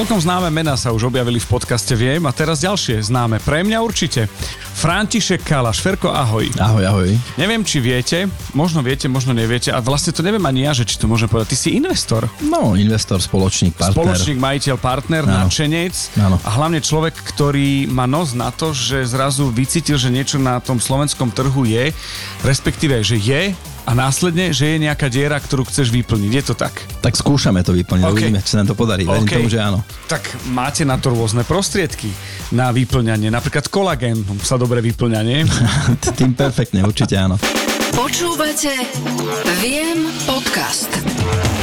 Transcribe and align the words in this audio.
Celkom 0.00 0.16
známe 0.16 0.48
mená 0.48 0.80
sa 0.80 0.96
už 0.96 1.12
objavili 1.12 1.36
v 1.36 1.44
podcaste 1.44 1.92
Viem 1.92 2.24
a 2.24 2.32
teraz 2.32 2.64
ďalšie 2.64 3.04
známe. 3.04 3.36
Pre 3.36 3.60
mňa 3.60 3.84
určite. 3.84 4.32
František 4.80 5.44
Kalaš. 5.44 5.84
Ferko, 5.84 6.08
ahoj. 6.08 6.48
Ahoj, 6.56 6.84
ahoj. 6.88 7.12
Neviem, 7.36 7.60
či 7.60 7.84
viete, 7.84 8.24
možno 8.56 8.80
viete, 8.80 9.12
možno 9.12 9.36
neviete 9.36 9.68
a 9.68 9.76
vlastne 9.84 10.16
to 10.16 10.24
neviem 10.24 10.40
ani 10.48 10.64
ja, 10.64 10.72
že 10.72 10.88
či 10.88 10.96
to 10.96 11.04
môžem 11.04 11.28
povedať. 11.28 11.52
Ty 11.52 11.56
si 11.60 11.76
investor. 11.76 12.32
No, 12.40 12.80
investor, 12.80 13.20
spoločník, 13.20 13.76
partner. 13.76 13.92
Spoločník, 13.92 14.40
majiteľ, 14.40 14.76
partner, 14.80 15.28
Áno. 15.28 15.36
nadšenec 15.44 15.94
Áno. 16.16 16.40
a 16.40 16.48
hlavne 16.48 16.80
človek, 16.80 17.12
ktorý 17.20 17.92
má 17.92 18.08
nos 18.08 18.32
na 18.32 18.48
to, 18.56 18.72
že 18.72 19.04
zrazu 19.04 19.52
vycítil, 19.52 20.00
že 20.00 20.08
niečo 20.08 20.40
na 20.40 20.64
tom 20.64 20.80
slovenskom 20.80 21.28
trhu 21.28 21.68
je, 21.68 21.92
respektíve, 22.40 23.04
že 23.04 23.20
je 23.20 23.52
a 23.90 23.92
následne, 23.98 24.54
že 24.54 24.70
je 24.70 24.86
nejaká 24.86 25.10
diera, 25.10 25.34
ktorú 25.34 25.66
chceš 25.66 25.90
vyplniť. 25.90 26.30
Je 26.30 26.44
to 26.46 26.54
tak? 26.54 26.70
Tak 27.02 27.18
skúšame 27.18 27.66
to 27.66 27.74
vyplniť, 27.74 28.06
OK. 28.06 28.14
uvidíme, 28.14 28.38
či 28.38 28.54
sa 28.54 28.62
nám 28.62 28.70
to 28.70 28.78
podarí. 28.78 29.02
Verím 29.02 29.26
OK. 29.26 29.34
tomu, 29.34 29.50
že 29.50 29.58
áno. 29.58 29.82
Tak 30.06 30.46
máte 30.54 30.86
na 30.86 30.94
to 30.94 31.10
rôzne 31.10 31.42
prostriedky 31.42 32.14
na 32.54 32.70
vyplňanie. 32.70 33.34
Napríklad 33.34 33.66
kolagén 33.66 34.22
sa 34.46 34.54
dobre 34.54 34.78
vyplňa, 34.78 35.20
nie? 35.26 35.42
Tým 36.22 36.38
perfektne, 36.38 36.86
určite 36.86 37.18
áno. 37.18 37.34
Počúvate 37.90 38.70
Viem 39.58 40.06
podcast. 40.22 41.59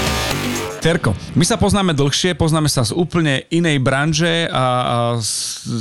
Terko, 0.77 1.17
my 1.33 1.43
sa 1.43 1.57
poznáme 1.57 1.91
dlhšie, 1.97 2.37
poznáme 2.37 2.69
sa 2.69 2.85
z 2.85 2.93
úplne 2.93 3.43
inej 3.49 3.81
branže 3.81 4.45
a, 4.47 4.55
a 4.55 4.65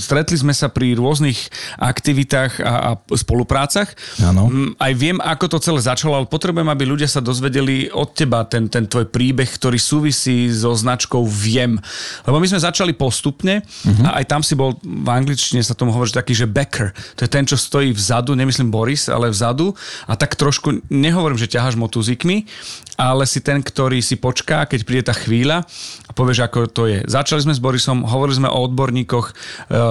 stretli 0.02 0.34
sme 0.40 0.56
sa 0.56 0.72
pri 0.72 0.96
rôznych 0.96 1.36
aktivitách 1.76 2.58
a, 2.64 2.72
a 2.74 2.90
spoluprácach. 3.14 3.92
Áno. 4.24 4.48
Mm, 4.48 4.70
Aj 4.80 4.92
viem, 4.96 5.18
ako 5.20 5.44
to 5.52 5.58
celé 5.60 5.80
začalo, 5.84 6.16
ale 6.16 6.26
potrebujem, 6.26 6.66
aby 6.66 6.84
ľudia 6.88 7.06
sa 7.06 7.20
dozvedeli 7.20 7.92
od 7.92 8.16
teba 8.16 8.42
ten, 8.48 8.72
ten 8.72 8.88
tvoj 8.88 9.12
príbeh, 9.12 9.46
ktorý 9.46 9.76
súvisí 9.76 10.48
so 10.50 10.72
značkou 10.72 11.22
Viem. 11.28 11.76
Lebo 12.24 12.40
my 12.40 12.46
sme 12.48 12.64
začali 12.64 12.96
postupne 12.96 13.62
a 14.02 14.18
aj 14.18 14.24
tam 14.26 14.40
si 14.40 14.56
bol, 14.56 14.74
v 14.80 15.10
angličtine 15.12 15.60
sa 15.60 15.76
tomu 15.76 15.92
hovorí 15.92 16.08
taký, 16.10 16.32
že 16.32 16.48
backer. 16.48 16.96
To 17.20 17.28
je 17.28 17.30
ten, 17.30 17.44
čo 17.44 17.60
stojí 17.60 17.92
vzadu, 17.92 18.32
nemyslím 18.32 18.72
Boris, 18.72 19.12
ale 19.12 19.28
vzadu 19.28 19.76
a 20.08 20.16
tak 20.16 20.34
trošku, 20.34 20.82
nehovorím, 20.88 21.36
že 21.36 21.52
ťaháš 21.52 21.76
motuzikmi, 21.76 22.48
ale 22.96 23.28
si 23.28 23.44
ten, 23.44 23.60
ktorý 23.60 24.00
si 24.00 24.16
počká, 24.16 24.64
keď 24.64 24.80
príde 24.82 25.04
tá 25.06 25.14
chvíľa 25.14 25.62
a 26.08 26.10
povieš, 26.16 26.48
ako 26.48 26.58
to 26.72 26.82
je. 26.88 26.98
Začali 27.04 27.44
sme 27.44 27.54
s 27.54 27.60
Borisom, 27.60 28.08
hovorili 28.08 28.40
sme 28.40 28.48
o 28.48 28.58
odborníkoch, 28.64 29.26
e, 29.30 29.32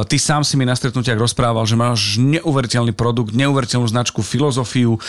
ty 0.09 0.17
sám 0.17 0.41
si 0.41 0.57
mi 0.57 0.65
na 0.65 0.73
stretnutiach 0.73 1.17
rozprával, 1.17 1.69
že 1.69 1.77
máš 1.77 2.17
neuveriteľný 2.17 2.97
produkt, 2.97 3.37
neuveriteľnú 3.37 3.85
značku, 3.85 4.25
filozofiu, 4.25 4.97
e, 4.97 4.99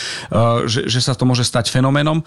že, 0.68 0.84
že 0.86 1.00
sa 1.00 1.16
to 1.16 1.24
môže 1.24 1.42
stať 1.48 1.72
fenoménom. 1.72 2.20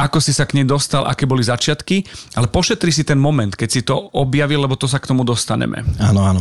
Ako 0.00 0.16
si 0.16 0.32
sa 0.32 0.48
k 0.48 0.56
nej 0.56 0.64
dostal, 0.64 1.04
aké 1.04 1.28
boli 1.28 1.44
začiatky, 1.44 2.08
ale 2.32 2.48
pošetri 2.48 2.88
si 2.88 3.04
ten 3.04 3.20
moment, 3.20 3.52
keď 3.52 3.68
si 3.68 3.84
to 3.84 4.08
objavil, 4.16 4.64
lebo 4.64 4.72
to 4.72 4.88
sa 4.88 4.96
k 4.96 5.04
tomu 5.04 5.28
dostaneme. 5.28 5.84
Áno, 6.00 6.24
áno. 6.24 6.40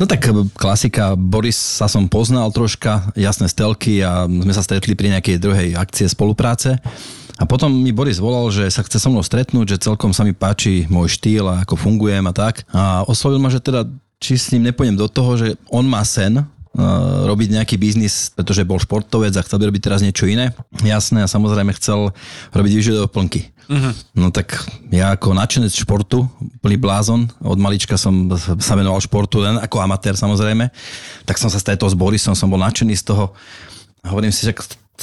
No 0.00 0.08
tak 0.08 0.24
e, 0.24 0.46
klasika, 0.54 1.18
Boris 1.18 1.58
sa 1.58 1.90
som 1.90 2.06
poznal 2.06 2.48
troška, 2.54 3.10
jasné 3.18 3.50
stelky 3.50 4.00
a 4.00 4.24
sme 4.24 4.54
sa 4.54 4.62
stretli 4.62 4.94
pri 4.94 5.18
nejakej 5.18 5.36
druhej 5.42 5.68
akcie 5.74 6.06
spolupráce. 6.06 6.78
A 7.38 7.46
potom 7.46 7.70
mi 7.70 7.94
Boris 7.94 8.18
volal, 8.18 8.50
že 8.50 8.66
sa 8.66 8.82
chce 8.82 8.98
so 8.98 9.08
mnou 9.14 9.22
stretnúť, 9.22 9.78
že 9.78 9.82
celkom 9.86 10.10
sa 10.10 10.26
mi 10.26 10.34
páči 10.34 10.90
môj 10.90 11.14
štýl 11.14 11.46
a 11.46 11.62
ako 11.62 11.78
fungujem 11.78 12.26
a 12.26 12.34
tak. 12.34 12.66
A 12.74 13.06
oslovil 13.06 13.38
ma, 13.38 13.46
že 13.46 13.62
teda 13.62 13.86
či 14.18 14.34
s 14.34 14.50
ním 14.50 14.66
nepôjdem 14.66 14.98
do 14.98 15.06
toho, 15.06 15.38
že 15.38 15.54
on 15.70 15.86
má 15.86 16.02
sen, 16.02 16.42
uh, 16.42 16.44
robiť 17.30 17.54
nejaký 17.54 17.78
biznis, 17.78 18.34
pretože 18.34 18.66
bol 18.66 18.82
športovec 18.82 19.30
a 19.38 19.46
chcel 19.46 19.62
by 19.62 19.70
robiť 19.70 19.82
teraz 19.86 20.02
niečo 20.02 20.26
iné. 20.26 20.50
Jasné, 20.82 21.22
a 21.22 21.30
samozrejme 21.30 21.70
chcel 21.78 22.10
robiť 22.50 22.72
výživové 22.74 23.06
doplnky. 23.06 23.54
Uh-huh. 23.68 23.92
No 24.16 24.32
tak 24.34 24.58
ja 24.90 25.14
ako 25.14 25.36
nadšenec 25.36 25.70
športu, 25.70 26.26
plný 26.64 26.80
blázon, 26.80 27.30
od 27.44 27.58
malička 27.60 28.00
som 28.00 28.26
sa 28.40 28.74
venoval 28.74 28.98
športu, 28.98 29.44
len 29.44 29.60
ako 29.60 29.78
amatér 29.78 30.16
samozrejme, 30.16 30.72
tak 31.28 31.36
som 31.36 31.52
sa 31.52 31.60
stretol 31.60 31.86
s 31.86 31.94
Borisom, 31.94 32.32
som 32.32 32.48
bol 32.48 32.58
nadšený 32.58 32.96
z 32.96 33.04
toho. 33.12 33.36
Hovorím 34.08 34.32
si, 34.32 34.48
že 34.48 34.56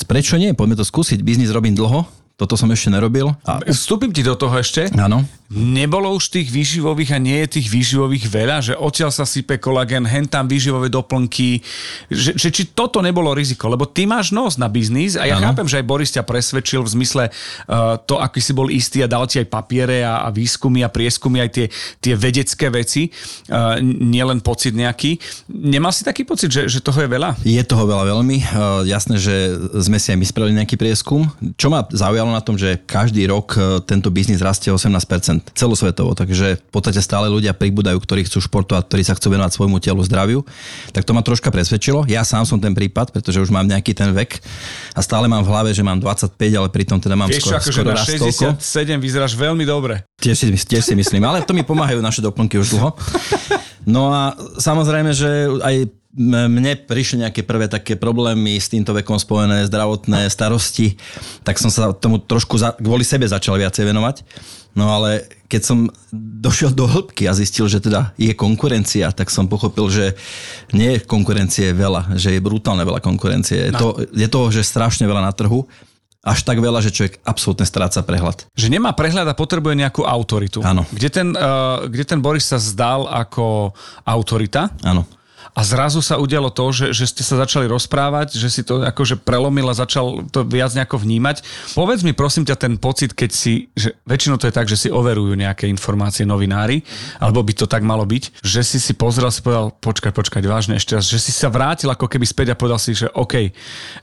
prečo 0.09 0.35
nie, 0.35 0.57
poďme 0.57 0.81
to 0.81 0.83
skúsiť, 0.83 1.21
biznis 1.21 1.53
robím 1.53 1.77
dlho, 1.77 2.24
toto 2.35 2.59
som 2.59 2.67
ešte 2.67 2.91
nerobil. 2.91 3.31
A 3.47 3.63
Vstúpim 3.71 4.11
ti 4.11 4.19
do 4.19 4.35
toho 4.35 4.59
ešte. 4.59 4.91
áno, 4.99 5.23
Nebolo 5.45 6.09
už 6.17 6.33
tých 6.33 6.49
výživových 6.49 7.13
a 7.13 7.19
nie 7.21 7.37
je 7.45 7.61
tých 7.61 7.69
výživových 7.69 8.25
veľa, 8.33 8.57
že 8.65 8.73
odtiaľ 8.73 9.13
sa 9.13 9.29
sype 9.29 9.61
kolagén, 9.61 10.01
hen 10.01 10.25
tam 10.25 10.49
výživové 10.49 10.89
doplnky, 10.89 11.61
že, 12.09 12.33
že 12.33 12.49
či 12.49 12.73
toto 12.73 12.97
nebolo 12.97 13.29
riziko, 13.29 13.69
lebo 13.69 13.85
ty 13.85 14.09
máš 14.09 14.33
nos 14.33 14.57
na 14.57 14.65
biznis 14.65 15.13
a 15.13 15.29
ja 15.29 15.37
Áno. 15.37 15.45
chápem, 15.45 15.69
že 15.69 15.77
aj 15.77 15.85
Boris 15.85 16.09
ťa 16.09 16.25
presvedčil 16.25 16.81
v 16.81 16.89
zmysle 16.97 17.23
uh, 17.29 17.93
to, 18.09 18.17
aký 18.17 18.41
si 18.41 18.57
bol 18.57 18.73
istý 18.73 19.05
a 19.05 19.07
dal 19.07 19.29
ti 19.29 19.37
aj 19.37 19.45
papiere 19.45 20.01
a, 20.01 20.25
a 20.25 20.33
výskumy 20.33 20.81
a 20.81 20.89
prieskumy, 20.89 21.45
aj 21.45 21.49
tie, 21.53 21.65
tie 22.01 22.13
vedecké 22.17 22.73
veci, 22.73 23.13
uh, 23.53 23.77
nielen 23.85 24.41
pocit 24.41 24.73
nejaký. 24.73 25.21
Nemal 25.53 25.93
si 25.93 26.01
taký 26.01 26.25
pocit, 26.25 26.49
že, 26.49 26.65
že 26.65 26.81
toho 26.81 27.05
je 27.05 27.09
veľa? 27.13 27.37
Je 27.45 27.61
toho 27.61 27.85
veľa 27.85 28.17
veľmi. 28.17 28.37
Uh, 28.49 28.81
jasné, 28.89 29.21
že 29.21 29.53
sme 29.77 30.01
si 30.01 30.09
aj 30.09 30.17
my 30.17 30.25
spravili 30.25 30.57
nejaký 30.57 30.73
prieskum. 30.73 31.29
Čo 31.53 31.69
ma 31.69 31.85
zaujalo 31.85 32.24
na 32.31 32.41
tom, 32.41 32.55
že 32.55 32.79
každý 32.85 33.25
rok 33.27 33.57
uh, 33.57 33.83
tento 33.83 34.09
biznis 34.13 34.41
rastie 34.41 34.71
18% 34.71 35.53
celosvetovo, 35.53 36.13
takže 36.13 36.57
v 36.57 36.71
podstate 36.71 37.01
stále 37.01 37.27
ľudia 37.27 37.51
pribúdajú, 37.53 37.97
ktorí 38.01 38.25
chcú 38.25 38.41
športovať, 38.45 38.83
ktorí 38.87 39.03
sa 39.03 39.13
chcú 39.17 39.33
venovať 39.33 39.51
svojmu 39.57 39.77
telu, 39.81 40.01
zdraviu. 40.05 40.39
Tak 40.95 41.03
to 41.03 41.11
ma 41.11 41.21
troška 41.21 41.51
presvedčilo. 41.51 42.05
Ja 42.05 42.23
sám 42.23 42.47
som 42.47 42.57
ten 42.57 42.71
prípad, 42.71 43.11
pretože 43.11 43.41
už 43.41 43.49
mám 43.51 43.65
nejaký 43.65 43.91
ten 43.91 44.13
vek 44.15 44.39
a 44.95 44.99
stále 45.03 45.25
mám 45.25 45.43
v 45.43 45.49
hlave, 45.51 45.69
že 45.75 45.83
mám 45.83 45.99
25, 45.99 46.37
ale 46.55 46.67
pritom 46.71 46.97
teda 47.01 47.17
mám 47.17 47.29
Vieš 47.29 47.45
skoro, 47.45 47.57
akože 47.59 47.79
skoro 47.81 47.89
na 47.91 47.97
raz 47.97 48.07
toľko. 48.07 48.45
67 48.61 49.01
vyzeráš 49.01 49.33
veľmi 49.35 49.65
dobre. 49.67 50.05
Tiež 50.21 50.35
si, 50.37 50.47
tiež 50.53 50.83
si 50.85 50.93
myslím, 50.95 51.23
ale 51.27 51.43
to 51.43 51.51
mi 51.51 51.65
pomáhajú 51.65 51.99
naše 51.99 52.23
doplnky 52.23 52.55
už 52.61 52.77
dlho. 52.77 52.93
No 53.85 54.09
a 54.09 54.33
samozrejme, 54.57 55.13
že 55.13 55.45
aj 55.61 56.04
mne 56.17 56.79
prišli 56.79 57.27
nejaké 57.27 57.43
prvé 57.43 57.67
také 57.67 57.99
problémy 57.99 58.55
s 58.55 58.71
týmto 58.71 58.95
vekom 58.95 59.19
spojené, 59.19 59.67
zdravotné 59.67 60.31
starosti, 60.31 60.95
tak 61.43 61.59
som 61.59 61.67
sa 61.67 61.91
tomu 61.91 62.23
trošku 62.23 62.55
za, 62.55 62.71
kvôli 62.79 63.03
sebe 63.03 63.27
začal 63.27 63.59
viacej 63.59 63.83
venovať. 63.83 64.23
No 64.75 64.91
ale 64.91 65.23
keď 65.47 65.61
som 65.63 65.77
došiel 66.11 66.75
do 66.75 66.83
hĺbky 66.83 67.31
a 67.31 67.35
zistil, 67.35 67.67
že 67.71 67.79
teda 67.79 68.11
je 68.19 68.35
konkurencia, 68.35 69.07
tak 69.15 69.31
som 69.31 69.47
pochopil, 69.47 69.87
že 69.87 70.05
nie 70.75 70.99
je 70.99 71.03
konkurencie 71.03 71.71
veľa, 71.71 72.19
že 72.19 72.35
je 72.35 72.43
brutálne 72.43 72.83
veľa 72.83 72.99
konkurencie. 72.99 73.69
Je, 73.69 73.71
No. 73.71 73.79
to, 73.79 73.87
je 74.11 74.27
toho, 74.27 74.47
že 74.51 74.67
strašne 74.67 75.07
veľa 75.07 75.23
na 75.23 75.31
trhu, 75.31 75.63
až 76.25 76.41
tak 76.41 76.57
veľa, 76.57 76.81
že 76.81 76.89
človek 76.89 77.21
absolútne 77.21 77.69
stráca 77.69 78.01
prehľad. 78.01 78.49
Že 78.57 78.67
nemá 78.73 78.91
prehľad 78.97 79.29
a 79.29 79.37
potrebuje 79.37 79.77
nejakú 79.77 80.01
autoritu. 80.03 80.59
Áno. 80.65 80.83
Kde 80.89 81.09
ten, 81.13 81.27
uh, 81.37 81.85
kde 81.85 82.03
ten 82.03 82.19
Boris 82.19 82.49
sa 82.49 82.57
zdal 82.57 83.05
ako 83.05 83.71
autorita 84.03 84.73
Áno. 84.81 85.05
A 85.55 85.63
zrazu 85.63 86.03
sa 86.03 86.19
udialo 86.19 86.51
to, 86.51 86.67
že, 86.75 86.91
že 86.91 87.07
ste 87.07 87.23
sa 87.23 87.39
začali 87.39 87.63
rozprávať, 87.71 88.35
že 88.35 88.51
si 88.51 88.61
to 88.67 88.83
akože 88.83 89.23
prelomil 89.23 89.71
a 89.71 89.79
začal 89.79 90.27
to 90.27 90.43
viac 90.43 90.75
nejako 90.75 90.99
vnímať. 90.99 91.47
Povedz 91.71 92.03
mi 92.03 92.11
prosím 92.11 92.43
ťa 92.43 92.59
ten 92.59 92.75
pocit, 92.75 93.15
keď 93.15 93.31
si, 93.31 93.71
že 93.71 93.95
väčšinou 94.03 94.35
to 94.35 94.51
je 94.51 94.53
tak, 94.53 94.67
že 94.67 94.75
si 94.75 94.89
overujú 94.91 95.31
nejaké 95.39 95.71
informácie 95.71 96.27
novinári, 96.27 96.83
alebo 97.23 97.39
by 97.39 97.55
to 97.55 97.71
tak 97.71 97.87
malo 97.87 98.03
byť, 98.03 98.43
že 98.43 98.67
si 98.67 98.83
si 98.83 98.91
pozrel, 98.91 99.31
si 99.31 99.39
povedal, 99.39 99.71
počkaj, 99.79 100.11
počkaj, 100.11 100.43
vážne 100.43 100.75
ešte 100.75 100.99
raz, 100.99 101.07
že 101.07 101.23
si 101.23 101.31
sa 101.31 101.47
vrátil 101.47 101.87
ako 101.87 102.11
keby 102.11 102.27
späť 102.27 102.51
a 102.51 102.59
povedal 102.59 102.77
si, 102.77 102.91
že 102.91 103.07
OK, 103.15 103.55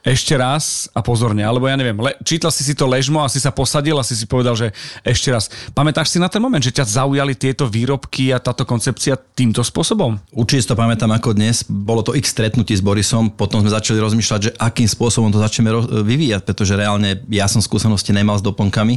ešte 0.08 0.32
raz 0.40 0.88
a 0.96 1.04
pozorne, 1.04 1.44
alebo 1.44 1.68
ja 1.68 1.76
neviem, 1.76 2.00
le, 2.00 2.16
čítal 2.24 2.48
si 2.48 2.64
si 2.64 2.72
to 2.72 2.88
ležmo 2.88 3.20
a 3.20 3.28
si 3.28 3.36
sa 3.36 3.52
posadil 3.52 4.00
a 4.00 4.06
si 4.06 4.16
si 4.16 4.24
povedal, 4.24 4.56
že 4.56 4.72
ešte 5.04 5.28
raz. 5.28 5.52
Pamätáš 5.76 6.16
si 6.16 6.18
na 6.18 6.32
ten 6.32 6.40
moment, 6.40 6.64
že 6.64 6.72
ťa 6.72 7.04
zaujali 7.04 7.36
tieto 7.36 7.68
výrobky 7.68 8.32
a 8.32 8.40
táto 8.40 8.64
koncepcia 8.64 9.20
týmto 9.36 9.60
spôsobom? 9.60 10.16
Určite 10.32 10.72
to 10.72 10.80
pamätám 10.80 11.12
ako 11.12 11.36
dnes. 11.36 11.41
Bolo 11.66 12.06
to 12.06 12.14
x 12.14 12.30
stretnutí 12.30 12.78
s 12.78 12.84
Borisom, 12.84 13.34
potom 13.34 13.58
sme 13.58 13.74
začali 13.74 13.98
rozmýšľať, 13.98 14.40
že 14.40 14.50
akým 14.54 14.86
spôsobom 14.86 15.34
to 15.34 15.42
začneme 15.42 15.74
vyvíjať, 16.06 16.46
pretože 16.46 16.78
reálne 16.78 17.18
ja 17.26 17.50
som 17.50 17.58
skúsenosti 17.58 18.14
nemal 18.14 18.38
s 18.38 18.46
doplnkami, 18.46 18.94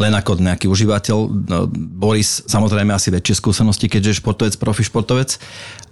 len 0.00 0.12
ako 0.16 0.40
nejaký 0.40 0.66
užívateľ. 0.72 1.18
No, 1.28 1.68
Boris 1.72 2.40
samozrejme 2.48 2.96
asi 2.96 3.12
väčšie 3.12 3.36
skúsenosti, 3.36 3.92
keďže 3.92 4.16
je 4.16 4.20
športovec, 4.24 4.54
profi 4.56 4.82
športovec. 4.88 5.36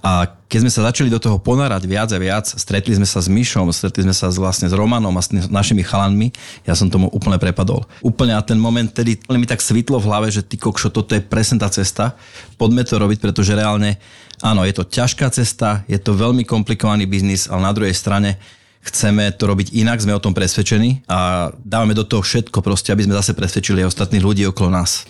A 0.01 0.40
keď 0.51 0.67
sme 0.67 0.73
sa 0.75 0.91
začali 0.91 1.07
do 1.07 1.23
toho 1.23 1.39
ponárať 1.39 1.87
viac 1.87 2.11
a 2.11 2.19
viac, 2.19 2.43
stretli 2.43 2.99
sme 2.99 3.07
sa 3.07 3.23
s 3.23 3.31
Myšom, 3.31 3.71
stretli 3.71 4.03
sme 4.03 4.11
sa 4.11 4.27
s, 4.27 4.35
vlastne 4.35 4.67
s 4.67 4.75
Romanom 4.75 5.15
a 5.15 5.23
s 5.23 5.31
našimi 5.47 5.87
chalanmi, 5.87 6.35
ja 6.67 6.75
som 6.75 6.91
tomu 6.91 7.07
úplne 7.15 7.39
prepadol. 7.39 7.87
Úplne 8.03 8.35
a 8.35 8.43
ten 8.43 8.59
moment, 8.59 8.91
tedy 8.91 9.23
mi 9.31 9.47
tak 9.47 9.63
svitlo 9.63 10.03
v 10.03 10.11
hlave, 10.11 10.29
že 10.35 10.43
ty 10.43 10.59
kokšo, 10.59 10.91
toto 10.91 11.15
je 11.15 11.23
presne 11.23 11.63
tá 11.63 11.71
cesta, 11.71 12.19
poďme 12.59 12.83
to 12.83 12.99
robiť, 12.99 13.23
pretože 13.23 13.55
reálne 13.55 14.03
Áno, 14.41 14.65
je 14.65 14.73
to 14.73 14.89
ťažká 14.89 15.29
cesta, 15.29 15.85
je 15.85 16.01
to 16.01 16.17
veľmi 16.17 16.49
komplikovaný 16.49 17.05
biznis, 17.05 17.45
ale 17.45 17.61
na 17.61 17.77
druhej 17.77 17.93
strane 17.93 18.41
chceme 18.81 19.29
to 19.37 19.45
robiť 19.45 19.77
inak, 19.77 20.01
sme 20.01 20.17
o 20.17 20.23
tom 20.23 20.33
presvedčení 20.33 21.05
a 21.05 21.53
dávame 21.61 21.93
do 21.93 22.09
toho 22.09 22.25
všetko 22.25 22.65
proste, 22.65 22.89
aby 22.89 23.05
sme 23.05 23.19
zase 23.21 23.37
presvedčili 23.37 23.85
ostatných 23.85 24.25
ľudí 24.25 24.49
okolo 24.49 24.73
nás. 24.73 25.05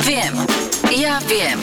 Viem. 0.00 0.32
Ja 0.96 1.20
viem. 1.28 1.60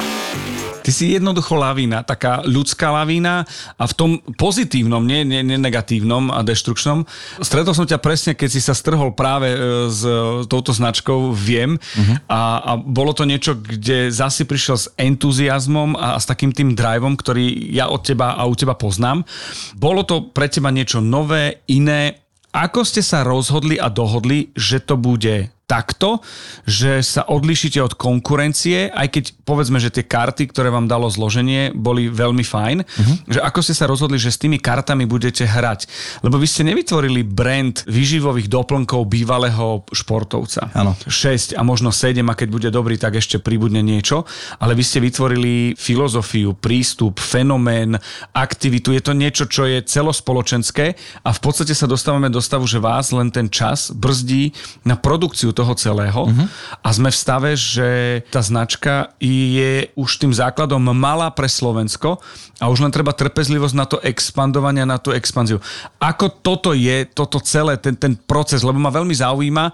Ty 0.88 0.95
si 0.95 1.12
jednoducho 1.12 1.60
lavína, 1.60 2.07
taká 2.07 2.39
ľudská 2.48 2.95
lavína 2.95 3.44
a 3.75 3.84
v 3.84 3.94
tom 4.00 4.12
pozitívnom, 4.39 5.04
nie, 5.04 5.28
nie, 5.28 5.44
nie 5.44 5.60
negatívnom 5.60 6.31
a 6.31 6.39
deštrukčnom. 6.48 7.04
Stretol 7.44 7.75
som 7.75 7.84
ťa 7.84 8.00
presne, 8.00 8.39
keď 8.39 8.50
si 8.56 8.63
sa 8.63 8.72
strhol 8.72 9.12
práve 9.12 9.51
e, 9.51 9.57
s 9.92 10.00
touto 10.48 10.72
značkou 10.72 11.36
Viem 11.36 11.75
uh-huh. 11.75 12.24
a, 12.31 12.39
a 12.63 12.72
bolo 12.80 13.12
to 13.12 13.28
niečo, 13.28 13.60
kde 13.60 14.16
zase 14.16 14.48
prišiel 14.48 14.78
s 14.80 14.88
entuziasmom 14.95 16.00
a, 16.00 16.16
a 16.16 16.24
s 16.24 16.30
takým 16.31 16.56
tým 16.56 16.72
driveom, 16.72 17.19
ktorý 17.19 17.68
ja 17.68 17.92
od 17.92 18.07
teba 18.07 18.39
a 18.39 18.48
u 18.48 18.56
teba 18.56 18.80
poznám. 18.80 19.28
Bolo 19.75 20.07
to 20.07 20.31
pre 20.31 20.48
teba 20.48 20.72
niečo 20.72 21.04
nové, 21.04 21.68
iné. 21.68 22.24
Ako 22.56 22.88
ste 22.88 23.04
sa 23.04 23.28
rozhodli 23.28 23.75
a 23.75 23.92
dohodli, 23.92 24.56
že 24.56 24.80
to 24.80 24.95
bude 24.95 25.51
takto, 25.67 26.23
že 26.63 27.03
sa 27.03 27.27
odlišíte 27.27 27.83
od 27.83 27.99
konkurencie, 27.99 28.87
aj 28.87 29.07
keď 29.11 29.23
povedzme, 29.43 29.83
že 29.83 29.91
tie 29.91 30.07
karty, 30.07 30.47
ktoré 30.47 30.71
vám 30.71 30.87
dalo 30.87 31.11
zloženie, 31.11 31.75
boli 31.75 32.07
veľmi 32.07 32.41
fajn, 32.41 32.77
uh-huh. 32.87 33.15
že 33.27 33.39
ako 33.43 33.59
ste 33.59 33.75
sa 33.75 33.85
rozhodli, 33.91 34.15
že 34.15 34.31
s 34.31 34.39
tými 34.39 34.63
kartami 34.63 35.03
budete 35.03 35.43
hrať. 35.43 35.91
Lebo 36.23 36.39
vy 36.39 36.47
ste 36.47 36.63
nevytvorili 36.63 37.27
brand 37.27 37.83
výživových 37.83 38.47
doplnkov 38.47 39.11
bývalého 39.11 39.83
športovca. 39.91 40.71
Áno. 40.71 40.95
6 41.03 41.59
a 41.59 41.61
možno 41.67 41.91
7 41.91 42.23
a 42.23 42.33
keď 42.33 42.47
bude 42.47 42.69
dobrý, 42.71 42.95
tak 42.95 43.19
ešte 43.19 43.43
pribudne 43.43 43.83
niečo, 43.83 44.23
ale 44.63 44.71
vy 44.71 44.83
ste 44.87 45.03
vytvorili 45.03 45.75
filozofiu, 45.75 46.55
prístup, 46.55 47.19
fenomén, 47.19 47.99
aktivitu. 48.31 48.95
Je 48.95 49.03
to 49.03 49.11
niečo, 49.11 49.51
čo 49.51 49.67
je 49.67 49.83
celospoločenské 49.83 50.95
a 51.27 51.29
v 51.35 51.39
podstate 51.43 51.75
sa 51.75 51.91
dostávame 51.91 52.31
do 52.31 52.39
stavu, 52.39 52.63
že 52.63 52.79
vás 52.79 53.11
len 53.11 53.27
ten 53.35 53.51
čas 53.51 53.91
brzdí 53.91 54.55
na 54.87 54.95
produkciu 54.95 55.56
toho 55.57 55.74
celého 55.74 56.30
uh-huh. 56.30 56.45
a 56.86 56.89
sme 56.94 57.09
v 57.09 57.18
stave, 57.18 57.50
že 57.57 58.21
tá 58.30 58.45
značka 58.45 59.18
je 59.18 59.89
už 59.98 60.21
tým 60.21 60.30
základom 60.30 60.94
malá 60.94 61.33
pre 61.33 61.50
Slovensko 61.50 62.21
a 62.62 62.69
už 62.69 62.86
len 62.86 62.94
treba 62.94 63.18
trpezlivosť 63.18 63.74
na 63.74 63.89
to 63.89 63.98
expandovanie, 64.06 64.86
na 64.86 65.01
tú 65.01 65.09
expanziu. 65.09 65.57
Ako 65.98 66.30
toto 66.30 66.77
je, 66.77 67.09
toto 67.09 67.42
celé, 67.42 67.81
ten, 67.81 67.98
ten 67.98 68.13
proces, 68.13 68.62
lebo 68.62 68.77
ma 68.77 68.94
veľmi 68.94 69.18
zaujíma, 69.18 69.74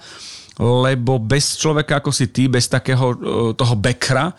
lebo 0.61 1.17
bez 1.17 1.57
človeka 1.57 1.97
ako 1.97 2.13
si 2.13 2.29
ty, 2.29 2.45
bez 2.45 2.69
takého 2.69 3.13
e, 3.13 3.15
toho 3.57 3.73
bekra, 3.73 4.29
e, 4.29 4.33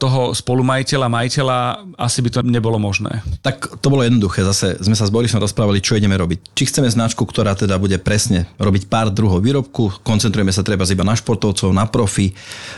toho 0.00 0.32
spolumajiteľa, 0.32 1.12
majiteľa, 1.12 1.58
asi 2.00 2.24
by 2.24 2.28
to 2.32 2.40
nebolo 2.46 2.80
možné. 2.80 3.20
Tak 3.44 3.80
to 3.84 3.92
bolo 3.92 4.00
jednoduché. 4.00 4.40
Zase 4.40 4.80
sme 4.80 4.96
sa 4.96 5.04
s 5.04 5.12
Borisom 5.12 5.42
rozprávali, 5.42 5.84
čo 5.84 5.96
ideme 5.96 6.16
robiť. 6.16 6.56
Či 6.56 6.72
chceme 6.72 6.88
značku, 6.88 7.28
ktorá 7.28 7.52
teda 7.52 7.76
bude 7.76 8.00
presne 8.00 8.48
robiť 8.56 8.88
pár 8.88 9.12
druhov 9.12 9.44
výrobku, 9.44 10.00
koncentrujeme 10.00 10.52
sa 10.56 10.64
treba 10.64 10.88
iba 10.88 11.04
na 11.04 11.12
športovcov, 11.14 11.70
na 11.76 11.84
profi 11.84 12.32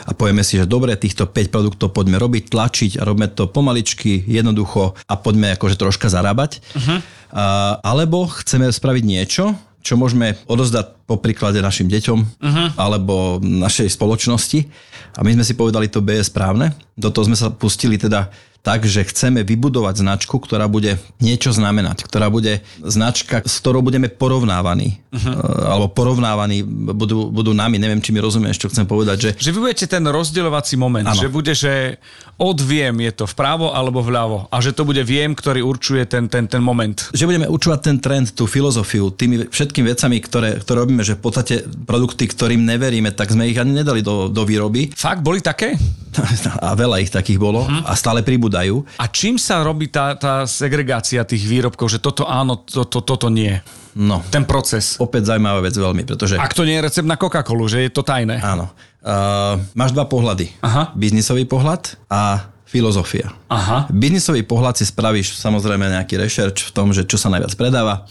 a 0.05 0.12
povieme 0.12 0.43
si, 0.43 0.59
že 0.59 0.67
dobre, 0.67 0.99
týchto 0.99 1.31
5 1.31 1.55
produktov 1.55 1.94
poďme 1.94 2.19
robiť, 2.19 2.50
tlačiť 2.50 2.93
a 2.99 3.06
robíme 3.06 3.31
to 3.33 3.47
pomaličky, 3.49 4.27
jednoducho 4.27 4.99
a 5.06 5.15
poďme 5.15 5.55
akože 5.55 5.79
troška 5.79 6.11
zarábať. 6.11 6.61
Uh-huh. 6.75 6.99
A, 7.33 7.44
alebo 7.81 8.29
chceme 8.29 8.69
spraviť 8.69 9.05
niečo, 9.06 9.56
čo 9.83 9.99
môžeme 9.99 10.39
odozdať 10.47 11.02
po 11.12 11.20
príklade 11.20 11.61
našim 11.61 11.93
deťom 11.93 12.19
uh-huh. 12.25 12.67
alebo 12.81 13.37
našej 13.44 13.93
spoločnosti. 13.93 14.64
A 15.12 15.20
my 15.20 15.37
sme 15.37 15.44
si 15.44 15.53
povedali, 15.53 15.93
to 15.93 16.00
B 16.00 16.17
je 16.17 16.25
správne. 16.25 16.73
Do 16.97 17.12
toho 17.12 17.29
sme 17.29 17.37
sa 17.37 17.53
pustili 17.53 18.00
teda 18.00 18.32
tak, 18.62 18.87
že 18.87 19.03
chceme 19.03 19.43
vybudovať 19.43 20.06
značku, 20.06 20.38
ktorá 20.38 20.70
bude 20.70 20.94
niečo 21.19 21.50
znamenať, 21.50 22.06
ktorá 22.06 22.31
bude 22.31 22.62
značka, 22.79 23.43
s 23.43 23.59
ktorou 23.59 23.82
budeme 23.82 24.06
porovnávaní, 24.06 25.03
uh-huh. 25.11 25.67
alebo 25.67 25.91
porovnávaní 25.91 26.62
budú, 26.94 27.26
budú 27.35 27.50
nami, 27.58 27.82
neviem, 27.82 27.99
či 27.99 28.15
mi 28.15 28.23
rozumieš, 28.23 28.62
čo 28.62 28.70
chcem 28.70 28.87
povedať. 28.87 29.19
Že, 29.19 29.31
že 29.35 29.50
vy 29.50 29.58
budete 29.58 29.87
ten 29.91 30.06
rozdeľovací 30.06 30.79
moment, 30.79 31.11
ano. 31.11 31.19
že 31.19 31.26
bude, 31.26 31.53
že 31.58 31.99
od 32.38 32.62
viem 32.62 32.94
je 33.03 33.12
to 33.19 33.25
vpravo 33.26 33.75
alebo 33.75 33.99
vľavo 33.99 34.47
a 34.47 34.56
že 34.62 34.70
to 34.70 34.87
bude 34.87 35.03
viem, 35.03 35.35
ktorý 35.35 35.67
určuje 35.67 36.06
ten, 36.06 36.31
ten, 36.31 36.47
ten 36.47 36.62
moment. 36.62 37.11
Že 37.11 37.35
budeme 37.35 37.50
určovať 37.50 37.81
ten 37.82 37.99
trend, 37.99 38.31
tú 38.31 38.47
filozofiu, 38.47 39.11
tými 39.11 39.50
všetkými 39.50 39.91
vecami, 39.91 40.23
ktoré, 40.23 40.62
ktoré 40.62 40.87
robíme, 40.87 41.02
že 41.03 41.19
v 41.19 41.23
podstate 41.23 41.55
produkty, 41.67 42.27
ktorým 42.31 42.63
neveríme, 42.63 43.11
tak 43.15 43.35
sme 43.35 43.51
ich 43.51 43.59
ani 43.59 43.83
nedali 43.83 44.01
do, 44.01 44.31
do 44.31 44.43
výroby. 44.47 44.91
Fakt, 44.95 45.21
boli 45.23 45.43
také? 45.43 45.75
A 46.67 46.75
veľa 46.79 47.03
ich 47.03 47.11
takých 47.11 47.41
bolo 47.41 47.65
uh-huh. 47.65 47.89
a 47.89 47.97
stále 47.97 48.21
pribúdajú. 48.21 48.85
A 49.01 49.09
čím 49.09 49.41
sa 49.41 49.65
robí 49.65 49.89
tá, 49.89 50.13
tá 50.13 50.45
segregácia 50.45 51.25
tých 51.25 51.41
výrobkov, 51.49 51.89
že 51.89 52.05
toto 52.05 52.29
áno, 52.29 52.61
to, 52.69 52.85
to, 52.85 53.01
toto 53.01 53.33
nie? 53.33 53.57
No. 53.97 54.21
Ten 54.29 54.45
proces. 54.45 55.01
Opäť 55.01 55.33
zaujímavá 55.33 55.65
vec 55.65 55.73
veľmi, 55.73 56.05
pretože... 56.05 56.37
Ak 56.37 56.53
to 56.53 56.69
nie 56.69 56.77
je 56.77 56.85
recept 56.85 57.09
na 57.09 57.17
Coca-Colu, 57.17 57.65
že 57.65 57.89
je 57.89 57.91
to 57.93 58.05
tajné. 58.05 58.45
Áno. 58.45 58.69
Uh, 59.01 59.57
máš 59.73 59.97
dva 59.97 60.05
pohľady. 60.05 60.53
Aha. 60.61 60.93
Biznisový 60.93 61.49
pohľad 61.49 61.97
a 62.13 62.53
filozofia. 62.73 63.29
Aha. 63.53 63.85
Biznisový 63.93 64.49
pohľad 64.49 64.81
si 64.81 64.89
spravíš 64.89 65.37
samozrejme 65.37 65.93
nejaký 65.93 66.17
research 66.17 66.69
v 66.69 66.73
tom, 66.73 66.89
že 66.97 67.05
čo 67.05 67.21
sa 67.21 67.29
najviac 67.29 67.53
predáva, 67.53 68.09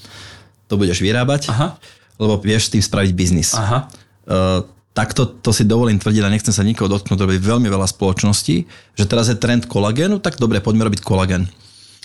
to 0.70 0.78
budeš 0.78 1.02
vyrábať, 1.02 1.50
Aha. 1.50 1.82
Lebo 2.22 2.38
vieš 2.38 2.70
s 2.70 2.78
tým 2.78 2.84
spraviť 2.86 3.12
biznis. 3.18 3.58
Aha. 3.58 3.90
Uh, 4.30 4.62
takto 4.94 5.26
to 5.26 5.50
si 5.50 5.66
dovolím 5.66 5.98
tvrdiť 5.98 6.22
a 6.22 6.30
nechcem 6.30 6.54
sa 6.54 6.62
nikoho 6.62 6.86
dotknúť, 6.86 7.18
to 7.18 7.26
veľmi 7.26 7.66
veľa 7.66 7.90
spoločností, 7.90 8.70
že 8.94 9.06
teraz 9.10 9.34
je 9.34 9.40
trend 9.42 9.66
kolagénu, 9.66 10.22
tak 10.22 10.38
dobre, 10.38 10.62
poďme 10.62 10.86
robiť 10.86 11.02
kolagén. 11.02 11.50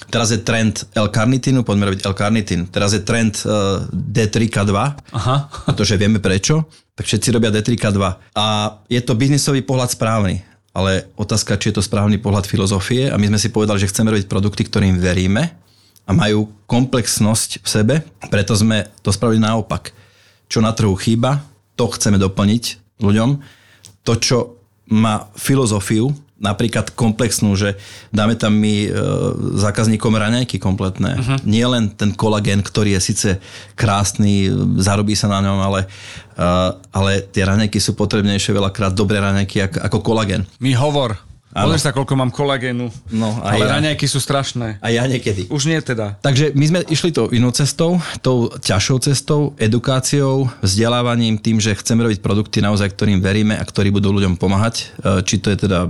Teraz 0.08 0.28
je 0.28 0.40
trend 0.40 0.84
L-karnitínu, 0.92 1.64
poďme 1.64 1.92
robiť 1.92 2.04
L-karnitín. 2.04 2.68
Teraz 2.68 2.92
je 2.92 3.00
trend 3.00 3.40
uh, 3.48 3.84
D3K2, 3.90 4.72
Aha. 5.12 5.36
pretože 5.68 5.96
vieme 6.00 6.20
prečo, 6.20 6.68
tak 6.96 7.08
všetci 7.08 7.28
robia 7.32 7.52
D3K2. 7.52 8.00
A 8.36 8.46
je 8.88 9.00
to 9.04 9.16
biznisový 9.16 9.64
pohľad 9.64 9.92
správny, 9.92 10.44
ale 10.76 11.08
otázka, 11.16 11.56
či 11.56 11.72
je 11.72 11.80
to 11.80 11.82
správny 11.84 12.20
pohľad 12.20 12.44
filozofie 12.44 13.08
a 13.08 13.16
my 13.16 13.32
sme 13.32 13.40
si 13.40 13.48
povedali, 13.48 13.80
že 13.80 13.88
chceme 13.88 14.12
robiť 14.12 14.28
produkty, 14.28 14.68
ktorým 14.68 15.00
veríme 15.00 15.56
a 16.06 16.10
majú 16.14 16.52
komplexnosť 16.70 17.64
v 17.64 17.68
sebe, 17.68 17.94
preto 18.30 18.54
sme 18.54 18.86
to 19.02 19.10
spravili 19.10 19.42
naopak. 19.42 19.90
Čo 20.46 20.62
na 20.62 20.72
trhu 20.72 20.94
chýba, 20.94 21.42
to 21.74 21.90
chceme 21.92 22.16
doplniť 22.16 22.64
ľuďom. 23.02 23.30
To, 24.06 24.12
čo 24.16 24.56
má 24.86 25.26
filozofiu, 25.34 26.14
napríklad 26.36 26.92
komplexnú, 26.92 27.56
že 27.56 27.80
dáme 28.12 28.36
tam 28.36 28.52
my 28.52 28.74
e, 28.86 28.88
zákazníkom 29.56 30.12
raňajky 30.12 30.60
kompletné. 30.60 31.16
Uh-huh. 31.16 31.38
Nie 31.48 31.64
len 31.64 31.88
ten 31.88 32.12
kolagén, 32.12 32.60
ktorý 32.60 33.00
je 33.00 33.00
síce 33.00 33.30
krásny, 33.72 34.52
zarobí 34.76 35.16
sa 35.16 35.32
na 35.32 35.40
ňom, 35.40 35.58
ale, 35.64 35.80
e, 36.36 36.48
ale 36.92 37.24
tie 37.32 37.48
raňajky 37.48 37.80
sú 37.80 37.96
potrebnejšie 37.96 38.52
veľakrát 38.52 38.92
dobré 38.92 39.16
raňajky 39.16 39.64
ako, 39.64 39.78
ako 39.80 39.98
kolagén. 40.04 40.44
Mi 40.60 40.76
hovor. 40.76 41.16
Pozri 41.64 41.80
sa, 41.80 41.96
koľko 41.96 42.14
mám 42.20 42.28
kolagénu. 42.28 42.92
No, 43.16 43.32
a 43.40 43.56
ale 43.56 43.64
ja. 43.64 43.72
raňajky 43.80 44.04
sú 44.04 44.20
strašné. 44.20 44.76
A 44.84 44.92
ja 44.92 45.08
niekedy. 45.08 45.48
Už 45.48 45.64
nie 45.70 45.80
teda. 45.80 46.20
Takže 46.20 46.52
my 46.52 46.64
sme 46.68 46.80
išli 46.92 47.16
tou 47.16 47.32
inou 47.32 47.48
cestou, 47.56 47.96
tou 48.20 48.52
ťažšou 48.52 48.98
cestou, 49.08 49.40
edukáciou, 49.56 50.52
vzdelávaním, 50.60 51.40
tým, 51.40 51.56
že 51.56 51.72
chceme 51.72 52.04
robiť 52.04 52.20
produkty 52.20 52.60
naozaj, 52.60 52.92
ktorým 52.92 53.24
veríme 53.24 53.56
a 53.56 53.64
ktorí 53.64 53.88
budú 53.88 54.12
ľuďom 54.12 54.36
pomáhať. 54.36 54.92
E, 55.00 55.24
či 55.24 55.40
to 55.40 55.48
je 55.48 55.64
teda 55.64 55.88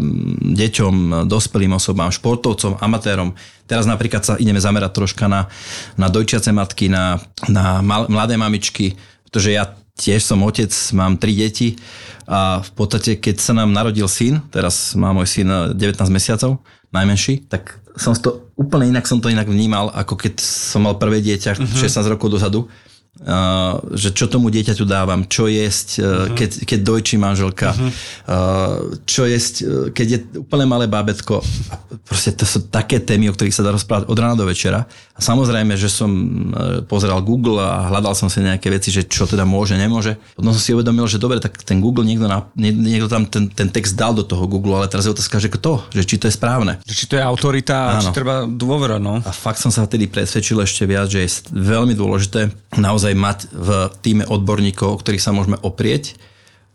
deťom, 0.55 1.27
dospelým 1.27 1.75
osobám, 1.75 2.15
športovcom, 2.15 2.79
amatérom. 2.79 3.35
Teraz 3.67 3.89
napríklad 3.91 4.23
sa 4.23 4.35
ideme 4.39 4.63
zamerať 4.63 4.95
troška 4.95 5.27
na, 5.27 5.51
na 5.99 6.07
dojčiace 6.07 6.55
matky, 6.55 6.87
na, 6.87 7.19
na 7.51 7.83
mladé 7.83 8.39
mamičky, 8.39 8.95
pretože 9.27 9.51
ja 9.51 9.75
tiež 9.97 10.21
som 10.21 10.45
otec, 10.45 10.71
mám 10.93 11.17
tri 11.17 11.33
deti 11.33 11.81
a 12.29 12.61
v 12.61 12.71
podstate, 12.77 13.17
keď 13.17 13.37
sa 13.41 13.53
nám 13.57 13.73
narodil 13.73 14.07
syn, 14.07 14.45
teraz 14.53 14.93
má 14.93 15.17
môj 15.17 15.27
syn 15.27 15.49
19 15.73 15.97
mesiacov, 16.13 16.61
najmenší, 16.93 17.49
tak 17.49 17.81
som 17.97 18.13
to 18.13 18.53
úplne 18.61 18.93
inak 18.93 19.09
som 19.09 19.21
to 19.21 19.33
inak 19.33 19.49
vnímal, 19.49 19.89
ako 19.93 20.21
keď 20.21 20.41
som 20.41 20.85
mal 20.85 21.01
prvé 21.01 21.25
dieťa 21.25 21.57
uh-huh. 21.57 21.65
Mhm. 21.65 21.81
16 21.89 22.13
rokov 22.13 22.31
dozadu 22.33 22.69
Uh, 23.17 23.81
že 23.97 24.13
čo 24.13 24.29
tomu 24.29 24.53
dieťaťu 24.53 24.85
dávam, 24.85 25.25
čo 25.25 25.49
jesť, 25.49 26.05
uh-huh. 26.05 26.37
keď, 26.37 26.69
keď 26.69 26.79
dojčí 26.85 27.17
manželka, 27.17 27.73
uh-huh. 27.73 27.89
uh, 28.29 28.77
čo 29.09 29.25
jesť, 29.25 29.89
keď 29.97 30.07
je 30.13 30.19
úplne 30.45 30.69
malé 30.69 30.85
bábetko. 30.85 31.41
Proste 32.05 32.37
to 32.37 32.45
sú 32.45 32.69
také 32.69 33.01
témy, 33.01 33.33
o 33.33 33.35
ktorých 33.35 33.57
sa 33.57 33.65
dá 33.65 33.73
rozprávať 33.73 34.13
od 34.13 34.19
rána 34.21 34.37
do 34.37 34.45
večera. 34.45 34.85
A 35.17 35.21
samozrejme, 35.25 35.73
že 35.81 35.89
som 35.89 36.13
pozeral 36.85 37.25
Google 37.25 37.65
a 37.65 37.89
hľadal 37.89 38.13
som 38.13 38.29
si 38.29 38.45
nejaké 38.45 38.69
veci, 38.69 38.93
že 38.93 39.09
čo 39.09 39.25
teda 39.25 39.49
môže, 39.49 39.81
nemôže. 39.81 40.21
Potom 40.37 40.53
som 40.53 40.61
si 40.61 40.77
uvedomil, 40.77 41.09
že 41.09 41.17
dobre, 41.17 41.41
tak 41.41 41.57
ten 41.65 41.81
Google, 41.81 42.05
niekto, 42.05 42.29
na, 42.29 42.45
niekto 42.53 43.09
tam 43.09 43.25
ten, 43.25 43.49
ten 43.49 43.73
text 43.73 43.97
dal 43.97 44.13
do 44.13 44.29
toho 44.29 44.45
Google, 44.45 44.77
ale 44.77 44.93
teraz 44.93 45.09
je 45.09 45.17
otázka, 45.17 45.41
že 45.41 45.49
kto, 45.49 45.89
že 45.89 46.05
či 46.05 46.21
to 46.21 46.29
je 46.29 46.37
správne. 46.37 46.85
Že 46.85 46.95
či 46.95 47.05
to 47.09 47.15
je 47.17 47.25
autorita, 47.25 47.97
Áno. 47.97 48.05
či 48.05 48.13
treba 48.13 48.45
dôvera, 48.45 49.01
no. 49.01 49.25
A 49.25 49.33
fakt 49.33 49.57
som 49.57 49.73
sa 49.73 49.89
vtedy 49.89 50.05
presvedčil 50.05 50.61
ešte 50.61 50.85
viac, 50.85 51.09
že 51.09 51.25
je 51.25 51.49
veľmi 51.49 51.97
dôležité 51.97 52.53
naozaj 52.77 53.07
naozaj 53.07 53.13
mať 53.15 53.39
v 53.55 53.69
týme 54.03 54.25
odborníkov, 54.27 54.89
o 54.91 54.99
ktorých 54.99 55.23
sa 55.23 55.31
môžeme 55.31 55.61
oprieť 55.63 56.19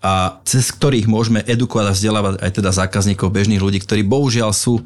a 0.01 0.41
cez 0.43 0.74
ktorých 0.74 1.05
môžeme 1.05 1.46
edukovať 1.46 1.86
a 1.88 1.93
vzdelávať 1.93 2.34
aj 2.41 2.51
teda 2.58 2.72
zákazníkov, 2.74 3.29
bežných 3.29 3.62
ľudí, 3.62 3.79
ktorí 3.86 4.01
bohužiaľ 4.01 4.50
sú 4.50 4.81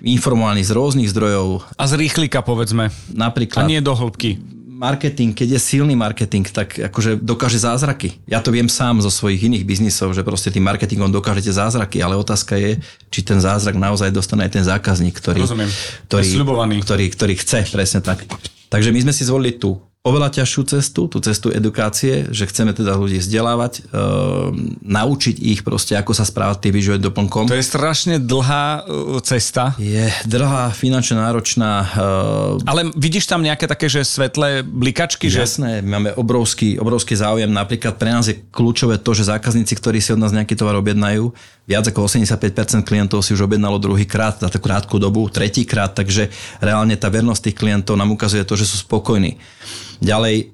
informovaní 0.00 0.64
z 0.64 0.72
rôznych 0.72 1.12
zdrojov. 1.12 1.68
A 1.76 1.84
z 1.84 2.00
rýchlika 2.00 2.40
povedzme. 2.40 2.88
Napríklad. 3.12 3.60
A 3.60 3.68
nie 3.68 3.84
do 3.84 3.92
hĺbky 3.92 4.54
marketing, 4.74 5.30
keď 5.32 5.56
je 5.56 5.60
silný 5.62 5.94
marketing, 5.94 6.44
tak 6.50 6.76
akože 6.76 7.22
dokáže 7.22 7.62
zázraky. 7.62 8.18
Ja 8.26 8.42
to 8.42 8.50
viem 8.50 8.66
sám 8.66 9.00
zo 9.00 9.08
svojich 9.08 9.46
iných 9.46 9.64
biznisov, 9.64 10.12
že 10.12 10.26
proste 10.26 10.50
tým 10.50 10.66
marketingom 10.66 11.08
dokážete 11.14 11.54
zázraky, 11.54 12.02
ale 12.02 12.18
otázka 12.18 12.58
je, 12.58 12.82
či 13.08 13.22
ten 13.22 13.38
zázrak 13.38 13.78
naozaj 13.78 14.10
dostane 14.10 14.44
aj 14.44 14.52
ten 14.60 14.64
zákazník, 14.66 15.14
ktorý, 15.14 15.46
Rozumiem. 15.46 15.70
ktorý, 16.10 16.28
ktorý, 16.82 17.04
ktorý 17.14 17.34
chce, 17.38 17.70
presne 17.70 18.02
tak. 18.02 18.26
Takže 18.68 18.90
my 18.90 19.08
sme 19.08 19.12
si 19.14 19.22
zvolili 19.22 19.54
tú 19.54 19.78
oveľa 20.04 20.36
ťažšiu 20.36 20.62
cestu, 20.68 21.08
tú 21.08 21.16
cestu 21.24 21.48
edukácie, 21.48 22.28
že 22.28 22.44
chceme 22.44 22.76
teda 22.76 22.92
ľudí 22.92 23.24
vzdelávať, 23.24 23.72
e, 23.80 23.82
naučiť 24.84 25.40
ich 25.40 25.64
proste, 25.64 25.96
ako 25.96 26.12
sa 26.12 26.28
správať 26.28 26.68
tým 26.68 26.76
výživovým 26.76 27.04
doplnkom. 27.08 27.48
To 27.48 27.56
je 27.56 27.64
strašne 27.64 28.20
dlhá 28.20 28.84
uh, 28.84 29.16
cesta. 29.24 29.72
Je 29.80 30.12
drahá, 30.28 30.76
finančne 30.76 31.16
náročná. 31.16 31.88
E, 31.88 32.68
Ale 32.68 32.92
vidíš 32.92 33.24
tam 33.32 33.40
nejaké 33.40 33.64
také, 33.64 33.88
že 33.88 34.04
svetlé 34.04 34.60
blikačky, 34.60 35.32
že 35.32 35.40
Jasné, 35.40 35.80
máme 35.80 36.12
obrovský, 36.20 36.76
obrovský 36.76 37.16
záujem. 37.16 37.48
Napríklad 37.48 37.96
pre 37.96 38.12
nás 38.12 38.28
je 38.28 38.36
kľúčové 38.52 39.00
to, 39.00 39.16
že 39.16 39.32
zákazníci, 39.32 39.72
ktorí 39.72 40.04
si 40.04 40.12
od 40.12 40.20
nás 40.20 40.36
nejaký 40.36 40.52
tovar 40.52 40.76
objednajú, 40.84 41.32
viac 41.64 41.84
ako 41.88 42.06
85% 42.08 42.84
klientov 42.84 43.24
si 43.24 43.32
už 43.32 43.48
objednalo 43.48 43.80
druhýkrát 43.80 44.40
za 44.40 44.48
takú 44.52 44.68
krátku 44.68 44.96
dobu, 45.00 45.28
tretíkrát, 45.32 45.96
takže 45.96 46.28
reálne 46.60 46.96
tá 46.96 47.08
vernosť 47.08 47.50
tých 47.50 47.56
klientov 47.56 47.96
nám 47.96 48.12
ukazuje 48.12 48.44
to, 48.44 48.56
že 48.56 48.68
sú 48.68 48.84
spokojní. 48.84 49.40
Ďalej, 50.04 50.36
e, 50.40 50.44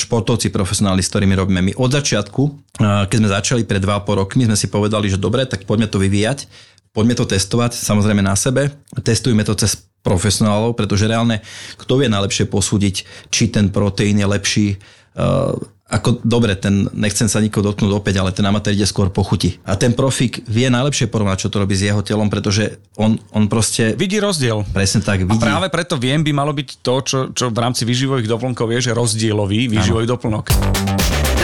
športovci 0.00 0.48
profesionáli, 0.48 1.04
s 1.04 1.12
ktorými 1.12 1.36
robíme. 1.36 1.60
My 1.60 1.72
od 1.76 1.92
začiatku, 1.92 2.42
e, 2.44 2.50
keď 3.08 3.16
sme 3.20 3.28
začali 3.28 3.62
pred 3.68 3.84
2,5 3.84 4.16
rokmi, 4.16 4.48
sme 4.48 4.56
si 4.56 4.72
povedali, 4.72 5.12
že 5.12 5.20
dobre, 5.20 5.44
tak 5.44 5.68
poďme 5.68 5.92
to 5.92 6.00
vyvíjať, 6.00 6.48
poďme 6.96 7.14
to 7.14 7.28
testovať, 7.28 7.76
samozrejme 7.76 8.24
na 8.24 8.34
sebe, 8.34 8.72
testujme 9.04 9.44
to 9.44 9.54
cez 9.54 9.90
profesionálov, 10.00 10.72
pretože 10.72 11.04
reálne 11.04 11.44
kto 11.76 12.00
vie 12.00 12.08
najlepšie 12.08 12.48
posúdiť, 12.48 13.28
či 13.28 13.52
ten 13.52 13.68
proteín 13.68 14.16
je 14.16 14.26
lepší, 14.26 14.66
e, 14.72 14.78
ako 15.90 16.22
dobre, 16.22 16.54
ten, 16.54 16.86
nechcem 16.94 17.26
sa 17.26 17.42
nikoho 17.42 17.66
dotknúť 17.66 17.90
opäť, 17.90 18.22
ale 18.22 18.30
ten 18.30 18.46
amatér 18.46 18.78
ide 18.78 18.86
skôr 18.86 19.10
po 19.10 19.26
chuti. 19.26 19.58
A 19.66 19.74
ten 19.74 19.90
profik 19.90 20.46
vie 20.46 20.70
najlepšie 20.70 21.10
porovnať, 21.10 21.46
čo 21.46 21.50
to 21.50 21.58
robí 21.58 21.74
s 21.74 21.82
jeho 21.82 21.98
telom, 22.06 22.30
pretože 22.30 22.78
on, 22.94 23.18
on 23.34 23.50
proste 23.50 23.98
vidí 23.98 24.22
rozdiel. 24.22 24.62
presne 24.70 25.02
tak 25.02 25.26
A 25.26 25.28
vidí. 25.28 25.42
práve 25.42 25.66
preto 25.68 25.98
viem, 25.98 26.22
by 26.22 26.30
malo 26.30 26.54
byť 26.54 26.68
to, 26.80 26.94
čo, 27.02 27.18
čo 27.34 27.50
v 27.50 27.58
rámci 27.58 27.82
výživových 27.82 28.30
doplnkov 28.30 28.70
je, 28.78 28.90
že 28.90 28.92
rozdielový 28.94 29.66
výživový 29.66 30.06
doplnok. 30.06 30.54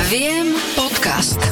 Viem 0.06 0.54
podcast. 0.78 1.42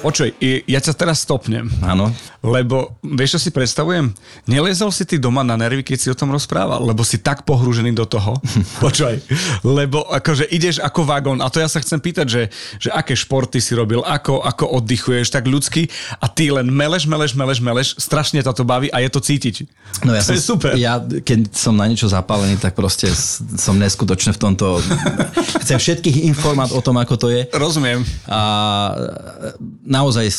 Počuj, 0.00 0.32
ja 0.64 0.80
ťa 0.80 0.96
teraz 0.96 1.28
stopnem. 1.28 1.68
Áno. 1.84 2.08
Lebo, 2.40 2.96
vieš, 3.04 3.36
čo 3.36 3.40
si 3.44 3.50
predstavujem? 3.52 4.16
Neliezol 4.48 4.88
si 4.96 5.04
ty 5.04 5.20
doma 5.20 5.44
na 5.44 5.60
nervy, 5.60 5.84
keď 5.84 5.98
si 6.00 6.08
o 6.08 6.16
tom 6.16 6.32
rozprával, 6.32 6.80
lebo 6.88 7.04
si 7.04 7.20
tak 7.20 7.44
pohrúžený 7.44 7.92
do 7.92 8.08
toho. 8.08 8.40
Počúvaj, 8.84 9.20
lebo 9.60 10.08
akože 10.08 10.48
ideš 10.48 10.80
ako 10.80 11.04
vagón 11.04 11.44
a 11.44 11.52
to 11.52 11.60
ja 11.60 11.68
sa 11.68 11.84
chcem 11.84 12.00
pýtať, 12.00 12.26
že, 12.32 12.42
že 12.80 12.88
aké 12.96 13.12
športy 13.12 13.60
si 13.60 13.76
robil, 13.76 14.00
ako, 14.00 14.40
ako 14.40 14.72
oddychuješ 14.80 15.36
tak 15.36 15.44
ľudsky 15.44 15.92
a 16.16 16.32
ty 16.32 16.48
len 16.48 16.72
meleš, 16.72 17.04
meleš, 17.04 17.36
meleš, 17.36 17.60
meleš, 17.60 17.88
strašne 18.00 18.40
ťa 18.40 18.56
to 18.56 18.64
baví 18.64 18.88
a 18.88 19.04
je 19.04 19.10
to 19.12 19.20
cítiť. 19.20 19.68
No 20.08 20.16
ja 20.16 20.24
to 20.24 20.32
som, 20.32 20.36
je 20.40 20.40
super. 20.40 20.72
Ja, 20.80 20.96
keď 20.96 21.52
som 21.52 21.76
na 21.76 21.84
niečo 21.84 22.08
zapálený, 22.08 22.56
tak 22.56 22.72
proste 22.72 23.12
som 23.60 23.76
neskutočne 23.76 24.32
v 24.32 24.40
tomto... 24.48 24.80
Chcem 25.68 25.76
všetkých 25.76 26.24
informovať 26.32 26.72
o 26.72 26.80
tom, 26.80 26.96
ako 26.96 27.14
to 27.20 27.28
je. 27.28 27.44
Rozumiem. 27.52 28.00
A 28.32 28.40
naozaj, 29.90 30.30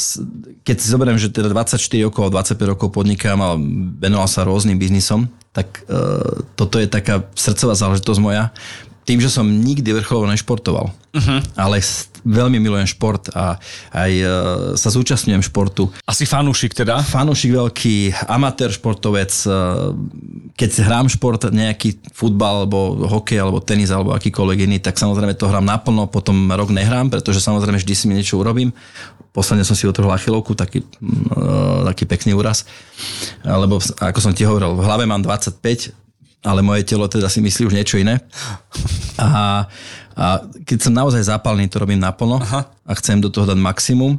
keď 0.64 0.76
si 0.80 0.88
zoberiem, 0.88 1.20
že 1.20 1.28
teda 1.28 1.52
24 1.52 1.76
rokov, 2.08 2.32
25 2.32 2.72
rokov 2.72 2.88
podnikám 2.96 3.38
a 3.44 3.60
venoval 4.00 4.32
sa 4.32 4.48
rôznym 4.48 4.80
biznisom, 4.80 5.28
tak 5.52 5.84
uh, 5.92 6.48
toto 6.56 6.80
je 6.80 6.88
taká 6.88 7.28
srdcová 7.36 7.76
záležitosť 7.76 8.20
moja. 8.24 8.56
Tým, 9.04 9.20
že 9.20 9.34
som 9.34 9.44
nikdy 9.44 9.92
vrcholovo 9.92 10.30
nešportoval, 10.32 10.94
uh-huh. 10.94 11.40
ale 11.60 11.84
veľmi 12.22 12.62
milujem 12.62 12.86
šport 12.86 13.34
a 13.34 13.58
aj 13.92 14.12
uh, 14.22 14.30
sa 14.78 14.94
zúčastňujem 14.94 15.42
športu. 15.42 15.90
Asi 16.06 16.24
fanúšik 16.24 16.78
teda. 16.78 17.02
Fanúšik 17.02 17.52
veľký, 17.52 17.96
amatér 18.30 18.70
športovec, 18.72 19.34
eh, 19.50 19.54
keď 20.54 20.70
hrám 20.86 21.10
šport, 21.10 21.42
nejaký 21.50 21.98
futbal, 22.14 22.64
alebo 22.64 23.10
hokej, 23.10 23.42
alebo 23.42 23.58
tenis, 23.60 23.90
alebo 23.90 24.14
akýkoľvek 24.14 24.70
iný, 24.70 24.78
tak 24.78 25.02
samozrejme 25.02 25.34
to 25.34 25.50
hrám 25.50 25.66
naplno, 25.66 26.06
potom 26.06 26.54
rok 26.54 26.70
nehrám, 26.70 27.10
pretože 27.10 27.42
samozrejme 27.42 27.82
vždy 27.82 27.94
si 27.98 28.06
mi 28.06 28.14
niečo 28.14 28.38
urobím. 28.38 28.70
Posledne 29.32 29.64
som 29.64 29.80
si 29.80 29.88
otrhol 29.88 30.12
achilovku, 30.12 30.52
taký, 30.60 30.84
mm, 30.84 31.88
taký 31.88 32.04
pekný 32.04 32.36
úraz. 32.36 32.68
Lebo 33.48 33.80
ako 33.80 34.20
som 34.20 34.36
ti 34.36 34.44
hovoril, 34.44 34.76
v 34.76 34.84
hlave 34.84 35.08
mám 35.08 35.24
25, 35.24 35.96
ale 36.44 36.60
moje 36.60 36.84
telo 36.84 37.08
teda 37.08 37.32
si 37.32 37.40
myslí 37.40 37.72
už 37.72 37.76
niečo 37.76 37.96
iné. 37.96 38.20
A, 39.22 39.70
a 40.18 40.26
keď 40.66 40.90
som 40.90 40.94
naozaj 40.98 41.30
zápalný, 41.30 41.70
to 41.70 41.78
robím 41.78 42.02
naplno 42.02 42.42
Aha. 42.42 42.66
a 42.66 42.92
chcem 42.98 43.22
do 43.22 43.30
toho 43.30 43.46
dať 43.46 43.60
maximum. 43.60 44.18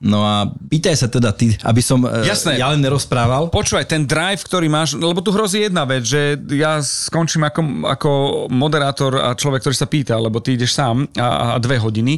No 0.00 0.24
a 0.24 0.48
pýtaj 0.48 0.96
sa 0.96 1.12
teda 1.12 1.36
ty, 1.36 1.52
aby 1.60 1.84
som 1.84 2.00
e, 2.08 2.24
Jasné. 2.24 2.56
ja 2.56 2.72
len 2.72 2.80
nerozprával. 2.80 3.52
Počúvaj, 3.52 3.84
ten 3.84 4.08
drive, 4.08 4.40
ktorý 4.40 4.72
máš, 4.72 4.96
lebo 4.96 5.20
tu 5.20 5.28
hrozí 5.28 5.68
jedna 5.68 5.84
vec, 5.84 6.08
že 6.08 6.40
ja 6.56 6.80
skončím 6.80 7.44
ako, 7.44 7.60
ako 7.84 8.10
moderátor 8.48 9.20
a 9.20 9.36
človek, 9.36 9.60
ktorý 9.60 9.76
sa 9.76 9.84
pýta, 9.84 10.16
lebo 10.16 10.40
ty 10.40 10.56
ideš 10.56 10.72
sám 10.72 11.04
a, 11.20 11.52
a 11.52 11.60
dve 11.60 11.76
hodiny. 11.76 12.16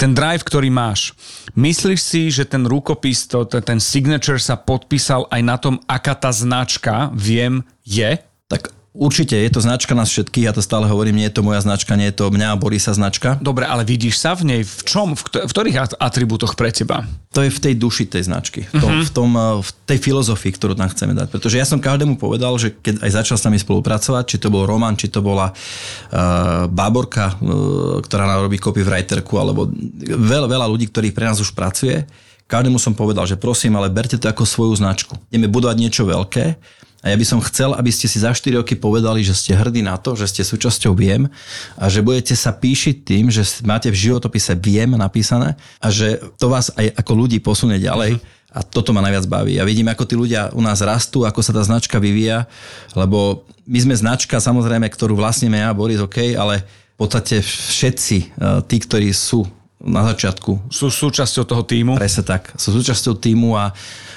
Ten 0.00 0.16
drive, 0.16 0.40
ktorý 0.40 0.72
máš, 0.72 1.12
myslíš 1.52 2.00
si, 2.00 2.32
že 2.32 2.48
ten 2.48 2.64
rukopis, 2.64 3.28
to, 3.28 3.44
ten, 3.44 3.60
ten 3.60 3.78
signature 3.78 4.40
sa 4.40 4.56
podpísal 4.56 5.28
aj 5.28 5.42
na 5.44 5.60
tom, 5.60 5.76
aká 5.84 6.16
tá 6.16 6.32
značka, 6.32 7.12
viem, 7.12 7.60
je? 7.84 8.16
Tak 8.48 8.77
určite 8.96 9.36
je 9.36 9.50
to 9.52 9.60
značka 9.60 9.92
nás 9.92 10.08
všetkých, 10.08 10.48
ja 10.48 10.54
to 10.56 10.64
stále 10.64 10.88
hovorím, 10.88 11.20
nie 11.20 11.28
je 11.28 11.36
to 11.38 11.46
moja 11.46 11.60
značka, 11.60 11.94
nie 11.94 12.08
je 12.08 12.16
to 12.18 12.32
mňa 12.32 12.54
a 12.54 12.60
Borisa 12.60 12.96
značka. 12.96 13.36
Dobre, 13.38 13.68
ale 13.68 13.84
vidíš 13.84 14.18
sa 14.18 14.32
v 14.32 14.48
nej, 14.48 14.60
v 14.64 14.82
čom, 14.84 15.12
v, 15.12 15.22
kto- 15.28 15.44
v 15.44 15.50
ktorých 15.52 15.76
at- 15.76 15.96
atribútoch 16.00 16.56
pre 16.56 16.72
teba? 16.72 17.04
To 17.36 17.44
je 17.44 17.52
v 17.52 17.60
tej 17.60 17.74
duši 17.76 18.08
tej 18.08 18.26
značky, 18.26 18.64
v, 18.66 18.80
tom, 18.80 18.92
v, 19.04 19.10
tom, 19.12 19.30
eh, 19.36 19.60
v 19.60 19.70
tej 19.84 19.98
filozofii, 20.00 20.52
ktorú 20.56 20.72
tam 20.74 20.88
chceme 20.88 21.12
dať. 21.12 21.28
Pretože 21.28 21.60
ja 21.60 21.66
som 21.68 21.78
každému 21.78 22.16
povedal, 22.16 22.56
že 22.56 22.72
keď 22.74 23.04
aj 23.04 23.10
začal 23.24 23.36
s 23.36 23.46
nami 23.46 23.60
spolupracovať, 23.60 24.24
či 24.24 24.36
to 24.40 24.48
bol 24.48 24.64
Roman, 24.64 24.96
či 24.96 25.12
to 25.12 25.20
bola 25.20 25.52
uh, 25.52 26.66
Báborka, 26.66 27.36
uh, 27.38 28.00
ktorá 28.00 28.24
nám 28.24 28.48
robí 28.48 28.56
copywriterku, 28.56 29.36
alebo 29.36 29.68
veľa, 30.08 30.48
veľa 30.48 30.66
ľudí, 30.66 30.88
ktorí 30.88 31.12
pre 31.12 31.28
nás 31.28 31.38
už 31.38 31.52
pracuje, 31.52 32.08
každému 32.48 32.80
som 32.80 32.96
povedal, 32.96 33.28
že 33.28 33.36
prosím, 33.36 33.76
ale 33.76 33.92
berte 33.92 34.16
to 34.16 34.26
ako 34.26 34.48
svoju 34.48 34.74
značku. 34.80 35.20
Ideme 35.28 35.52
budovať 35.52 35.76
niečo 35.76 36.08
veľké 36.08 36.56
a 36.98 37.14
ja 37.14 37.16
by 37.16 37.22
som 37.22 37.38
chcel, 37.38 37.78
aby 37.78 37.94
ste 37.94 38.10
si 38.10 38.18
za 38.18 38.34
4 38.34 38.58
roky 38.58 38.74
povedali, 38.74 39.22
že 39.22 39.30
ste 39.30 39.54
hrdí 39.54 39.86
na 39.86 39.94
to, 39.94 40.18
že 40.18 40.34
ste 40.34 40.42
súčasťou 40.42 40.98
Viem 40.98 41.30
a 41.78 41.86
že 41.86 42.02
budete 42.02 42.34
sa 42.34 42.50
píšiť 42.50 42.96
tým, 43.06 43.30
že 43.30 43.46
máte 43.62 43.86
v 43.86 44.10
životopise 44.10 44.58
Viem 44.58 44.98
napísané 44.98 45.54
a 45.78 45.94
že 45.94 46.18
to 46.42 46.50
vás 46.50 46.74
aj 46.74 46.90
ako 46.98 47.12
ľudí 47.14 47.38
posunie 47.38 47.78
ďalej. 47.78 48.18
A 48.48 48.64
toto 48.64 48.96
ma 48.96 49.04
najviac 49.04 49.28
baví. 49.28 49.60
Ja 49.60 49.68
vidím, 49.68 49.92
ako 49.92 50.08
tí 50.08 50.16
ľudia 50.16 50.48
u 50.56 50.64
nás 50.64 50.80
rastú, 50.80 51.28
ako 51.28 51.44
sa 51.44 51.52
tá 51.52 51.60
značka 51.60 52.00
vyvíja, 52.00 52.48
lebo 52.96 53.44
my 53.68 53.78
sme 53.84 53.92
značka, 53.94 54.40
samozrejme, 54.40 54.88
ktorú 54.88 55.20
vlastníme 55.20 55.60
ja, 55.60 55.76
Boris, 55.76 56.00
OK, 56.00 56.32
ale 56.32 56.64
v 56.64 56.96
podstate 56.96 57.44
všetci 57.44 58.16
eh, 58.18 58.58
tí, 58.64 58.76
ktorí 58.80 59.12
sú 59.12 59.44
na 59.78 60.02
začiatku 60.10 60.74
Sú 60.74 60.90
súčasťou 60.90 61.46
toho 61.46 61.62
týmu? 61.62 61.94
Presne 61.94 62.26
tak. 62.26 62.50
Sú 62.58 62.74
súčasťou 62.74 63.14
týmu 63.14 63.54
a, 63.54 63.70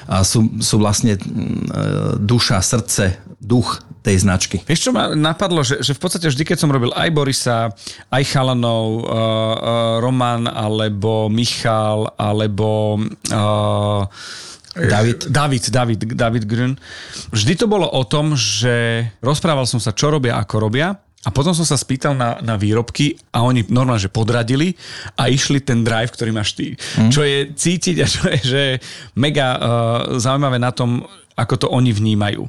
a 0.10 0.26
sú, 0.26 0.62
sú 0.62 0.82
vlastne 0.82 1.18
mm, 1.18 1.26
e, 1.26 1.84
duša, 2.22 2.62
srdce, 2.62 3.22
duch 3.42 3.82
tej 4.02 4.26
značky. 4.26 4.58
Vieš, 4.66 4.90
čo 4.90 4.92
ma 4.94 5.14
napadlo, 5.14 5.62
že, 5.62 5.82
že 5.86 5.94
v 5.94 6.02
podstate 6.02 6.26
vždy, 6.26 6.42
keď 6.42 6.58
som 6.58 6.74
robil 6.74 6.90
aj 6.94 7.10
Borisa, 7.14 7.70
aj 8.10 8.24
Chalanov, 8.26 8.86
uh, 8.98 9.06
uh, 9.06 9.96
Roman, 10.02 10.50
alebo 10.50 11.30
Michal, 11.30 12.10
alebo 12.18 12.98
uh, 13.30 14.02
David. 14.74 15.30
David, 15.30 15.64
David, 15.70 16.00
David 16.18 16.44
Grün. 16.50 16.74
Vždy 17.30 17.54
to 17.62 17.70
bolo 17.70 17.86
o 17.86 18.02
tom, 18.08 18.34
že 18.34 19.06
rozprával 19.22 19.70
som 19.70 19.78
sa, 19.78 19.94
čo 19.94 20.10
robia, 20.10 20.42
ako 20.42 20.56
robia 20.66 20.98
a 21.22 21.30
potom 21.30 21.54
som 21.54 21.62
sa 21.62 21.78
spýtal 21.78 22.18
na, 22.18 22.42
na 22.42 22.58
výrobky 22.58 23.14
a 23.30 23.46
oni 23.46 23.70
normálne, 23.70 24.02
že 24.02 24.10
podradili 24.10 24.74
a 25.14 25.30
išli 25.30 25.62
ten 25.62 25.86
drive, 25.86 26.10
ktorý 26.10 26.34
máš 26.34 26.58
ty. 26.58 26.74
Mm. 26.98 27.12
Čo 27.14 27.22
je 27.22 27.38
cítiť 27.54 27.96
a 28.02 28.06
čo 28.10 28.22
je 28.26 28.40
že 28.42 28.64
mega 29.14 29.48
uh, 29.54 29.60
zaujímavé 30.18 30.58
na 30.58 30.74
tom, 30.74 31.06
ako 31.38 31.56
to 31.58 31.68
oni 31.72 31.94
vnímajú. 31.96 32.46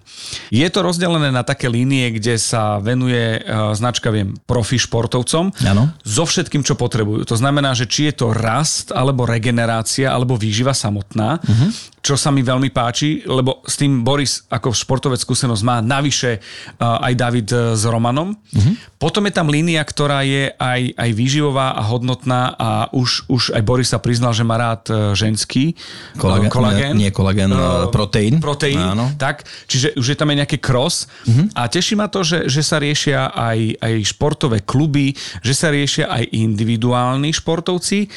Je 0.51 0.65
to 0.69 0.81
rozdelené 0.83 1.31
na 1.31 1.47
také 1.47 1.71
línie, 1.71 2.17
kde 2.17 2.37
sa 2.41 2.81
venuje 2.83 3.41
uh, 3.41 3.73
značka, 3.73 4.11
viem, 4.11 4.35
profi 4.49 4.77
športovcom 4.81 5.55
Áno. 5.69 5.93
so 6.03 6.25
všetkým, 6.27 6.67
čo 6.67 6.75
potrebujú. 6.75 7.29
To 7.29 7.37
znamená, 7.39 7.73
že 7.73 7.89
či 7.89 8.11
je 8.11 8.25
to 8.25 8.35
rast, 8.35 8.91
alebo 8.91 9.29
regenerácia, 9.29 10.11
alebo 10.11 10.35
výživa 10.37 10.75
samotná. 10.77 11.41
Uh-huh. 11.41 11.71
Čo 12.03 12.19
sa 12.19 12.35
mi 12.35 12.43
veľmi 12.43 12.75
páči, 12.75 13.23
lebo 13.23 13.63
s 13.63 13.79
tým 13.79 14.03
Boris 14.03 14.43
ako 14.51 14.75
športovec 14.75 15.23
skúsenosť 15.23 15.63
má, 15.63 15.79
navyše 15.79 16.43
uh, 16.43 16.99
aj 16.99 17.13
David 17.15 17.49
uh, 17.55 17.79
s 17.79 17.87
Romanom. 17.87 18.35
Uh-huh. 18.35 18.75
Potom 18.99 19.23
je 19.31 19.33
tam 19.33 19.47
línia, 19.47 19.79
ktorá 19.87 20.27
je 20.27 20.51
aj, 20.59 20.99
aj 20.99 21.11
výživová 21.15 21.79
a 21.79 21.83
hodnotná 21.87 22.59
a 22.59 22.71
už, 22.91 23.31
už 23.31 23.43
aj 23.55 23.63
Boris 23.63 23.95
sa 23.95 24.03
priznal, 24.03 24.35
že 24.35 24.43
má 24.43 24.59
rád 24.59 24.83
uh, 24.91 25.15
ženský 25.15 25.79
kolagén. 26.19 26.51
kolagén. 26.51 26.93
Nie, 26.99 27.07
nie 27.07 27.11
kolagén, 27.15 27.55
uh, 27.55 27.87
proteín. 27.95 28.43
Proteín, 28.43 28.83
Áno. 28.83 29.15
tak. 29.15 29.47
Čiže 29.71 29.95
už 29.95 30.07
je 30.11 30.19
tam 30.19 30.35
aj 30.35 30.43
nejaký 30.43 30.59
cross 30.59 31.07
uh-huh. 31.07 31.55
a 31.55 31.71
teší 31.71 31.95
ma 31.95 32.11
to, 32.11 32.27
že, 32.27 32.51
že 32.51 32.67
sa 32.67 32.83
riešia 32.83 33.31
aj, 33.31 33.79
aj 33.79 33.95
športové 34.11 34.67
kluby, 34.67 35.15
že 35.39 35.55
sa 35.55 35.71
riešia 35.71 36.11
aj 36.11 36.35
individuálni 36.35 37.31
športovci 37.31 38.11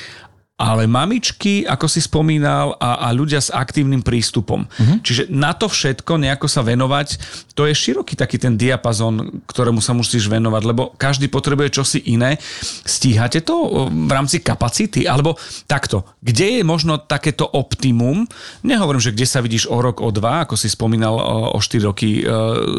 ale 0.56 0.88
mamičky, 0.88 1.68
ako 1.68 1.84
si 1.92 2.00
spomínal, 2.00 2.80
a, 2.80 3.04
a 3.04 3.08
ľudia 3.12 3.44
s 3.44 3.52
aktívnym 3.52 4.00
prístupom. 4.00 4.64
Uh-huh. 4.64 4.98
Čiže 5.04 5.28
na 5.28 5.52
to 5.52 5.68
všetko 5.68 6.16
nejako 6.16 6.48
sa 6.48 6.64
venovať, 6.64 7.20
to 7.52 7.68
je 7.68 7.76
široký 7.76 8.16
taký 8.16 8.40
ten 8.40 8.56
diapazon, 8.56 9.44
ktorému 9.44 9.84
sa 9.84 9.92
musíš 9.92 10.32
venovať, 10.32 10.64
lebo 10.64 10.96
každý 10.96 11.28
potrebuje 11.28 11.76
čosi 11.76 12.00
iné. 12.08 12.40
Stíhate 12.88 13.44
to 13.44 13.88
v 13.92 14.12
rámci 14.12 14.40
kapacity? 14.40 15.04
Alebo 15.04 15.36
takto, 15.68 16.08
kde 16.24 16.60
je 16.60 16.64
možno 16.64 17.04
takéto 17.04 17.44
optimum? 17.44 18.24
Nehovorím, 18.64 19.04
že 19.04 19.12
kde 19.12 19.28
sa 19.28 19.44
vidíš 19.44 19.68
o 19.68 19.84
rok, 19.84 20.00
o 20.00 20.08
dva, 20.16 20.48
ako 20.48 20.56
si 20.56 20.72
spomínal 20.72 21.20
o, 21.20 21.52
o 21.52 21.60
4 21.60 21.84
roky 21.84 22.24
e, 22.24 22.32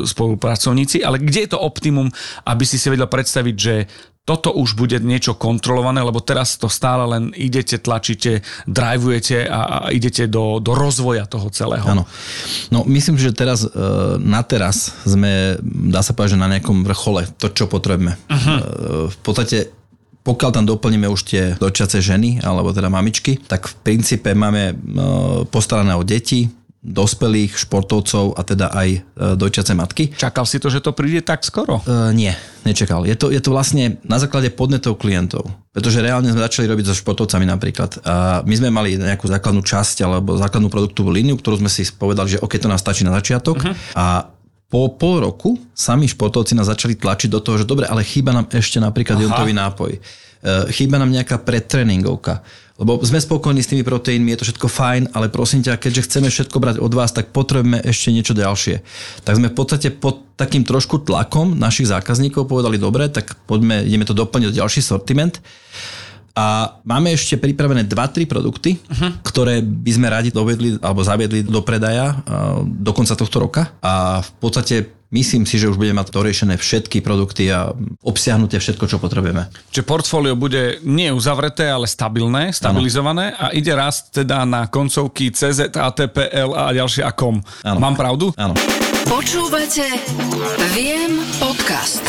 spolupracovníci, 0.08 1.04
ale 1.04 1.20
kde 1.20 1.44
je 1.44 1.50
to 1.52 1.60
optimum, 1.60 2.08
aby 2.48 2.64
si 2.64 2.80
si 2.80 2.88
vedel 2.88 3.04
predstaviť, 3.04 3.56
že 3.56 3.74
toto 4.26 4.50
už 4.50 4.74
bude 4.74 4.98
niečo 4.98 5.38
kontrolované, 5.38 6.02
lebo 6.02 6.18
teraz 6.18 6.58
to 6.58 6.66
stále 6.66 7.06
len 7.06 7.30
idete, 7.38 7.78
tlačíte, 7.78 8.42
drivujete 8.66 9.46
a, 9.46 9.60
a 9.62 9.94
idete 9.94 10.26
do, 10.26 10.58
do 10.58 10.74
rozvoja 10.74 11.30
toho 11.30 11.46
celého. 11.54 11.86
Áno. 11.86 12.02
No 12.74 12.82
myslím, 12.90 13.14
že 13.22 13.30
teraz 13.30 13.62
e, 13.62 13.70
na 14.18 14.42
teraz 14.42 14.98
sme, 15.06 15.54
dá 15.62 16.02
sa 16.02 16.10
povedať, 16.10 16.34
že 16.34 16.42
na 16.42 16.50
nejakom 16.50 16.82
vrchole, 16.82 17.30
to 17.38 17.54
čo 17.54 17.70
potrebujeme. 17.70 18.18
Uh-huh. 18.26 19.06
V 19.14 19.18
podstate 19.22 19.70
pokiaľ 20.26 20.50
tam 20.50 20.66
doplníme 20.66 21.06
už 21.06 21.22
tie 21.22 21.54
dočace 21.54 22.02
ženy, 22.02 22.42
alebo 22.42 22.74
teda 22.74 22.90
mamičky, 22.90 23.38
tak 23.46 23.70
v 23.70 23.74
princípe 23.86 24.34
máme 24.34 24.74
e, 24.74 24.74
postarané 25.46 25.94
o 25.94 26.02
deti, 26.02 26.50
dospelých 26.86 27.58
športovcov 27.58 28.38
a 28.38 28.40
teda 28.46 28.70
aj 28.70 28.88
e, 28.94 28.98
dojčiace 29.34 29.74
matky. 29.74 30.14
Čakal 30.14 30.46
si 30.46 30.62
to, 30.62 30.70
že 30.70 30.78
to 30.78 30.94
príde 30.94 31.26
tak 31.26 31.42
skoro? 31.42 31.82
Uh, 31.82 32.14
nie, 32.14 32.30
nečakal. 32.62 33.02
Je 33.02 33.18
to, 33.18 33.34
je 33.34 33.42
to 33.42 33.50
vlastne 33.50 33.98
na 34.06 34.22
základe 34.22 34.54
podnetov 34.54 34.94
klientov. 35.02 35.50
Pretože 35.74 35.98
reálne 35.98 36.30
sme 36.30 36.46
začali 36.46 36.70
robiť 36.70 36.86
so 36.86 36.94
športovcami 36.94 37.42
napríklad. 37.42 38.06
A 38.06 38.14
my 38.46 38.54
sme 38.54 38.70
mali 38.70 38.94
nejakú 38.94 39.26
základnú 39.26 39.66
časť 39.66 40.06
alebo 40.06 40.38
základnú 40.38 40.70
produktovú 40.70 41.10
líniu, 41.10 41.34
ktorú 41.34 41.58
sme 41.58 41.68
si 41.68 41.82
povedali, 41.90 42.38
že 42.38 42.40
OK, 42.40 42.54
to 42.54 42.70
nás 42.70 42.80
stačí 42.80 43.02
na 43.02 43.12
začiatok. 43.18 43.58
Uh-huh. 43.58 43.74
A 43.98 44.30
po 44.66 44.90
pol 44.94 45.22
roku 45.22 45.58
sami 45.74 46.10
športovci 46.10 46.54
nás 46.54 46.70
začali 46.70 46.98
tlačiť 46.98 47.30
do 47.30 47.42
toho, 47.42 47.62
že 47.62 47.66
dobre, 47.66 47.86
ale 47.86 48.02
chýba 48.02 48.34
nám 48.34 48.50
ešte 48.50 48.82
napríklad 48.82 49.18
jontový 49.18 49.54
nápoj. 49.54 49.92
E, 49.94 49.98
chýba 50.74 50.98
nám 50.98 51.14
nejaká 51.14 51.38
predtréningovka 51.38 52.42
lebo 52.76 53.00
sme 53.00 53.16
spokojní 53.16 53.64
s 53.64 53.72
tými 53.72 53.80
proteínmi, 53.80 54.36
je 54.36 54.38
to 54.44 54.46
všetko 54.52 54.68
fajn, 54.68 55.02
ale 55.16 55.32
prosím 55.32 55.64
ťa, 55.64 55.80
keďže 55.80 56.04
chceme 56.06 56.28
všetko 56.28 56.56
brať 56.60 56.76
od 56.76 56.92
vás, 56.92 57.08
tak 57.12 57.32
potrebujeme 57.32 57.80
ešte 57.80 58.12
niečo 58.12 58.36
ďalšie. 58.36 58.84
Tak 59.24 59.36
sme 59.40 59.48
v 59.48 59.56
podstate 59.56 59.88
pod 59.88 60.28
takým 60.36 60.60
trošku 60.60 61.00
tlakom 61.08 61.56
našich 61.56 61.88
zákazníkov 61.88 62.44
povedali, 62.44 62.76
dobre, 62.76 63.08
tak 63.08 63.32
poďme, 63.48 63.80
ideme 63.80 64.04
to 64.04 64.12
doplniť 64.12 64.52
o 64.52 64.56
ďalší 64.60 64.84
sortiment. 64.84 65.40
A 66.36 66.76
máme 66.84 67.16
ešte 67.16 67.40
pripravené 67.40 67.88
2-3 67.88 68.28
produkty, 68.28 68.76
uh-huh. 68.76 69.24
ktoré 69.24 69.64
by 69.64 69.92
sme 69.96 70.12
radi 70.12 70.28
dovedli 70.28 70.76
alebo 70.84 71.00
zaviedli 71.00 71.40
do 71.40 71.64
predaja 71.64 72.20
do 72.60 72.92
konca 72.92 73.16
tohto 73.16 73.40
roka. 73.40 73.72
A 73.80 74.20
v 74.20 74.30
podstate 74.36 74.84
myslím 75.12 75.46
si, 75.46 75.60
že 75.60 75.70
už 75.70 75.78
budeme 75.78 76.02
mať 76.02 76.10
to 76.10 76.20
riešené 76.24 76.54
všetky 76.58 77.02
produkty 77.04 77.50
a 77.52 77.70
obsiahnutie 78.02 78.58
všetko, 78.58 78.84
čo 78.90 78.96
potrebujeme. 78.98 79.46
Čiže 79.70 79.84
portfólio 79.86 80.34
bude 80.34 80.82
nie 80.82 81.12
uzavreté, 81.12 81.68
ale 81.70 81.86
stabilné, 81.86 82.50
stabilizované 82.50 83.36
ano. 83.36 83.42
a 83.50 83.54
ide 83.54 83.72
rast 83.76 84.16
teda 84.16 84.42
na 84.48 84.66
koncovky 84.66 85.30
CZ, 85.30 85.74
ATPL 85.74 86.50
a 86.56 86.72
ďalšie 86.74 87.02
AKOM. 87.04 87.36
Ano. 87.62 87.78
Mám 87.78 87.94
pravdu? 87.94 88.32
Áno. 88.34 88.56
Počúvate 89.06 89.86
Viem 90.74 91.22
podcast. 91.38 92.02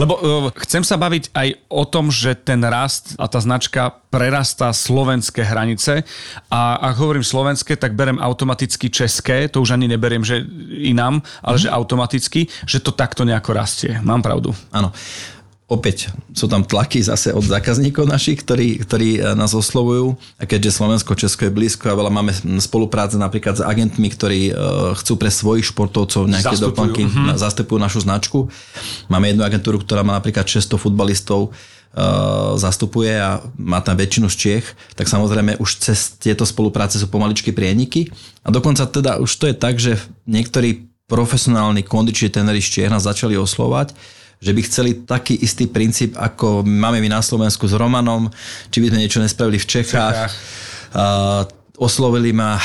Lebo 0.00 0.16
uh, 0.16 0.22
chcem 0.64 0.80
sa 0.84 0.96
baviť 0.96 1.32
aj 1.36 1.48
o 1.68 1.84
tom, 1.84 2.08
že 2.08 2.32
ten 2.32 2.60
rast 2.64 3.12
a 3.20 3.28
tá 3.28 3.40
značka 3.40 3.92
prerastá 4.08 4.72
slovenské 4.72 5.44
hranice 5.44 6.04
a 6.52 6.76
ak 6.92 7.00
hovorím 7.00 7.24
slovenské, 7.24 7.80
tak 7.80 7.96
berem 7.96 8.20
automaticky 8.20 8.92
české, 8.92 9.48
to 9.48 9.64
už 9.64 9.76
ani 9.76 9.88
neberiem, 9.88 10.24
že 10.24 10.44
inám, 10.84 11.24
ale 11.40 11.56
mm. 11.56 11.62
že 11.64 11.68
automaticky, 11.72 12.40
že 12.68 12.84
to 12.84 12.92
takto 12.92 13.24
nejako 13.24 13.56
rastie. 13.56 13.96
Mám 14.04 14.20
pravdu? 14.20 14.52
Áno 14.72 14.92
opäť 15.72 16.12
sú 16.36 16.52
tam 16.52 16.60
tlaky 16.60 17.00
zase 17.00 17.32
od 17.32 17.40
zákazníkov 17.40 18.04
našich, 18.04 18.44
ktorí, 18.44 18.84
ktorí 18.84 19.08
e, 19.16 19.20
nás 19.32 19.56
oslovujú. 19.56 20.12
A 20.36 20.44
keďže 20.44 20.76
Slovensko, 20.76 21.16
Česko 21.16 21.48
je 21.48 21.52
blízko 21.52 21.88
a 21.88 21.96
veľa 21.96 22.12
máme 22.12 22.32
spolupráce 22.60 23.16
napríklad 23.16 23.56
s 23.56 23.62
agentmi, 23.64 24.12
ktorí 24.12 24.40
e, 24.48 24.54
chcú 25.00 25.16
pre 25.16 25.32
svojich 25.32 25.72
športovcov 25.72 26.28
nejaké 26.28 26.52
zastupujú. 26.52 26.68
doplnky, 26.68 27.02
uh-huh. 27.08 27.40
zastupujú 27.40 27.78
našu 27.80 28.04
značku. 28.04 28.52
Máme 29.08 29.32
jednu 29.32 29.42
agentúru, 29.48 29.80
ktorá 29.80 30.04
má 30.04 30.20
napríklad 30.20 30.44
600 30.44 30.76
futbalistov, 30.76 31.56
Uh, 31.92 32.56
zastupuje 32.56 33.12
a 33.20 33.44
má 33.60 33.84
tam 33.84 34.00
väčšinu 34.00 34.32
z 34.32 34.36
Čiech, 34.40 34.66
tak 34.96 35.12
samozrejme 35.12 35.60
už 35.60 35.76
cez 35.76 36.16
tieto 36.16 36.48
spolupráce 36.48 36.96
sú 36.96 37.04
pomaličky 37.04 37.52
prieniky. 37.52 38.08
A 38.40 38.48
dokonca 38.48 38.88
teda 38.88 39.20
už 39.20 39.28
to 39.36 39.44
je 39.44 39.52
tak, 39.52 39.76
že 39.76 40.00
niektorí 40.24 40.88
profesionálni 41.04 41.84
kondiční 41.84 42.32
tenery 42.32 42.64
z 42.64 42.80
Čiech 42.80 42.88
nás 42.88 43.04
začali 43.04 43.36
oslovať, 43.36 43.92
že 44.42 44.50
by 44.50 44.60
chceli 44.66 44.90
taký 45.06 45.38
istý 45.38 45.70
princíp, 45.70 46.18
ako 46.18 46.66
máme 46.66 46.98
my 46.98 47.06
na 47.06 47.22
Slovensku 47.22 47.70
s 47.70 47.78
Romanom, 47.78 48.26
či 48.74 48.82
by 48.82 48.90
sme 48.90 48.98
niečo 48.98 49.22
nespravili 49.22 49.62
v 49.62 49.66
Čechách. 49.70 50.18
Čechách. 50.26 50.34
Uh, 50.92 51.46
oslovili 51.78 52.34
ma 52.34 52.58
uh, 52.58 52.62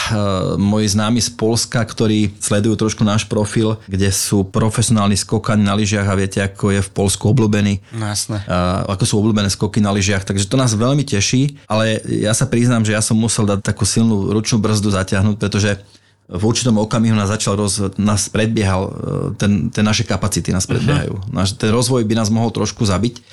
moji 0.58 0.90
známi 0.90 1.22
z 1.22 1.30
Polska, 1.38 1.80
ktorí 1.86 2.34
sledujú 2.42 2.76
trošku 2.76 3.06
náš 3.06 3.30
profil, 3.30 3.78
kde 3.86 4.10
sú 4.10 4.46
profesionálni 4.50 5.16
skokani 5.16 5.63
na 5.63 5.78
lyžiach 5.78 6.06
a 6.06 6.18
viete, 6.18 6.42
ako 6.42 6.76
je 6.76 6.82
v 6.82 6.90
Polsku 6.92 7.30
obľúbený. 7.30 7.80
No. 7.94 8.10
Uh, 8.10 8.84
ako 8.90 9.04
sú 9.06 9.13
obľúbené 9.22 9.48
skoky 9.54 9.78
na 9.78 9.94
lyžiach. 9.94 10.26
Takže 10.26 10.50
to 10.50 10.58
nás 10.58 10.74
veľmi 10.74 11.06
teší, 11.06 11.62
ale 11.70 12.02
ja 12.10 12.34
sa 12.34 12.50
priznám, 12.50 12.84
že 12.84 12.98
ja 12.98 13.02
som 13.06 13.16
musel 13.16 13.46
dať 13.46 13.62
takú 13.62 13.86
silnú 13.86 14.34
ručnú 14.34 14.58
brzdu 14.58 14.90
zatiahnuť, 14.92 15.36
pretože 15.38 15.78
v 16.28 16.44
určitom 16.44 16.76
okamihu 16.76 17.16
nás 17.16 17.32
začal 17.32 17.56
roz, 17.56 17.80
nás 17.96 18.28
predbiehal, 18.28 18.84
e, 18.84 18.92
ten, 19.40 19.72
ten 19.72 19.80
naše 19.88 20.04
kapacity 20.04 20.52
nás 20.52 20.68
predbiehajú. 20.68 21.16
Uh-huh. 21.16 21.32
Náš, 21.32 21.56
ten 21.56 21.72
rozvoj 21.72 22.04
by 22.04 22.20
nás 22.20 22.28
mohol 22.28 22.52
trošku 22.52 22.84
zabiť, 22.84 23.24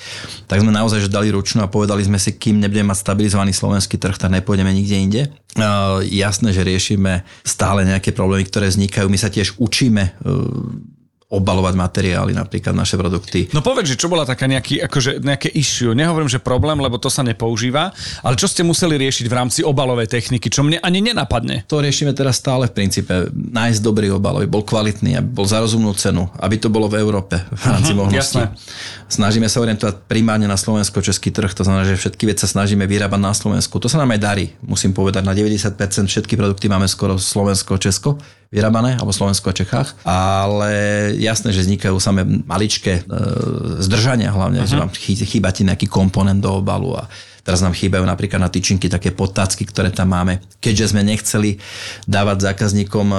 tak 0.47 0.63
sme 0.63 0.71
naozaj 0.71 1.03
že 1.03 1.11
dali 1.11 1.27
ručnú 1.27 1.59
a 1.59 1.71
povedali 1.71 2.07
sme 2.07 2.15
si, 2.15 2.31
kým 2.39 2.55
nebudeme 2.55 2.87
mať 2.87 3.03
stabilizovaný 3.03 3.51
slovenský 3.51 3.99
trh, 3.99 4.15
tak 4.15 4.31
nepôjdeme 4.31 4.71
nikde 4.71 4.95
inde. 4.95 5.21
Uh, 5.59 5.99
jasné, 6.07 6.55
že 6.55 6.63
riešime 6.63 7.27
stále 7.43 7.83
nejaké 7.83 8.15
problémy, 8.15 8.47
ktoré 8.47 8.71
vznikajú. 8.71 9.11
My 9.11 9.19
sa 9.19 9.27
tiež 9.27 9.59
učíme 9.59 10.15
uh, 10.23 10.94
obalovať 11.25 11.73
materiály, 11.73 12.37
napríklad 12.37 12.77
naše 12.77 13.01
produkty. 13.01 13.49
No 13.49 13.65
povedz, 13.65 13.89
že 13.89 13.97
čo 13.97 14.05
bola 14.05 14.29
taká 14.29 14.45
nejaký, 14.45 14.77
akože 14.85 15.25
nejaké 15.25 15.49
issue. 15.57 15.97
Nehovorím, 15.97 16.29
že 16.29 16.37
problém, 16.37 16.77
lebo 16.77 17.01
to 17.01 17.09
sa 17.09 17.25
nepoužíva, 17.25 17.89
ale 18.21 18.37
čo 18.37 18.45
ste 18.45 18.61
museli 18.61 18.93
riešiť 19.01 19.25
v 19.25 19.33
rámci 19.33 19.59
obalovej 19.65 20.05
techniky, 20.05 20.53
čo 20.53 20.61
mne 20.61 20.77
ani 20.85 21.01
nenapadne? 21.01 21.65
To 21.65 21.81
riešime 21.81 22.13
teraz 22.13 22.37
stále 22.37 22.69
v 22.69 22.77
princípe. 22.77 23.33
Nájsť 23.33 23.81
dobrý 23.81 24.13
obal, 24.13 24.37
aby 24.37 24.47
bol 24.47 24.61
kvalitný, 24.61 25.17
aby 25.17 25.29
bol 25.33 25.49
za 25.49 25.65
rozumnú 25.65 25.97
cenu, 25.97 26.29
aby 26.37 26.61
to 26.61 26.69
bolo 26.69 26.85
v 26.85 27.01
Európe 27.01 27.41
v 27.41 27.63
rámci 27.65 27.97
uh-huh, 27.97 28.05
možností. 28.05 28.45
Snažíme 29.09 29.49
sa 29.49 29.65
orientovať 29.65 30.05
primárne 30.05 30.45
na 30.45 30.61
slovensko-český 30.61 31.33
trh, 31.33 31.49
to 31.57 31.65
znamená, 31.65 31.89
že 31.89 31.97
všetky 31.97 32.29
veci 32.29 32.45
sa 32.45 32.49
snažíme 32.53 32.85
vyrábať 32.85 33.21
na 33.21 33.33
Slovensku. 33.33 33.81
To 33.81 33.89
sa 33.89 33.97
nám 33.97 34.13
aj 34.13 34.21
darí, 34.21 34.45
musím 34.61 34.93
povedať. 34.93 35.25
Na 35.25 35.33
90% 35.33 35.73
všetky 36.05 36.37
produkty 36.37 36.69
máme 36.69 36.85
skoro 36.85 37.17
Slovensko-Česko 37.17 38.21
vyrábané, 38.53 38.95
alebo 38.95 39.11
Slovensko 39.11 39.49
a 39.51 39.57
Čechách, 39.57 39.89
ale 40.05 40.71
jasné, 41.19 41.55
že 41.55 41.65
vznikajú 41.65 41.97
samé 41.97 42.23
maličké 42.23 43.01
e, 43.01 43.01
zdržania 43.81 44.31
hlavne, 44.31 44.63
uh-huh. 44.63 44.69
že 44.69 44.79
vám 44.79 44.91
chýba 45.25 45.49
ti 45.55 45.63
nejaký 45.63 45.87
komponent 45.87 46.39
do 46.43 46.59
obalu 46.59 46.95
a 46.99 47.07
Teraz 47.45 47.61
nám 47.61 47.77
chýbajú 47.77 48.01
napríklad 48.01 48.41
na 48.41 48.49
tyčinky 48.49 48.89
také 48.89 49.13
potácky, 49.13 49.69
ktoré 49.69 49.93
tam 49.93 50.17
máme. 50.17 50.41
Keďže 50.57 50.97
sme 50.97 51.05
nechceli 51.05 51.61
dávať 52.09 52.49
zákazníkom 52.49 53.07
e, 53.13 53.17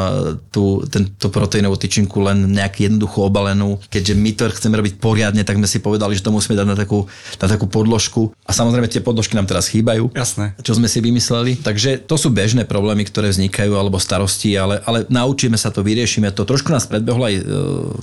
tú, 0.51 0.83
tento 0.91 1.31
proteínovú 1.31 1.79
tyčinku 1.79 2.19
len 2.27 2.51
nejak 2.51 2.91
jednoducho 2.91 3.23
obalenú, 3.23 3.79
keďže 3.87 4.19
my 4.19 4.31
to 4.35 4.51
chceme 4.51 4.75
robiť 4.83 4.99
poriadne, 4.99 5.47
tak 5.47 5.63
sme 5.63 5.71
si 5.71 5.79
povedali, 5.79 6.19
že 6.19 6.27
to 6.27 6.35
musíme 6.35 6.59
dať 6.59 6.67
na 6.67 6.75
takú, 6.75 7.07
na 7.39 7.47
takú 7.47 7.71
podložku. 7.71 8.35
A 8.43 8.51
samozrejme 8.51 8.91
tie 8.91 8.99
podložky 8.99 9.39
nám 9.39 9.47
teraz 9.47 9.71
chýbajú. 9.71 10.11
Jasné. 10.11 10.59
Čo 10.59 10.75
sme 10.75 10.91
si 10.91 10.99
vymysleli. 10.99 11.63
Takže 11.63 12.03
to 12.03 12.19
sú 12.19 12.35
bežné 12.35 12.67
problémy, 12.67 13.07
ktoré 13.07 13.31
vznikajú 13.31 13.79
alebo 13.79 14.03
starosti, 14.03 14.59
ale, 14.59 14.83
ale 14.91 15.07
naučíme 15.07 15.55
sa 15.55 15.71
to, 15.71 15.87
vyriešime 15.87 16.35
to. 16.35 16.43
Trošku 16.43 16.75
nás 16.75 16.91
predbehol 16.91 17.31
aj 17.31 17.35
e, 17.39 17.43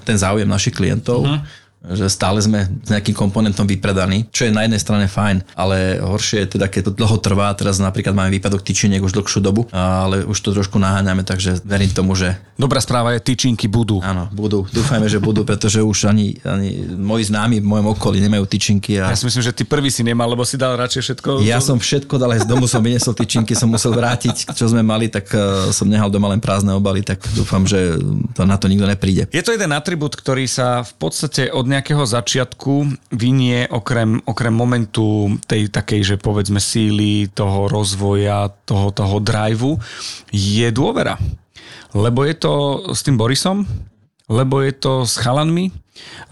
ten 0.07 0.15
záujem 0.15 0.47
našich 0.47 0.71
klientov. 0.71 1.27
Uh-huh 1.27 1.62
že 1.83 2.07
stále 2.07 2.39
sme 2.39 2.63
s 2.83 2.89
nejakým 2.89 3.11
komponentom 3.11 3.67
vypredaní, 3.67 4.31
čo 4.31 4.47
je 4.47 4.55
na 4.55 4.63
jednej 4.63 4.79
strane 4.79 5.05
fajn, 5.11 5.43
ale 5.59 5.99
horšie 5.99 6.47
je 6.47 6.47
teda, 6.55 6.71
keď 6.71 6.81
to 6.89 6.91
dlho 6.95 7.17
trvá, 7.19 7.51
teraz 7.51 7.83
napríklad 7.83 8.15
máme 8.15 8.31
výpadok 8.31 8.63
tyčiniek 8.63 9.03
už 9.03 9.11
dlhšiu 9.11 9.43
dobu, 9.43 9.67
ale 9.75 10.23
už 10.23 10.39
to 10.39 10.55
trošku 10.55 10.79
naháňame, 10.79 11.27
takže 11.27 11.59
verím 11.67 11.91
tomu, 11.91 12.15
že... 12.15 12.39
Dobrá 12.55 12.79
správa 12.79 13.11
je, 13.17 13.19
tyčinky 13.19 13.67
budú. 13.67 13.99
Áno, 13.99 14.31
budú. 14.31 14.63
Dúfajme, 14.71 15.11
že 15.11 15.19
budú, 15.19 15.43
pretože 15.43 15.83
už 15.83 16.07
ani, 16.07 16.39
ani 16.47 16.87
moji 16.95 17.33
známi 17.33 17.59
v 17.59 17.67
mojom 17.67 17.97
okolí 17.97 18.23
nemajú 18.23 18.47
tyčinky. 18.47 19.03
A... 19.03 19.11
Ja 19.11 19.17
si 19.19 19.27
myslím, 19.27 19.43
že 19.43 19.51
ty 19.51 19.67
prvý 19.67 19.91
si 19.91 20.05
nemal, 20.05 20.29
lebo 20.31 20.47
si 20.47 20.55
dal 20.55 20.79
radšej 20.79 21.01
všetko. 21.03 21.29
Ja 21.43 21.59
som 21.59 21.81
všetko 21.81 22.15
dal, 22.15 22.31
aj 22.31 22.45
z 22.45 22.47
domu 22.47 22.69
som 22.69 22.79
vyniesol 22.79 23.11
tyčinky, 23.17 23.57
som 23.57 23.67
musel 23.67 23.91
vrátiť, 23.91 24.55
čo 24.55 24.69
sme 24.69 24.85
mali, 24.85 25.11
tak 25.11 25.27
uh, 25.35 25.73
som 25.75 25.89
nehal 25.89 26.07
doma 26.07 26.31
len 26.31 26.39
prázdne 26.39 26.71
obaly, 26.77 27.03
tak 27.03 27.19
dúfam, 27.33 27.67
že 27.67 27.97
to, 28.37 28.47
na 28.47 28.55
to 28.55 28.69
nikto 28.69 28.85
nepríde. 28.87 29.27
Je 29.33 29.43
to 29.43 29.51
jeden 29.51 29.73
atribút, 29.73 30.13
ktorý 30.13 30.45
sa 30.45 30.85
v 30.85 30.93
podstate 31.01 31.49
od 31.49 31.65
nejakého 31.73 32.05
začiatku 32.05 32.73
vynie 33.09 33.65
okrem, 33.73 34.21
okrem 34.23 34.53
momentu 34.53 35.33
tej 35.49 35.73
takej, 35.73 36.01
že 36.13 36.15
povedzme 36.21 36.62
síly, 36.62 37.27
toho 37.33 37.65
rozvoja, 37.65 38.53
toho, 38.69 38.93
toho 38.93 39.17
driveu, 39.17 39.81
je 40.29 40.69
dôvera. 40.69 41.17
Lebo 41.93 42.25
je 42.25 42.36
to 42.38 42.53
s 42.93 43.01
tým 43.05 43.17
Borisom, 43.17 43.65
lebo 44.31 44.63
je 44.63 44.71
to 44.71 44.93
s 45.03 45.19
chalanmi, 45.19 45.75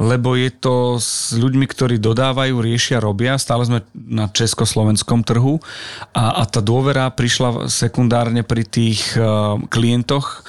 lebo 0.02 0.34
je 0.34 0.50
to 0.50 0.98
s 0.98 1.38
ľuďmi, 1.38 1.70
ktorí 1.70 2.02
dodávajú, 2.02 2.58
riešia, 2.58 3.04
robia. 3.04 3.38
Stále 3.38 3.68
sme 3.68 3.80
na 3.94 4.26
československom 4.32 5.22
trhu 5.22 5.62
a, 6.16 6.42
a 6.42 6.44
tá 6.50 6.64
dôvera 6.64 7.12
prišla 7.14 7.70
sekundárne 7.70 8.42
pri 8.42 8.66
tých 8.66 9.14
uh, 9.20 9.62
klientoch, 9.70 10.48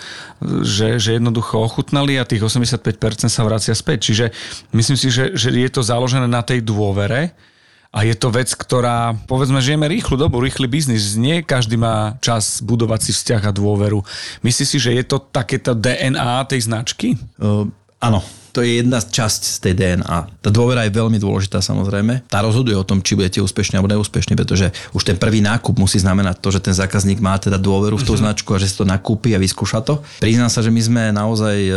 že, 0.64 0.96
že 0.96 1.20
jednoducho 1.20 1.60
ochutnali 1.60 2.16
a 2.16 2.24
tých 2.24 2.40
85% 2.40 3.28
sa 3.28 3.42
vracia 3.44 3.76
späť. 3.76 4.10
Čiže 4.10 4.26
myslím 4.72 4.96
si, 4.96 5.12
že, 5.12 5.36
že 5.36 5.52
je 5.52 5.70
to 5.70 5.84
založené 5.84 6.24
na 6.24 6.40
tej 6.40 6.64
dôvere 6.64 7.36
a 7.92 8.08
je 8.08 8.16
to 8.16 8.32
vec, 8.32 8.48
ktorá, 8.48 9.12
povedzme, 9.28 9.60
žijeme 9.60 9.84
rýchlu 9.84 10.16
dobu, 10.16 10.40
rýchly 10.40 10.64
biznis. 10.64 11.12
Nie 11.20 11.44
každý 11.44 11.76
má 11.76 12.16
čas 12.24 12.64
budovať 12.64 13.00
si 13.04 13.12
vzťah 13.12 13.42
a 13.44 13.52
dôveru. 13.52 14.00
Myslíš 14.40 14.68
si, 14.68 14.78
že 14.80 14.96
je 14.96 15.04
to 15.04 15.20
takéto 15.20 15.76
DNA 15.76 16.48
tej 16.48 16.72
značky? 16.72 17.20
Uh, 17.36 17.68
áno, 18.00 18.24
to 18.52 18.60
je 18.60 18.84
jedna 18.84 19.00
časť 19.00 19.42
z 19.48 19.56
tej 19.64 19.74
DNA. 19.74 20.18
Tá 20.44 20.50
dôvera 20.52 20.84
je 20.84 20.92
veľmi 20.92 21.16
dôležitá 21.16 21.64
samozrejme. 21.64 22.28
Tá 22.28 22.44
rozhoduje 22.44 22.76
o 22.76 22.84
tom, 22.84 23.00
či 23.00 23.16
budete 23.16 23.40
úspešní 23.40 23.80
alebo 23.80 23.88
neúspešní, 23.96 24.36
pretože 24.36 24.68
už 24.92 25.02
ten 25.08 25.16
prvý 25.16 25.40
nákup 25.40 25.80
musí 25.80 25.96
znamenať 25.96 26.38
to, 26.44 26.48
že 26.52 26.60
ten 26.60 26.76
zákazník 26.76 27.18
má 27.24 27.40
teda 27.40 27.56
dôveru 27.56 27.96
v 27.96 28.04
tú 28.04 28.12
mm-hmm. 28.12 28.28
značku 28.28 28.52
a 28.52 28.60
že 28.60 28.68
si 28.68 28.76
to 28.76 28.84
nakúpi 28.84 29.32
a 29.32 29.40
vyskúša 29.40 29.80
to. 29.80 30.04
Priznám 30.20 30.52
sa, 30.52 30.60
že 30.60 30.68
my 30.68 30.82
sme 30.84 31.02
naozaj 31.16 31.56
e, 31.56 31.72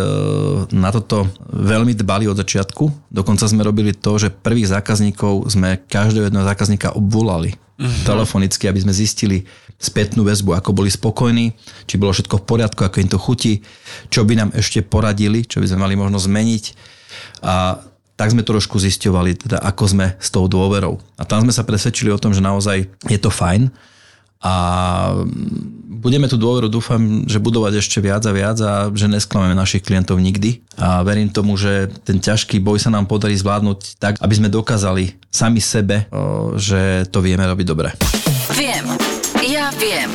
na 0.75 0.91
toto 0.91 1.31
veľmi 1.49 1.95
dbali 1.95 2.27
od 2.27 2.35
začiatku. 2.35 3.07
Dokonca 3.07 3.47
sme 3.47 3.63
robili 3.63 3.95
to, 3.95 4.19
že 4.19 4.27
prvých 4.29 4.75
zákazníkov 4.75 5.47
sme 5.47 5.79
každého 5.87 6.27
jedného 6.27 6.43
zákazníka 6.43 6.91
obvolali 6.91 7.55
mm-hmm. 7.79 8.03
telefonicky, 8.03 8.67
aby 8.67 8.79
sme 8.83 8.93
zistili, 8.95 9.47
spätnú 9.75 10.23
väzbu, 10.23 10.55
ako 10.55 10.71
boli 10.71 10.89
spokojní, 10.89 11.53
či 11.85 11.99
bolo 11.99 12.15
všetko 12.15 12.41
v 12.41 12.47
poriadku, 12.47 12.81
ako 12.83 12.97
im 13.03 13.09
to 13.11 13.19
chutí, 13.19 13.53
čo 14.09 14.23
by 14.23 14.39
nám 14.39 14.49
ešte 14.55 14.81
poradili, 14.81 15.43
čo 15.43 15.59
by 15.59 15.67
sme 15.69 15.83
mali 15.83 15.95
možno 15.99 16.17
zmeniť. 16.17 16.63
A 17.43 17.83
tak 18.15 18.31
sme 18.31 18.47
trošku 18.47 18.79
zisťovali, 18.79 19.47
teda 19.47 19.57
ako 19.59 19.83
sme 19.91 20.05
s 20.15 20.31
tou 20.31 20.47
dôverou. 20.47 21.03
A 21.19 21.27
tam 21.27 21.43
sme 21.43 21.51
sa 21.51 21.67
presvedčili 21.67 22.07
o 22.09 22.21
tom, 22.21 22.31
že 22.31 22.39
naozaj 22.39 22.87
je 23.11 23.19
to 23.19 23.27
fajn 23.27 23.67
a 24.45 24.53
budeme 26.05 26.29
tú 26.29 26.37
dôveru, 26.37 26.69
dúfam, 26.69 27.25
že 27.25 27.41
budovať 27.41 27.81
ešte 27.81 27.97
viac 27.97 28.21
a 28.29 28.35
viac 28.35 28.57
a 28.61 28.93
že 28.93 29.09
nesklameme 29.09 29.57
našich 29.57 29.81
klientov 29.81 30.21
nikdy. 30.21 30.61
A 30.77 31.01
verím 31.01 31.33
tomu, 31.33 31.57
že 31.57 31.89
ten 32.05 32.21
ťažký 32.21 32.61
boj 32.61 32.77
sa 32.77 32.93
nám 32.93 33.09
podarí 33.09 33.33
zvládnuť 33.33 33.97
tak, 33.97 34.21
aby 34.21 34.33
sme 34.37 34.53
dokázali 34.53 35.17
sami 35.33 35.63
sebe, 35.63 36.05
že 36.61 37.09
to 37.09 37.25
vieme 37.25 37.41
robiť 37.41 37.65
dobre. 37.65 37.89
Viem. 38.53 39.14
Ja 39.43 39.67
viem. 39.75 40.07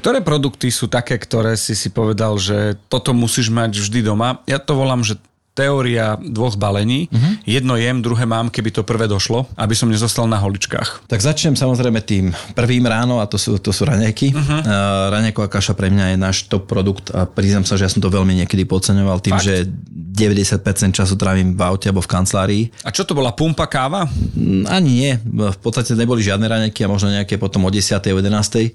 Ktoré 0.00 0.20
produkty 0.24 0.72
sú 0.72 0.88
také, 0.88 1.16
ktoré 1.20 1.56
si 1.56 1.76
si 1.76 1.88
povedal, 1.92 2.36
že 2.40 2.76
toto 2.88 3.12
musíš 3.12 3.48
mať 3.52 3.80
vždy 3.80 4.00
doma? 4.04 4.40
Ja 4.48 4.60
to 4.60 4.76
volám, 4.76 5.04
že 5.04 5.20
teória 5.54 6.18
dvoch 6.18 6.58
balení. 6.58 7.06
Uh-huh. 7.08 7.38
Jedno 7.46 7.78
jem, 7.78 8.02
druhé 8.02 8.26
mám, 8.26 8.50
keby 8.50 8.74
to 8.74 8.82
prvé 8.82 9.06
došlo, 9.06 9.46
aby 9.54 9.72
som 9.78 9.86
nezostal 9.86 10.26
na 10.26 10.42
holičkách. 10.42 11.06
Tak 11.06 11.22
začnem 11.22 11.54
samozrejme 11.54 12.02
tým 12.02 12.34
prvým 12.58 12.82
ráno 12.82 13.22
a 13.22 13.30
to 13.30 13.38
sú, 13.38 13.62
to 13.62 13.70
sú 13.70 13.86
raňajky. 13.86 14.34
Uh-huh. 14.34 14.60
Uh, 14.66 15.14
raňajková 15.14 15.46
kaša 15.46 15.78
pre 15.78 15.94
mňa 15.94 16.14
je 16.14 16.16
náš 16.18 16.36
top 16.50 16.66
produkt 16.66 17.14
a 17.14 17.30
priznám 17.30 17.62
sa, 17.62 17.78
že 17.78 17.86
ja 17.86 17.90
som 17.90 18.02
to 18.02 18.10
veľmi 18.10 18.34
niekedy 18.42 18.66
podceňoval 18.66 19.22
tým, 19.22 19.38
Fakt? 19.38 19.46
že 19.46 19.70
90% 19.70 20.90
času 20.90 21.14
trávim 21.14 21.54
v 21.54 21.62
aute 21.62 21.86
alebo 21.86 22.02
v 22.02 22.10
kancelárii. 22.10 22.64
A 22.82 22.90
čo 22.90 23.06
to 23.06 23.14
bola, 23.14 23.30
pumpa 23.30 23.70
káva? 23.70 24.10
Mm, 24.34 24.66
ani 24.66 24.90
nie. 24.90 25.12
V 25.22 25.58
podstate 25.62 25.94
neboli 25.94 26.18
žiadne 26.18 26.50
raňajky 26.50 26.82
a 26.82 26.90
možno 26.90 27.14
nejaké 27.14 27.38
potom 27.38 27.62
o 27.62 27.70
10. 27.70 27.94
o 28.10 28.18
11 28.18 28.74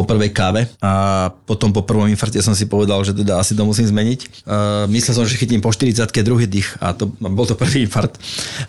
po 0.00 0.08
prvej 0.08 0.32
káve 0.32 0.64
a 0.80 1.28
potom 1.44 1.76
po 1.76 1.84
prvom 1.84 2.08
infarte 2.08 2.40
som 2.40 2.56
si 2.56 2.64
povedal, 2.64 3.04
že 3.04 3.12
teda 3.12 3.36
asi 3.36 3.52
to 3.52 3.68
musím 3.68 3.84
zmeniť. 3.84 4.48
Uh, 4.48 4.88
myslel 4.88 5.12
som, 5.20 5.28
že 5.28 5.36
chytím 5.36 5.60
po 5.60 5.68
40 5.68 6.08
druhý 6.24 6.48
dých 6.48 6.80
a 6.80 6.96
to 6.96 7.12
bol 7.20 7.44
to 7.44 7.52
prvý 7.52 7.84
infart, 7.84 8.16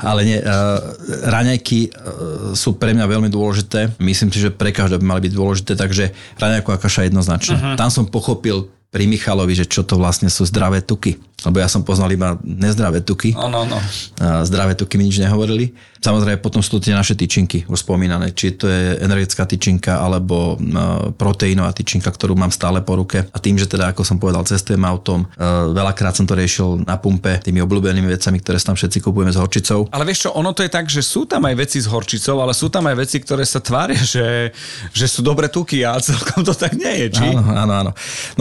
ale 0.04 0.28
nie. 0.28 0.38
Uh, 0.44 0.84
raňajky 1.32 1.80
uh, 1.88 1.92
sú 2.52 2.76
pre 2.76 2.92
mňa 2.92 3.08
veľmi 3.08 3.32
dôležité. 3.32 3.96
Myslím 4.04 4.28
si, 4.36 4.44
že 4.44 4.52
pre 4.52 4.76
každého 4.76 5.00
by 5.00 5.08
mali 5.08 5.32
byť 5.32 5.34
dôležité, 5.40 5.72
takže 5.80 6.12
raňajková 6.36 6.76
kaša 6.84 7.08
jednoznačne. 7.08 7.56
Uh-huh. 7.56 7.80
Tam 7.80 7.88
som 7.88 8.04
pochopil 8.12 8.68
pri 8.92 9.08
Michalovi, 9.08 9.56
že 9.56 9.72
čo 9.72 9.88
to 9.88 9.96
vlastne 9.96 10.28
sú 10.28 10.44
zdravé 10.44 10.84
tuky. 10.84 11.16
Lebo 11.42 11.58
ja 11.58 11.66
som 11.66 11.82
poznal 11.82 12.14
iba 12.14 12.38
nezdravé 12.46 13.02
tuky. 13.02 13.34
Áno, 13.34 13.66
áno. 13.66 13.82
Zdravé 14.46 14.78
tuky 14.78 15.02
mi 15.02 15.10
nič 15.10 15.18
nehovorili. 15.18 15.74
Samozrejme, 16.02 16.42
potom 16.42 16.66
sú 16.66 16.78
to 16.78 16.90
tie 16.90 16.98
naše 16.98 17.14
tyčinky, 17.14 17.66
už 17.70 17.86
spomínané. 17.86 18.34
Či 18.34 18.58
to 18.58 18.66
je 18.66 18.98
energetická 19.02 19.46
tyčinka, 19.46 20.02
alebo 20.02 20.58
proteínová 21.18 21.74
tyčinka, 21.74 22.10
ktorú 22.10 22.34
mám 22.34 22.50
stále 22.50 22.82
po 22.82 22.98
ruke. 22.98 23.26
A 23.30 23.38
tým, 23.38 23.58
že 23.58 23.70
teda, 23.70 23.94
ako 23.94 24.02
som 24.02 24.18
povedal, 24.18 24.46
cestujem 24.46 24.82
autom, 24.82 25.30
veľakrát 25.74 26.18
som 26.18 26.26
to 26.26 26.34
riešil 26.34 26.86
na 26.86 26.98
pumpe 26.98 27.38
tými 27.42 27.62
obľúbenými 27.62 28.10
vecami, 28.10 28.42
ktoré 28.42 28.58
tam 28.62 28.78
všetci 28.78 29.02
kupujeme 29.02 29.34
s 29.34 29.38
horčicou. 29.38 29.90
Ale 29.94 30.06
vieš 30.06 30.26
čo, 30.26 30.30
ono 30.34 30.54
to 30.58 30.66
je 30.66 30.74
tak, 30.74 30.90
že 30.90 31.06
sú 31.06 31.30
tam 31.30 31.46
aj 31.46 31.58
veci 31.58 31.78
s 31.82 31.90
horčicou, 31.90 32.38
ale 32.42 32.58
sú 32.58 32.70
tam 32.70 32.86
aj 32.90 32.96
veci, 32.98 33.18
ktoré 33.22 33.46
sa 33.46 33.62
tvária, 33.62 34.02
že, 34.02 34.54
že 34.94 35.06
sú 35.06 35.22
dobré 35.22 35.50
tuky 35.54 35.86
a 35.86 36.02
celkom 36.02 36.42
to 36.42 36.54
tak 36.58 36.74
nie 36.78 37.06
je, 37.06 37.18
či? 37.18 37.30
Áno, 37.30 37.46
áno, 37.46 37.74
áno. 37.78 37.92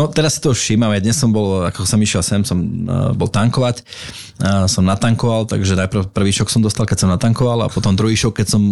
No 0.01 0.09
teraz 0.09 0.37
si 0.37 0.41
to 0.41 0.57
všímam, 0.57 0.93
ja 0.97 1.01
dnes 1.01 1.21
som 1.21 1.29
bol, 1.29 1.69
ako 1.69 1.85
som 1.85 2.01
išiel 2.01 2.25
sem, 2.25 2.41
som 2.41 2.57
bol 3.15 3.29
tankovať, 3.31 3.83
som 4.67 4.83
natankoval, 4.89 5.45
takže 5.45 5.77
najprv 5.77 6.17
prvý 6.17 6.33
šok 6.33 6.49
som 6.49 6.65
dostal, 6.65 6.89
keď 6.89 7.05
som 7.05 7.13
natankoval 7.13 7.65
a 7.65 7.73
potom 7.73 7.93
druhý 7.93 8.17
šok, 8.17 8.41
keď 8.41 8.47
som 8.49 8.63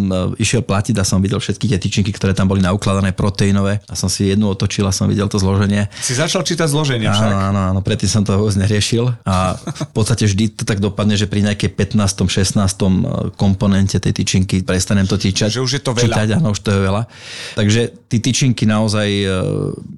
išiel 0.40 0.64
platiť 0.64 0.96
a 0.96 1.04
som 1.04 1.20
videl 1.20 1.36
všetky 1.36 1.68
tie 1.68 1.78
tyčinky, 1.78 2.08
ktoré 2.08 2.32
tam 2.32 2.48
boli 2.48 2.64
naukladané 2.64 3.12
proteínové 3.12 3.84
a 3.84 3.92
som 3.92 4.08
si 4.08 4.32
jednu 4.32 4.48
otočil 4.48 4.88
a 4.88 4.92
som 4.96 5.04
videl 5.04 5.28
to 5.28 5.36
zloženie. 5.36 5.86
Si 6.00 6.16
začal 6.16 6.40
čítať 6.40 6.72
zloženie 6.72 7.12
však? 7.12 7.30
Áno, 7.30 7.38
áno, 7.52 7.60
áno, 7.76 7.80
predtým 7.84 8.08
som 8.08 8.22
to 8.24 8.32
vôbec 8.34 8.56
neriešil 8.56 9.12
a 9.28 9.60
v 9.60 9.92
podstate 9.92 10.24
vždy 10.24 10.56
to 10.56 10.64
tak 10.64 10.80
dopadne, 10.80 11.20
že 11.20 11.28
pri 11.28 11.44
nejakej 11.44 11.76
15. 11.76 12.26
16. 12.28 13.36
komponente 13.36 14.00
tej 14.00 14.12
tyčinky 14.16 14.64
prestanem 14.64 15.04
to 15.04 15.20
týčať. 15.20 15.52
Že 15.52 15.60
už 15.60 15.72
je 15.76 15.82
to 15.84 15.92
veľa. 15.92 16.06
Čítať, 16.08 16.28
áno, 16.40 16.56
už 16.56 16.60
to 16.64 16.72
je 16.72 16.80
veľa. 16.80 17.02
Takže 17.60 17.80
tí 18.08 18.18
tyčinky 18.24 18.64
naozaj, 18.64 19.08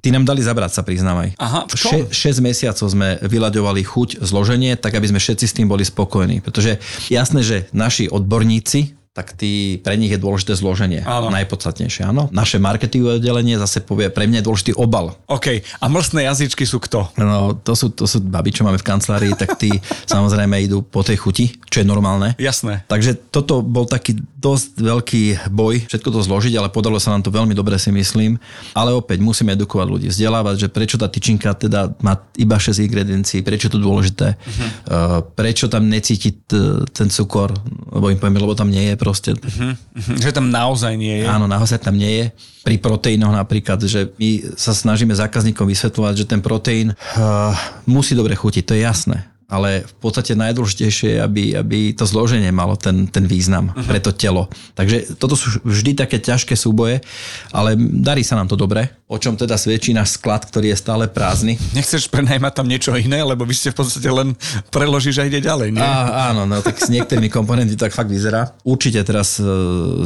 tí 0.03 0.09
nám 0.11 0.27
dali 0.27 0.43
zabrať 0.43 0.71
sa, 0.75 0.81
priznávaj. 0.83 1.39
Aha, 1.39 1.63
v 1.63 1.73
čom? 1.79 2.11
6 2.11 2.43
mesiacov 2.43 2.85
sme 2.91 3.15
vyľaďovali 3.23 3.81
chuť, 3.87 4.09
zloženie, 4.19 4.75
tak 4.75 4.97
aby 4.97 5.07
sme 5.07 5.19
všetci 5.21 5.45
s 5.47 5.55
tým 5.55 5.67
boli 5.71 5.87
spokojní. 5.87 6.43
Pretože 6.43 6.81
jasné, 7.07 7.45
že 7.45 7.69
naši 7.71 8.11
odborníci 8.11 9.00
tak 9.11 9.35
tí, 9.35 9.75
pre 9.83 9.99
nich 9.99 10.07
je 10.07 10.15
dôležité 10.15 10.55
zloženie. 10.55 11.03
Áno. 11.03 11.27
Najpodstatnejšie, 11.35 12.07
áno. 12.07 12.31
Naše 12.31 12.63
marketingové 12.63 13.19
oddelenie 13.19 13.59
zase 13.59 13.83
povie, 13.83 14.07
pre 14.07 14.23
mňa 14.23 14.39
je 14.39 14.47
dôležitý 14.47 14.71
obal. 14.79 15.19
OK. 15.27 15.59
A 15.83 15.85
mlsné 15.91 16.31
jazyčky 16.31 16.63
sú 16.63 16.79
kto? 16.79 17.11
No, 17.19 17.51
to 17.59 17.75
sú, 17.75 17.91
to 17.91 18.07
sú 18.07 18.23
baby, 18.23 18.55
čo 18.55 18.63
máme 18.63 18.79
v 18.79 18.87
kancelárii, 18.87 19.35
tak 19.35 19.59
tí 19.59 19.67
samozrejme 20.15 20.55
idú 20.63 20.79
po 20.79 21.03
tej 21.03 21.19
chuti, 21.19 21.51
čo 21.67 21.83
je 21.83 21.91
normálne. 21.91 22.39
Jasné. 22.39 22.87
Takže 22.87 23.19
toto 23.35 23.59
bol 23.59 23.83
taký 23.83 24.15
dosť 24.15 24.79
veľký 24.79 25.23
boj, 25.51 25.91
všetko 25.91 26.07
to 26.07 26.23
zložiť, 26.23 26.55
ale 26.55 26.71
podalo 26.71 26.95
sa 26.95 27.11
nám 27.11 27.27
to 27.27 27.35
veľmi 27.35 27.51
dobre, 27.51 27.75
si 27.75 27.91
myslím. 27.91 28.39
Ale 28.71 28.95
opäť 28.95 29.19
musíme 29.19 29.51
edukovať 29.59 29.87
ľudí, 29.91 30.07
vzdelávať, 30.07 30.55
že 30.55 30.67
prečo 30.71 30.95
tá 30.95 31.11
tyčinka 31.11 31.51
teda 31.51 31.99
má 31.99 32.15
iba 32.39 32.55
6 32.55 32.79
ingrediencií, 32.79 33.43
prečo 33.43 33.67
to 33.67 33.75
dôležité, 33.75 34.39
uh-huh. 34.39 35.27
prečo 35.35 35.67
tam 35.67 35.91
necítiť 35.91 36.47
ten 36.95 37.07
cukor, 37.11 37.51
lebo 37.91 38.07
im 38.07 38.15
poviem, 38.15 38.39
lebo 38.39 38.55
tam 38.55 38.71
nie 38.71 38.87
je 38.87 39.00
proste. 39.01 39.33
Uh-huh, 39.33 39.73
uh-huh. 39.73 40.17
Že 40.21 40.29
tam 40.37 40.53
naozaj 40.53 40.93
nie 40.93 41.25
je. 41.25 41.25
Áno, 41.25 41.49
naozaj 41.49 41.81
tam 41.81 41.97
nie 41.97 42.21
je. 42.21 42.25
Pri 42.61 42.77
proteínoch 42.77 43.33
napríklad, 43.33 43.81
že 43.81 44.13
my 44.21 44.53
sa 44.53 44.77
snažíme 44.77 45.17
zákazníkom 45.17 45.65
vysvetľovať, 45.65 46.13
že 46.13 46.29
ten 46.29 46.45
proteín 46.45 46.93
uh, 46.93 47.57
musí 47.89 48.13
dobre 48.13 48.37
chutiť, 48.37 48.61
to 48.61 48.77
je 48.77 48.85
jasné 48.85 49.30
ale 49.51 49.83
v 49.83 49.93
podstate 49.99 50.31
najdôležitejšie 50.39 51.19
je, 51.19 51.19
aby, 51.19 51.43
aby 51.59 51.91
to 51.91 52.07
zloženie 52.07 52.47
malo 52.55 52.79
ten, 52.79 53.11
ten 53.11 53.27
význam 53.27 53.75
uh-huh. 53.75 53.83
pre 53.83 53.99
to 53.99 54.15
telo. 54.15 54.47
Takže 54.79 55.19
toto 55.19 55.35
sú 55.35 55.59
vždy 55.67 55.99
také 55.99 56.23
ťažké 56.23 56.55
súboje, 56.55 57.03
ale 57.51 57.75
darí 57.75 58.23
sa 58.23 58.39
nám 58.39 58.47
to 58.47 58.55
dobre. 58.55 58.87
o 59.11 59.19
čom 59.19 59.35
teda 59.35 59.59
svedčí 59.59 59.91
náš 59.91 60.15
sklad, 60.15 60.47
ktorý 60.47 60.71
je 60.71 60.77
stále 60.79 61.03
prázdny. 61.11 61.59
Nechceš 61.75 62.07
prenajmať 62.07 62.53
tam 62.55 62.71
niečo 62.71 62.95
iné, 62.95 63.19
lebo 63.19 63.43
vy 63.43 63.51
ste 63.51 63.75
v 63.75 63.83
podstate 63.83 64.07
len 64.07 64.31
preložíš 64.71 65.19
a 65.19 65.27
ide 65.27 65.43
ďalej, 65.43 65.75
nie? 65.75 65.83
Á, 65.83 66.31
áno, 66.31 66.47
no 66.47 66.63
tak 66.63 66.79
s 66.79 66.87
niektorými 66.87 67.27
komponenty 67.27 67.75
tak 67.75 67.91
fakt 67.91 68.07
vyzerá. 68.07 68.55
Určite 68.63 69.03
teraz 69.03 69.35
e, 69.35 69.43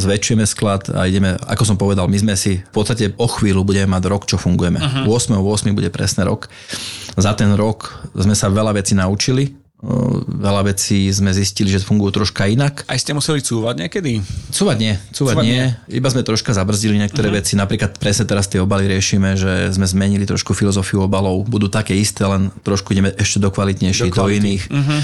zväčšujeme 0.01 0.45
sklad 0.49 0.89
a 0.89 1.05
ideme, 1.05 1.37
ako 1.45 1.63
som 1.69 1.77
povedal, 1.77 2.09
my 2.09 2.17
sme 2.17 2.33
si 2.33 2.65
v 2.65 2.71
podstate 2.73 3.13
o 3.21 3.27
chvíľu 3.29 3.61
budeme 3.61 3.93
mať 3.93 4.03
rok, 4.09 4.25
čo 4.25 4.41
fungujeme. 4.41 4.81
Uh-huh. 4.81 5.13
8. 5.13 5.37
8. 5.37 5.77
bude 5.77 5.93
presne 5.93 6.25
rok. 6.25 6.49
Za 7.13 7.37
ten 7.37 7.53
rok 7.53 8.09
sme 8.15 8.33
sa 8.33 8.49
veľa 8.49 8.75
vecí 8.75 8.97
naučili, 8.97 9.34
Veľa 10.25 10.73
vecí 10.73 11.05
sme 11.13 11.29
zistili, 11.29 11.69
že 11.69 11.83
fungujú 11.83 12.23
troška 12.23 12.49
inak. 12.49 12.87
Aj 12.89 12.97
ste 12.97 13.13
museli 13.13 13.43
cúvať 13.43 13.85
niekedy? 13.85 14.17
Cúvať 14.49 14.77
nie, 14.81 14.93
cúvať, 15.13 15.35
cúvať 15.37 15.45
nie. 15.45 15.61
nie. 15.61 15.65
Iba 16.01 16.09
sme 16.09 16.25
troška 16.25 16.57
zabrzdili 16.57 16.97
niektoré 16.97 17.29
uh-huh. 17.29 17.37
veci. 17.43 17.53
Napríklad 17.53 18.01
presne 18.01 18.25
teraz 18.25 18.49
tie 18.49 18.57
obaly 18.57 18.89
riešime, 18.89 19.37
že 19.37 19.69
sme 19.69 19.85
zmenili 19.85 20.25
trošku 20.25 20.57
filozofiu 20.57 21.05
obalov. 21.05 21.45
Budú 21.45 21.69
také 21.69 21.93
isté, 21.93 22.25
len 22.25 22.49
trošku 22.65 22.97
ideme 22.97 23.13
ešte 23.13 23.37
do 23.37 23.53
kvalitnejších, 23.53 24.09
do, 24.09 24.25
do 24.25 24.33
iných, 24.33 24.63
uh-huh. 24.73 24.99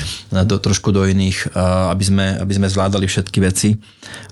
do, 0.49 0.55
trošku 0.57 0.89
do 0.89 1.05
iných, 1.05 1.53
aby 1.93 2.03
sme, 2.07 2.25
aby 2.41 2.53
sme 2.57 2.67
zvládali 2.71 3.05
všetky 3.05 3.37
veci. 3.43 3.77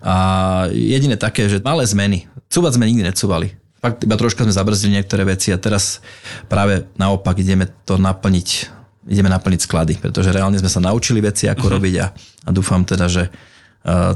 A 0.01 0.65
jediné 0.73 1.13
také, 1.19 1.45
že 1.45 1.61
malé 1.61 1.85
zmeny. 1.85 2.25
Cúvať 2.49 2.81
sme 2.81 2.89
nikdy 2.89 3.05
necúvali. 3.05 3.53
Fakt 3.79 4.01
iba 4.01 4.17
troška 4.17 4.43
sme 4.43 4.55
zabrzdili 4.55 4.97
niektoré 4.97 5.29
veci 5.29 5.53
a 5.53 5.61
teraz 5.61 6.01
práve 6.49 6.89
naopak 6.97 7.37
ideme 7.37 7.69
to 7.85 8.01
naplniť 8.01 8.78
ideme 9.07 9.31
naplniť 9.31 9.61
sklady, 9.63 9.93
pretože 10.01 10.33
reálne 10.33 10.59
sme 10.59 10.67
sa 10.67 10.83
naučili 10.83 11.23
veci, 11.23 11.47
ako 11.47 11.65
uh-huh. 11.69 11.75
robiť 11.79 11.95
a, 12.03 12.07
a 12.47 12.49
dúfam 12.51 12.83
teda, 12.83 13.07
že 13.07 13.29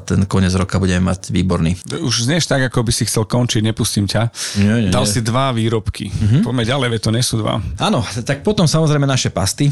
ten 0.03 0.27
koniec 0.27 0.51
roka 0.59 0.75
budeme 0.75 1.07
mať 1.07 1.31
výborný. 1.31 1.79
Už 2.03 2.27
znieš 2.27 2.51
tak, 2.51 2.67
ako 2.67 2.83
by 2.83 2.91
si 2.91 3.07
chcel 3.07 3.23
končiť, 3.23 3.63
nepustím 3.63 4.11
ťa. 4.11 4.27
Nie, 4.59 4.87
nie, 4.87 4.91
Dal 4.91 5.07
nie. 5.07 5.13
si 5.15 5.23
dva 5.23 5.55
výrobky. 5.55 6.11
Uh-huh. 6.11 6.51
Poďme 6.51 6.67
ďalej, 6.67 6.87
veď 6.91 7.01
to 7.01 7.15
nie 7.15 7.23
sú 7.23 7.39
dva. 7.39 7.63
Áno, 7.79 8.03
tak 8.27 8.43
potom 8.43 8.67
samozrejme 8.67 9.07
naše 9.07 9.31
pasty. 9.31 9.71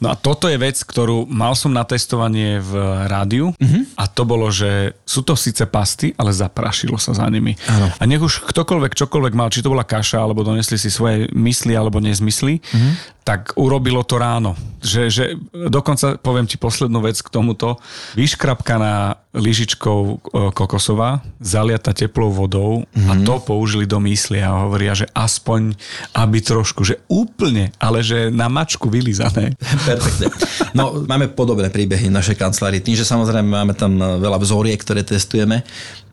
No 0.00 0.08
a 0.08 0.16
toto 0.16 0.48
je 0.48 0.56
vec, 0.56 0.80
ktorú 0.80 1.28
mal 1.28 1.52
som 1.52 1.68
na 1.68 1.84
testovanie 1.84 2.64
v 2.64 2.72
rádiu 3.12 3.52
uh-huh. 3.52 3.82
a 4.00 4.08
to 4.08 4.24
bolo, 4.24 4.48
že 4.48 4.96
sú 5.04 5.20
to 5.20 5.36
síce 5.36 5.62
pasty, 5.68 6.16
ale 6.16 6.32
zaprašilo 6.32 6.96
sa 6.96 7.12
za 7.12 7.28
nimi. 7.28 7.60
Áno. 7.68 7.92
A 7.92 8.02
nech 8.08 8.24
už 8.24 8.40
ktokoľvek, 8.48 8.96
čokoľvek 8.96 9.36
mal, 9.36 9.52
či 9.52 9.60
to 9.60 9.68
bola 9.68 9.84
kaša, 9.84 10.24
alebo 10.24 10.48
donesli 10.48 10.80
si 10.80 10.88
svoje 10.88 11.28
mysli 11.36 11.76
alebo 11.76 12.00
nezmysly, 12.00 12.64
uh-huh 12.64 13.16
tak 13.26 13.58
urobilo 13.58 14.06
to 14.06 14.22
ráno. 14.22 14.54
Že, 14.78 15.02
že 15.10 15.24
dokonca 15.50 16.14
poviem 16.14 16.46
ti 16.46 16.62
poslednú 16.62 17.02
vec 17.02 17.18
k 17.18 17.26
tomuto. 17.26 17.82
Vyškrapkaná 18.14 19.18
lyžičkou 19.36 20.00
e, 20.08 20.14
kokosová, 20.56 21.20
zaliata 21.38 21.92
teplou 21.92 22.32
vodou 22.32 22.82
mm-hmm. 22.82 23.10
a 23.10 23.12
mhm. 23.14 23.24
to 23.28 23.34
použili 23.44 23.84
do 23.84 24.00
mysli 24.02 24.40
a 24.40 24.66
hovoria, 24.66 24.96
že 24.96 25.06
aspoň 25.12 25.76
aby 26.16 26.40
trošku, 26.40 26.82
že 26.82 27.04
úplne, 27.06 27.70
ale 27.76 28.00
že 28.00 28.32
na 28.32 28.48
mačku 28.48 28.88
vylizané. 28.88 29.52
Perfektne. 29.88 30.32
No, 30.72 31.04
máme 31.04 31.28
podobné 31.28 31.68
príbehy 31.68 32.08
v 32.08 32.16
našej 32.16 32.36
kancelárii. 32.40 32.80
Tým, 32.80 32.96
že 32.96 33.04
samozrejme 33.04 33.46
máme 33.46 33.74
tam 33.76 34.00
veľa 34.00 34.40
vzoriek, 34.40 34.80
ktoré 34.80 35.04
testujeme, 35.04 35.62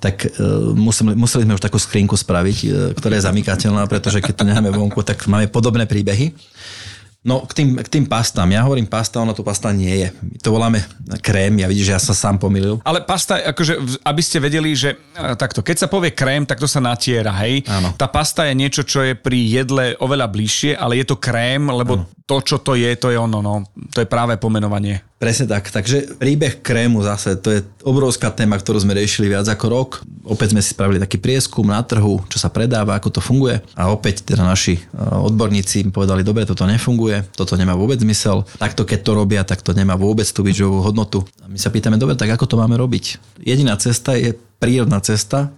tak 0.03 0.27
uh, 0.27 0.75
museli, 0.75 1.15
museli 1.15 1.47
sme 1.47 1.55
už 1.55 1.63
takú 1.63 1.79
skrinku 1.79 2.19
spraviť, 2.19 2.91
ktorá 2.99 3.15
je 3.15 3.27
zamykateľná, 3.27 3.87
pretože 3.87 4.19
keď 4.19 4.33
to 4.35 4.47
necháme 4.47 4.69
vonku, 4.75 4.99
tak 4.99 5.23
máme 5.31 5.47
podobné 5.47 5.87
príbehy. 5.87 6.35
No 7.23 7.39
k 7.47 7.55
tým, 7.55 7.79
k 7.79 7.87
tým 7.87 8.03
pastám. 8.03 8.51
Ja 8.51 8.67
hovorím 8.67 8.83
pasta, 8.83 9.23
ono 9.23 9.31
to 9.31 9.47
pasta 9.47 9.71
nie 9.71 9.95
je. 9.95 10.07
My 10.19 10.37
to 10.43 10.51
voláme 10.51 10.83
krém, 11.23 11.55
ja 11.55 11.71
vidíš, 11.71 11.87
že 11.87 11.95
ja 11.95 12.01
sa 12.03 12.11
sám 12.11 12.35
pomýlil. 12.35 12.83
Ale 12.83 12.99
pasta, 12.99 13.39
akože, 13.39 14.03
aby 14.03 14.21
ste 14.21 14.43
vedeli, 14.43 14.75
že 14.75 14.99
e, 15.15 15.31
takto, 15.39 15.63
keď 15.63 15.87
sa 15.87 15.87
povie 15.87 16.11
krém, 16.11 16.43
tak 16.43 16.59
to 16.59 16.67
sa 16.67 16.83
natiera, 16.83 17.31
hej? 17.47 17.63
Áno. 17.71 17.95
Tá 17.95 18.11
pasta 18.11 18.43
je 18.43 18.59
niečo, 18.59 18.83
čo 18.83 19.07
je 19.07 19.15
pri 19.15 19.39
jedle 19.39 19.95
oveľa 20.03 20.27
bližšie, 20.27 20.75
ale 20.75 20.99
je 20.99 21.07
to 21.07 21.15
krém, 21.15 21.63
lebo 21.71 22.03
Áno. 22.03 22.11
to, 22.27 22.37
čo 22.43 22.59
to 22.59 22.75
je, 22.75 22.91
to 22.99 23.07
je 23.07 23.15
ono, 23.15 23.39
no. 23.39 23.63
To 23.95 24.03
je 24.03 24.07
práve 24.07 24.35
pomenovanie. 24.35 24.99
Presne 25.15 25.47
tak. 25.47 25.71
Takže 25.71 26.19
príbeh 26.19 26.59
krému 26.59 26.99
zase, 26.99 27.39
to 27.39 27.47
je 27.55 27.63
obrovská 27.87 28.27
téma, 28.35 28.59
ktorú 28.59 28.83
sme 28.83 28.91
riešili 28.91 29.31
viac 29.31 29.47
ako 29.47 29.65
rok. 29.71 29.89
Opäť 30.27 30.51
sme 30.51 30.59
si 30.59 30.75
spravili 30.75 30.99
taký 30.99 31.15
prieskum 31.15 31.63
na 31.63 31.79
trhu, 31.79 32.19
čo 32.27 32.35
sa 32.35 32.51
predáva, 32.51 32.99
ako 32.99 33.07
to 33.07 33.21
funguje. 33.23 33.63
A 33.79 33.87
opäť 33.87 34.27
teda 34.27 34.43
naši 34.43 34.75
e, 34.75 34.81
odborníci 34.99 35.87
povedali, 35.95 36.27
dobre, 36.27 36.43
toto 36.43 36.67
nefunguje, 36.67 37.12
toto 37.37 37.53
nemá 37.53 37.77
vôbec 37.77 38.01
zmysel. 38.01 38.41
Takto 38.57 38.81
keď 38.87 38.99
to 39.05 39.11
robia, 39.13 39.41
tak 39.45 39.61
to 39.61 39.77
nemá 39.77 39.93
vôbec 39.93 40.25
tú 40.25 40.41
výživovú 40.41 40.81
hodnotu. 40.81 41.21
A 41.43 41.51
my 41.51 41.59
sa 41.61 41.69
pýtame, 41.69 42.01
dobre, 42.01 42.17
tak 42.17 42.33
ako 42.33 42.49
to 42.49 42.55
máme 42.57 42.73
robiť? 42.73 43.21
Jediná 43.45 43.77
cesta 43.77 44.17
je 44.17 44.33
prírodná 44.57 44.97
cesta, 45.03 45.53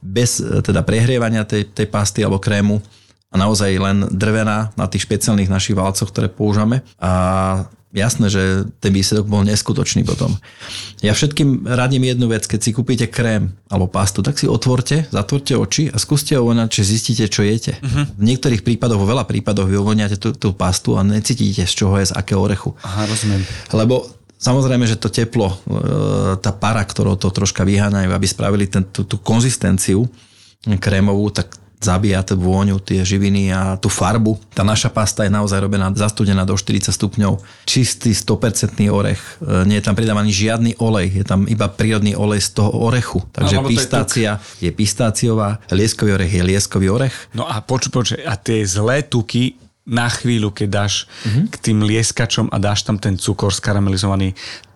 bez 0.00 0.40
e, 0.40 0.64
teda 0.64 0.80
prehrievania 0.84 1.44
tej, 1.44 1.68
tej 1.68 1.88
pasty 1.88 2.24
alebo 2.24 2.40
krému 2.40 2.80
a 3.28 3.36
naozaj 3.36 3.72
len 3.76 4.06
drvená 4.14 4.70
na 4.78 4.86
tých 4.86 5.10
špeciálnych 5.10 5.50
našich 5.50 5.74
válcoch, 5.74 6.06
ktoré 6.06 6.30
používame. 6.30 6.86
A 7.02 7.66
jasné, 7.94 8.26
že 8.26 8.66
ten 8.82 8.90
výsledok 8.90 9.30
bol 9.30 9.46
neskutočný 9.46 10.02
potom. 10.02 10.34
Ja 11.00 11.14
všetkým 11.14 11.64
radím 11.64 12.10
jednu 12.10 12.26
vec, 12.26 12.44
keď 12.50 12.60
si 12.60 12.70
kúpite 12.74 13.06
krém 13.06 13.54
alebo 13.70 13.86
pastu, 13.86 14.20
tak 14.20 14.36
si 14.36 14.50
otvorte, 14.50 15.06
zatvorte 15.14 15.54
oči 15.54 15.94
a 15.94 15.96
skúste 15.96 16.34
ovoniať, 16.34 16.68
či 16.74 16.82
zistíte, 16.82 17.30
čo 17.30 17.46
jete. 17.46 17.78
Uh-huh. 17.78 18.04
V 18.18 18.24
niektorých 18.26 18.66
prípadoch, 18.66 18.98
vo 18.98 19.06
veľa 19.06 19.24
prípadoch 19.24 19.70
vy 19.70 19.78
ovoniate 19.78 20.18
tú, 20.18 20.34
tú 20.34 20.50
pastu 20.52 20.98
a 20.98 21.06
necítite, 21.06 21.62
z 21.64 21.74
čoho 21.86 21.94
je, 22.02 22.10
z 22.10 22.16
akého 22.18 22.42
orechu. 22.42 22.74
Aha, 22.82 23.06
rozumiem. 23.06 23.40
Lebo 23.70 24.10
Samozrejme, 24.34 24.84
že 24.84 25.00
to 25.00 25.08
teplo, 25.08 25.48
e, 25.48 25.56
tá 26.36 26.52
para, 26.52 26.84
ktorou 26.84 27.16
to 27.16 27.32
troška 27.32 27.64
vyháňajú, 27.64 28.12
aby 28.12 28.26
spravili 28.28 28.68
ten, 28.68 28.84
tú, 28.84 29.08
tú 29.08 29.16
konzistenciu 29.16 30.04
krémovú, 30.68 31.32
tak 31.32 31.56
zabíja 31.84 32.24
tú 32.24 32.40
vôňu, 32.40 32.80
tie 32.80 33.04
živiny 33.04 33.52
a 33.52 33.76
tú 33.76 33.92
farbu. 33.92 34.40
Tá 34.56 34.64
naša 34.64 34.88
pasta 34.88 35.28
je 35.28 35.32
naozaj 35.32 35.60
robená 35.60 35.92
zastudená 35.92 36.48
do 36.48 36.56
40 36.56 36.88
stupňov. 36.88 37.44
Čistý 37.68 38.16
100% 38.16 38.88
orech. 38.88 39.20
E, 39.44 39.68
nie 39.68 39.76
je 39.78 39.84
tam 39.84 39.92
pridávaný 39.92 40.32
žiadny 40.32 40.80
olej, 40.80 41.20
je 41.20 41.24
tam 41.28 41.44
iba 41.44 41.68
prírodný 41.68 42.16
olej 42.16 42.40
z 42.48 42.56
toho 42.56 42.72
orechu. 42.72 43.20
Takže 43.36 43.60
no, 43.60 43.68
pistácia 43.68 44.40
je, 44.58 44.68
je 44.68 44.70
pistáciová, 44.72 45.60
lieskový 45.68 46.16
orech 46.16 46.32
je 46.32 46.42
lieskový 46.42 46.88
orech. 46.88 47.14
No 47.36 47.44
a 47.44 47.60
počuj, 47.60 47.92
počuj, 47.92 48.18
a 48.24 48.34
tie 48.40 48.64
zlé 48.64 49.04
tuky 49.04 49.60
na 49.84 50.08
chvíľu, 50.08 50.48
keď 50.48 50.68
dáš 50.68 51.04
uh-huh. 51.28 51.44
k 51.52 51.54
tým 51.60 51.84
lieskačom 51.84 52.48
a 52.48 52.56
dáš 52.56 52.88
tam 52.88 52.96
ten 52.96 53.20
cukor 53.20 53.52
skaramelizovaný, 53.52 54.32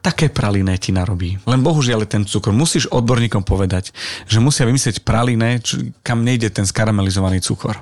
také 0.08 0.32
praliné 0.32 0.80
ti 0.80 0.88
narobí. 0.88 1.36
Len 1.44 1.60
bohužiaľ 1.60 2.08
ten 2.08 2.24
cukor. 2.24 2.56
Musíš 2.56 2.88
odborníkom 2.88 3.44
povedať, 3.44 3.92
že 4.24 4.40
musia 4.40 4.64
vymyslieť 4.64 5.04
praliné, 5.04 5.60
čo, 5.60 5.76
kam 6.00 6.24
nejde 6.24 6.48
ten 6.48 6.64
skaramelizovaný 6.64 7.44
cukor. 7.44 7.76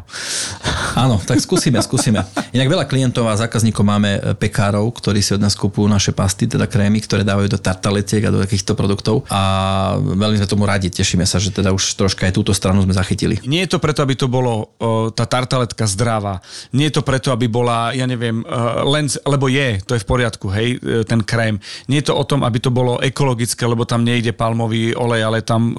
Áno, 0.99 1.23
tak 1.23 1.39
skúsime, 1.39 1.79
skúsime. 1.79 2.27
Inak 2.51 2.67
veľa 2.67 2.85
klientov 2.91 3.31
a 3.31 3.39
zákazníkov 3.39 3.85
máme 3.87 4.11
e, 4.19 4.21
pekárov, 4.35 4.91
ktorí 4.91 5.23
si 5.23 5.39
od 5.39 5.45
nás 5.45 5.55
kupujú 5.55 5.87
naše 5.87 6.11
pasty, 6.11 6.51
teda 6.51 6.67
krémy, 6.67 6.99
ktoré 6.99 7.23
dávajú 7.23 7.53
do 7.53 7.61
tartaletiek 7.63 8.27
a 8.27 8.35
do 8.35 8.43
takýchto 8.43 8.75
produktov. 8.75 9.23
A 9.31 9.95
veľmi 10.01 10.43
sme 10.43 10.51
tomu 10.51 10.67
radi, 10.67 10.91
tešíme 10.91 11.23
sa, 11.23 11.39
že 11.39 11.55
teda 11.55 11.71
už 11.71 11.95
troška 11.95 12.27
aj 12.27 12.35
túto 12.35 12.51
stranu 12.51 12.83
sme 12.83 12.97
zachytili. 12.97 13.39
Nie 13.47 13.71
je 13.71 13.77
to 13.77 13.79
preto, 13.79 14.03
aby 14.03 14.19
to 14.19 14.27
bolo 14.27 14.75
o, 14.83 15.13
tá 15.15 15.29
tartaletka 15.29 15.87
zdravá. 15.87 16.43
Nie 16.75 16.91
je 16.91 16.99
to 16.99 17.07
preto, 17.07 17.31
aby 17.31 17.47
bola, 17.47 17.95
ja 17.95 18.09
neviem, 18.09 18.43
uh, 18.43 18.83
len, 18.89 19.07
lebo 19.29 19.47
je, 19.53 19.79
to 19.85 19.95
je 19.95 20.03
v 20.03 20.09
poriadku, 20.09 20.49
hej, 20.51 20.69
e, 20.81 21.05
ten 21.05 21.21
krém. 21.21 21.61
Nie 21.87 22.01
je 22.01 22.09
to 22.09 22.16
o 22.17 22.25
tom, 22.25 22.43
aby 22.43 22.59
to 22.59 22.73
bolo 22.73 22.97
ekologické, 22.99 23.69
lebo 23.69 23.85
tam 23.85 24.03
nejde 24.03 24.33
palmový 24.33 24.97
olej, 24.97 25.23
ale 25.23 25.39
tam 25.45 25.71
e, 25.71 25.75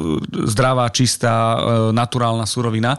zdravá, 0.45 0.87
čistá, 0.93 1.33
e, 1.33 1.57
naturálna 1.91 2.45
surovina. 2.45 2.93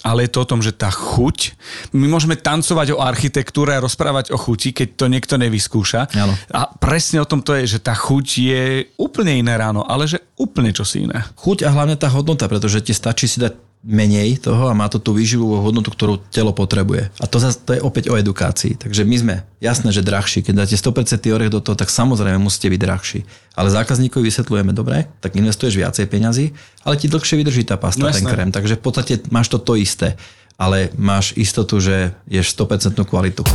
Ale 0.00 0.24
je 0.24 0.32
to 0.32 0.42
o 0.42 0.48
tom, 0.48 0.64
že 0.64 0.72
tá 0.72 0.88
chuť, 0.88 1.60
my 1.92 2.08
môžeme 2.08 2.32
tancovať 2.32 2.96
o 2.96 3.04
architektúre 3.04 3.76
a 3.76 3.84
rozprávať 3.84 4.32
o 4.32 4.40
chuti, 4.40 4.72
keď 4.72 4.88
to 4.96 5.06
niekto 5.12 5.36
nevyskúša. 5.36 6.08
Ano. 6.16 6.32
A 6.56 6.72
presne 6.80 7.20
o 7.20 7.28
tom 7.28 7.44
to 7.44 7.52
je, 7.60 7.76
že 7.76 7.84
tá 7.84 7.92
chuť 7.92 8.26
je 8.40 8.64
úplne 8.96 9.36
iné 9.36 9.60
ráno, 9.60 9.84
ale 9.84 10.08
že 10.08 10.24
úplne 10.40 10.72
čosi 10.72 11.04
iné. 11.04 11.20
Chuť 11.36 11.68
a 11.68 11.72
hlavne 11.76 12.00
tá 12.00 12.08
hodnota, 12.08 12.48
pretože 12.48 12.80
ti 12.80 12.96
stačí 12.96 13.28
si 13.28 13.44
dať 13.44 13.69
menej 13.80 14.36
toho 14.36 14.68
a 14.68 14.76
má 14.76 14.92
to 14.92 15.00
tú 15.00 15.16
výživovú 15.16 15.64
hodnotu, 15.64 15.88
ktorú 15.88 16.20
telo 16.28 16.52
potrebuje. 16.52 17.08
A 17.16 17.24
to, 17.24 17.40
zase, 17.40 17.64
to 17.64 17.72
je 17.72 17.80
opäť 17.80 18.12
o 18.12 18.18
edukácii. 18.20 18.76
Takže 18.76 19.08
my 19.08 19.16
sme, 19.16 19.36
jasné, 19.56 19.88
že 19.88 20.04
drahší. 20.04 20.44
Keď 20.44 20.54
dáte 20.54 20.76
100% 20.76 21.24
orech 21.32 21.48
do 21.48 21.64
toho, 21.64 21.72
tak 21.72 21.88
samozrejme 21.88 22.36
musíte 22.36 22.68
byť 22.68 22.80
drahší. 22.80 23.20
Ale 23.56 23.72
zákazníkovi 23.72 24.20
vysvetľujeme, 24.28 24.76
dobre, 24.76 25.08
tak 25.24 25.32
investuješ 25.32 25.80
viacej 25.80 26.04
peňazí, 26.12 26.52
ale 26.84 27.00
ti 27.00 27.08
dlhšie 27.08 27.40
vydrží 27.40 27.64
tá 27.64 27.80
pasta, 27.80 28.04
no, 28.04 28.12
ten 28.12 28.28
krém. 28.28 28.52
Takže 28.52 28.76
v 28.76 28.82
podstate 28.84 29.12
máš 29.32 29.48
to 29.48 29.56
to 29.56 29.80
isté, 29.80 30.20
ale 30.60 30.92
máš 31.00 31.32
istotu, 31.40 31.80
že 31.80 32.12
ješ 32.28 32.52
100% 32.52 33.00
kvalitu. 33.08 33.48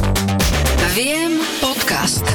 Viem 0.98 1.38
podcast. 1.62 2.26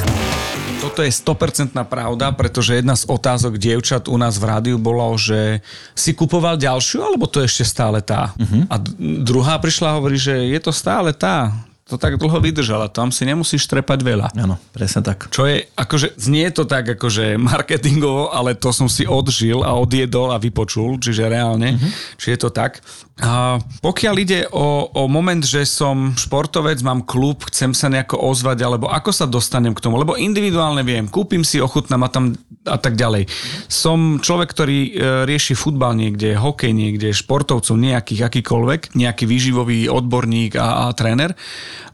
Toto 0.91 1.07
je 1.07 1.15
100% 1.15 1.71
pravda, 1.87 2.35
pretože 2.35 2.75
jedna 2.75 2.99
z 2.99 3.07
otázok 3.07 3.55
dievčat 3.55 4.11
u 4.11 4.19
nás 4.19 4.35
v 4.35 4.43
rádiu 4.43 4.75
bolo, 4.75 5.15
že 5.15 5.63
si 5.95 6.11
kupoval 6.11 6.59
ďalšiu, 6.59 6.99
alebo 6.99 7.31
to 7.31 7.39
ešte 7.39 7.63
stále 7.63 8.03
tá? 8.03 8.35
Uh-huh. 8.35 8.67
A 8.67 8.75
druhá 9.23 9.55
prišla 9.55 9.95
a 9.95 9.97
hovorí, 10.03 10.19
že 10.19 10.35
je 10.51 10.59
to 10.59 10.75
stále 10.75 11.15
tá 11.15 11.63
to 11.91 11.99
tak 11.99 12.15
dlho 12.15 12.39
vydržala. 12.39 12.87
Tam 12.87 13.11
si 13.11 13.27
nemusíš 13.27 13.67
trepať 13.67 13.99
veľa. 13.99 14.27
Áno, 14.39 14.55
presne 14.71 15.03
tak. 15.03 15.27
Čo 15.27 15.43
je, 15.43 15.67
akože, 15.75 16.15
znie 16.15 16.47
to 16.55 16.63
tak 16.63 16.95
akože 16.95 17.35
marketingovo, 17.51 18.31
ale 18.31 18.55
to 18.55 18.71
som 18.71 18.87
si 18.87 19.03
odžil 19.03 19.59
a 19.67 19.75
odjedol 19.75 20.31
a 20.31 20.39
vypočul, 20.39 20.95
čiže 21.03 21.27
reálne, 21.27 21.75
mm-hmm. 21.75 21.91
či 22.15 22.31
je 22.31 22.39
to 22.39 22.47
tak. 22.47 22.79
A 23.21 23.61
pokiaľ 23.85 24.15
ide 24.17 24.39
o, 24.49 24.89
o 24.89 25.05
moment, 25.05 25.45
že 25.45 25.61
som 25.67 26.17
športovec, 26.17 26.81
mám 26.81 27.05
klub, 27.05 27.45
chcem 27.53 27.75
sa 27.75 27.85
nejako 27.85 28.17
ozvať, 28.17 28.65
alebo 28.65 28.89
ako 28.89 29.11
sa 29.13 29.29
dostanem 29.29 29.77
k 29.77 29.83
tomu, 29.83 30.01
lebo 30.01 30.17
individuálne 30.17 30.81
viem, 30.81 31.05
kúpim 31.05 31.45
si, 31.45 31.61
ochutnám 31.61 32.07
a 32.07 32.09
tam 32.09 32.33
a 32.65 32.77
tak 32.77 32.93
ďalej. 32.93 33.25
Som 33.69 34.21
človek, 34.21 34.53
ktorý 34.53 34.79
e, 34.85 34.89
rieši 35.25 35.57
futbal 35.57 35.97
niekde, 35.97 36.37
hokej 36.37 36.73
niekde, 36.73 37.09
športovcov 37.09 37.73
nejakých, 37.73 38.21
akýkoľvek, 38.29 38.93
nejaký 38.93 39.25
výživový 39.25 39.89
odborník 39.89 40.57
a, 40.61 40.85
a 40.89 40.93
tréner. 40.93 41.33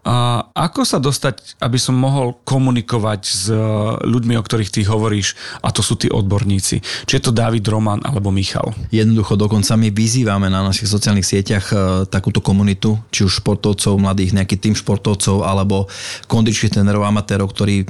A 0.08 0.40
ako 0.56 0.88
sa 0.88 1.04
dostať, 1.04 1.60
aby 1.60 1.76
som 1.76 1.92
mohol 1.92 2.40
komunikovať 2.48 3.22
s 3.28 3.52
e, 3.52 3.60
ľuďmi, 4.08 4.40
o 4.40 4.44
ktorých 4.46 4.72
ty 4.72 4.82
hovoríš, 4.88 5.36
a 5.60 5.68
to 5.76 5.84
sú 5.84 6.00
tí 6.00 6.08
odborníci? 6.08 6.80
Či 7.04 7.14
je 7.20 7.24
to 7.28 7.36
David 7.36 7.68
Roman 7.68 8.00
alebo 8.08 8.32
Michal? 8.32 8.72
Jednoducho, 8.88 9.36
dokonca 9.36 9.76
my 9.76 9.92
vyzývame 9.92 10.48
na 10.48 10.64
našich 10.64 10.88
sociálnych 10.88 11.28
sieťach 11.28 11.66
e, 11.72 11.76
takúto 12.08 12.40
komunitu, 12.40 12.96
či 13.12 13.28
už 13.28 13.44
športovcov, 13.44 14.00
mladých, 14.00 14.32
nejaký 14.32 14.56
tým 14.56 14.80
športovcov, 14.80 15.44
alebo 15.44 15.92
kondičných 16.32 16.80
trénerov, 16.80 17.04
amatérov, 17.04 17.52
ktorí 17.52 17.76
e, 17.84 17.86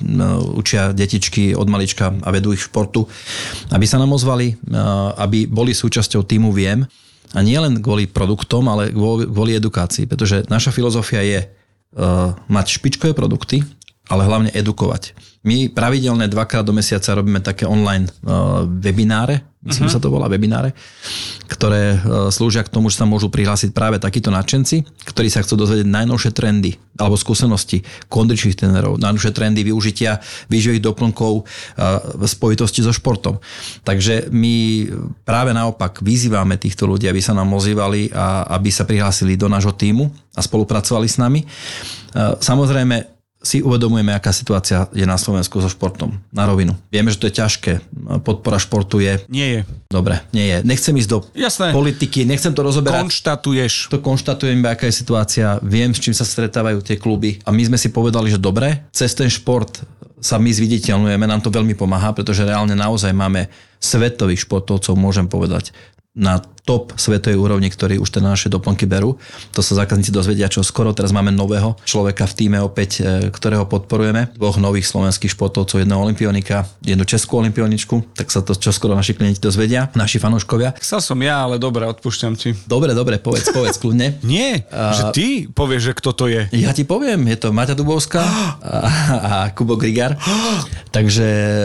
učia 0.58 0.98
detičky 0.98 1.54
od 1.54 1.70
malička 1.70 2.18
a 2.26 2.30
vedú 2.34 2.50
ich 2.50 2.66
športu, 2.66 3.06
aby 3.70 3.86
sa 3.86 4.02
nám 4.02 4.10
ozvali, 4.18 4.58
aby 5.22 5.46
boli 5.46 5.78
súčasťou 5.78 6.26
týmu 6.26 6.50
Viem. 6.50 6.90
A 7.36 7.44
nie 7.44 7.60
len 7.60 7.84
kvôli 7.84 8.08
produktom, 8.08 8.72
ale 8.72 8.90
kvôli 9.28 9.60
edukácii, 9.60 10.08
pretože 10.08 10.48
naša 10.48 10.72
filozofia 10.72 11.20
je 11.28 11.40
mať 12.48 12.66
špičkové 12.78 13.18
produkty, 13.18 13.66
ale 14.08 14.24
hlavne 14.24 14.54
edukovať. 14.54 15.18
My 15.48 15.72
pravidelne 15.72 16.28
dvakrát 16.28 16.64
do 16.64 16.76
mesiaca 16.76 17.16
robíme 17.16 17.40
také 17.40 17.64
online 17.64 18.08
uh, 18.08 18.64
webináre, 18.68 19.48
myslím, 19.68 19.92
uh-huh. 19.92 20.00
sa 20.00 20.04
to 20.04 20.08
volá 20.08 20.32
webináre, 20.32 20.72
ktoré 21.52 22.00
uh, 22.00 22.32
slúžia 22.32 22.64
k 22.64 22.72
tomu, 22.72 22.88
že 22.88 23.00
sa 23.00 23.06
môžu 23.06 23.28
prihlásiť 23.28 23.76
práve 23.76 24.00
takíto 24.00 24.32
nadšenci, 24.32 24.88
ktorí 25.04 25.28
sa 25.28 25.44
chcú 25.44 25.60
dozvedieť 25.60 25.88
najnovšie 25.88 26.32
trendy 26.32 26.80
alebo 26.98 27.14
skúsenosti 27.14 27.86
kondičných 28.10 28.58
trénerov, 28.58 28.98
najnovšie 28.98 29.36
trendy 29.36 29.62
využitia 29.68 30.18
výživových 30.48 30.86
doplnkov 30.88 31.34
uh, 31.44 31.46
v 32.16 32.24
spojitosti 32.26 32.82
so 32.82 32.96
športom. 32.96 33.38
Takže 33.84 34.32
my 34.32 34.56
práve 35.28 35.52
naopak 35.52 36.00
vyzývame 36.00 36.56
týchto 36.56 36.88
ľudí, 36.88 37.06
aby 37.12 37.20
sa 37.20 37.36
nám 37.36 37.52
ozývali 37.52 38.16
a 38.16 38.48
aby 38.56 38.72
sa 38.72 38.88
prihlásili 38.88 39.36
do 39.36 39.52
nášho 39.52 39.76
týmu 39.76 40.08
a 40.34 40.42
spolupracovali 40.42 41.08
s 41.12 41.20
nami. 41.20 41.44
Uh, 42.16 42.40
samozrejme, 42.40 43.17
si 43.38 43.62
uvedomujeme, 43.62 44.12
aká 44.12 44.34
situácia 44.34 44.90
je 44.92 45.06
na 45.06 45.16
Slovensku 45.16 45.62
so 45.62 45.70
športom. 45.70 46.18
Na 46.34 46.50
rovinu. 46.50 46.74
Vieme, 46.90 47.14
že 47.14 47.22
to 47.22 47.30
je 47.30 47.38
ťažké. 47.38 47.72
Podpora 48.26 48.58
športu 48.58 48.98
je... 48.98 49.22
Nie 49.30 49.48
je. 49.48 49.62
Dobre, 49.88 50.20
nie 50.34 50.50
je. 50.50 50.58
Nechcem 50.66 50.98
ísť 50.98 51.10
do 51.10 51.20
Jasné. 51.38 51.70
politiky, 51.70 52.26
nechcem 52.26 52.52
to 52.52 52.66
rozoberať. 52.66 53.08
Konštatuješ. 53.08 53.94
To 53.94 54.02
konštatujem, 54.02 54.60
aká 54.66 54.90
je 54.90 54.96
situácia. 55.00 55.62
Viem, 55.62 55.94
s 55.94 56.02
čím 56.02 56.18
sa 56.18 56.26
stretávajú 56.26 56.82
tie 56.82 56.98
kluby. 56.98 57.38
A 57.46 57.54
my 57.54 57.62
sme 57.62 57.78
si 57.78 57.94
povedali, 57.94 58.34
že 58.34 58.42
dobre, 58.42 58.90
cez 58.90 59.14
ten 59.14 59.30
šport 59.30 59.86
sa 60.18 60.42
my 60.42 60.50
zviditeľnujeme, 60.50 61.30
nám 61.30 61.46
to 61.46 61.54
veľmi 61.54 61.78
pomáha, 61.78 62.10
pretože 62.10 62.42
reálne 62.42 62.74
naozaj 62.74 63.14
máme 63.14 63.54
svetových 63.78 64.50
športovcov, 64.50 64.98
môžem 64.98 65.30
povedať 65.30 65.78
na 66.18 66.42
top 66.68 66.92
svetovej 67.00 67.40
úrovni, 67.40 67.72
ktorí 67.72 67.96
už 67.96 68.20
teda 68.20 68.28
naše 68.28 68.52
doplnky 68.52 68.84
berú. 68.84 69.16
To 69.56 69.64
sa 69.64 69.80
zákazníci 69.80 70.12
dozvedia 70.12 70.52
čo 70.52 70.60
skoro. 70.68 70.92
Teraz 70.92 71.16
máme 71.16 71.32
nového 71.32 71.80
človeka 71.88 72.28
v 72.28 72.34
týme 72.36 72.60
opäť, 72.60 73.00
e, 73.00 73.32
ktorého 73.32 73.64
podporujeme. 73.64 74.36
Dvoch 74.36 74.60
nových 74.60 74.92
slovenských 74.92 75.32
športovcov, 75.32 75.80
jedného 75.80 76.04
olimpionika, 76.04 76.68
jednu 76.84 77.08
českú 77.08 77.40
olimpioničku, 77.40 78.12
tak 78.12 78.28
sa 78.28 78.44
to 78.44 78.52
čo 78.52 78.76
skoro 78.76 79.00
naši 79.00 79.16
klienti 79.16 79.40
dozvedia, 79.40 79.88
naši 79.96 80.20
fanúškovia. 80.20 80.76
Chcel 80.84 81.00
som 81.00 81.18
ja, 81.24 81.48
ale 81.48 81.56
dobre, 81.56 81.88
odpúšťam 81.88 82.36
ti. 82.36 82.52
Dobre, 82.68 82.92
dobre, 82.92 83.16
povedz, 83.16 83.48
povedz 83.56 83.80
kľudne. 83.80 84.20
Nie, 84.28 84.68
a... 84.68 84.92
že 84.92 85.04
ty 85.16 85.28
povieš, 85.48 85.82
že 85.88 85.94
kto 85.96 86.10
to 86.12 86.26
je. 86.28 86.52
Ja 86.52 86.76
ti 86.76 86.84
poviem, 86.84 87.32
je 87.32 87.38
to 87.40 87.56
Maťa 87.56 87.80
Dubovská 87.80 88.20
a, 88.28 88.90
a 89.16 89.34
Kubo 89.56 89.80
Grigar. 89.80 90.20
Takže 90.96 91.28
e, 91.28 91.58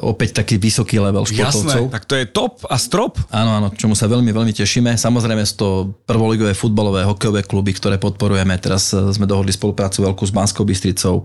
opäť 0.00 0.40
taký 0.40 0.56
vysoký 0.56 0.96
level 0.96 1.28
športovcov. 1.28 1.90
Jasné, 1.90 1.92
tak 1.92 2.08
to 2.08 2.14
je 2.16 2.24
top 2.24 2.64
a 2.70 2.80
strop. 2.80 3.20
Áno, 3.28 3.58
áno, 3.58 3.68
čomu 3.74 3.92
sa 3.92 4.06
veľmi, 4.06 4.30
veľmi 4.30 4.45
tešíme. 4.52 4.98
Samozrejme 4.98 5.42
sú 5.48 5.54
to 5.56 5.68
prvoligové 6.04 6.52
futbalové, 6.52 7.06
hokejové 7.06 7.46
kluby, 7.46 7.72
ktoré 7.74 7.96
podporujeme. 7.96 8.54
Teraz 8.60 8.92
e, 8.92 9.00
sme 9.14 9.24
dohodli 9.24 9.54
spoluprácu 9.54 10.04
veľkú 10.04 10.22
s 10.26 10.34
Banskou 10.34 10.66
Bystricou. 10.66 11.24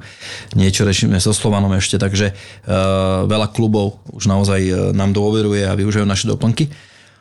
Niečo 0.53 0.85
rešíme 0.85 1.17
so 1.19 1.35
Slovanom 1.35 1.73
ešte, 1.77 1.97
takže 1.97 2.31
uh, 2.31 3.25
veľa 3.25 3.51
klubov 3.51 4.01
už 4.13 4.29
naozaj 4.29 4.61
e, 4.61 4.73
nám 4.95 5.11
dôveruje 5.11 5.65
a 5.65 5.77
využívajú 5.77 6.07
naše 6.07 6.29
doplnky. 6.29 6.71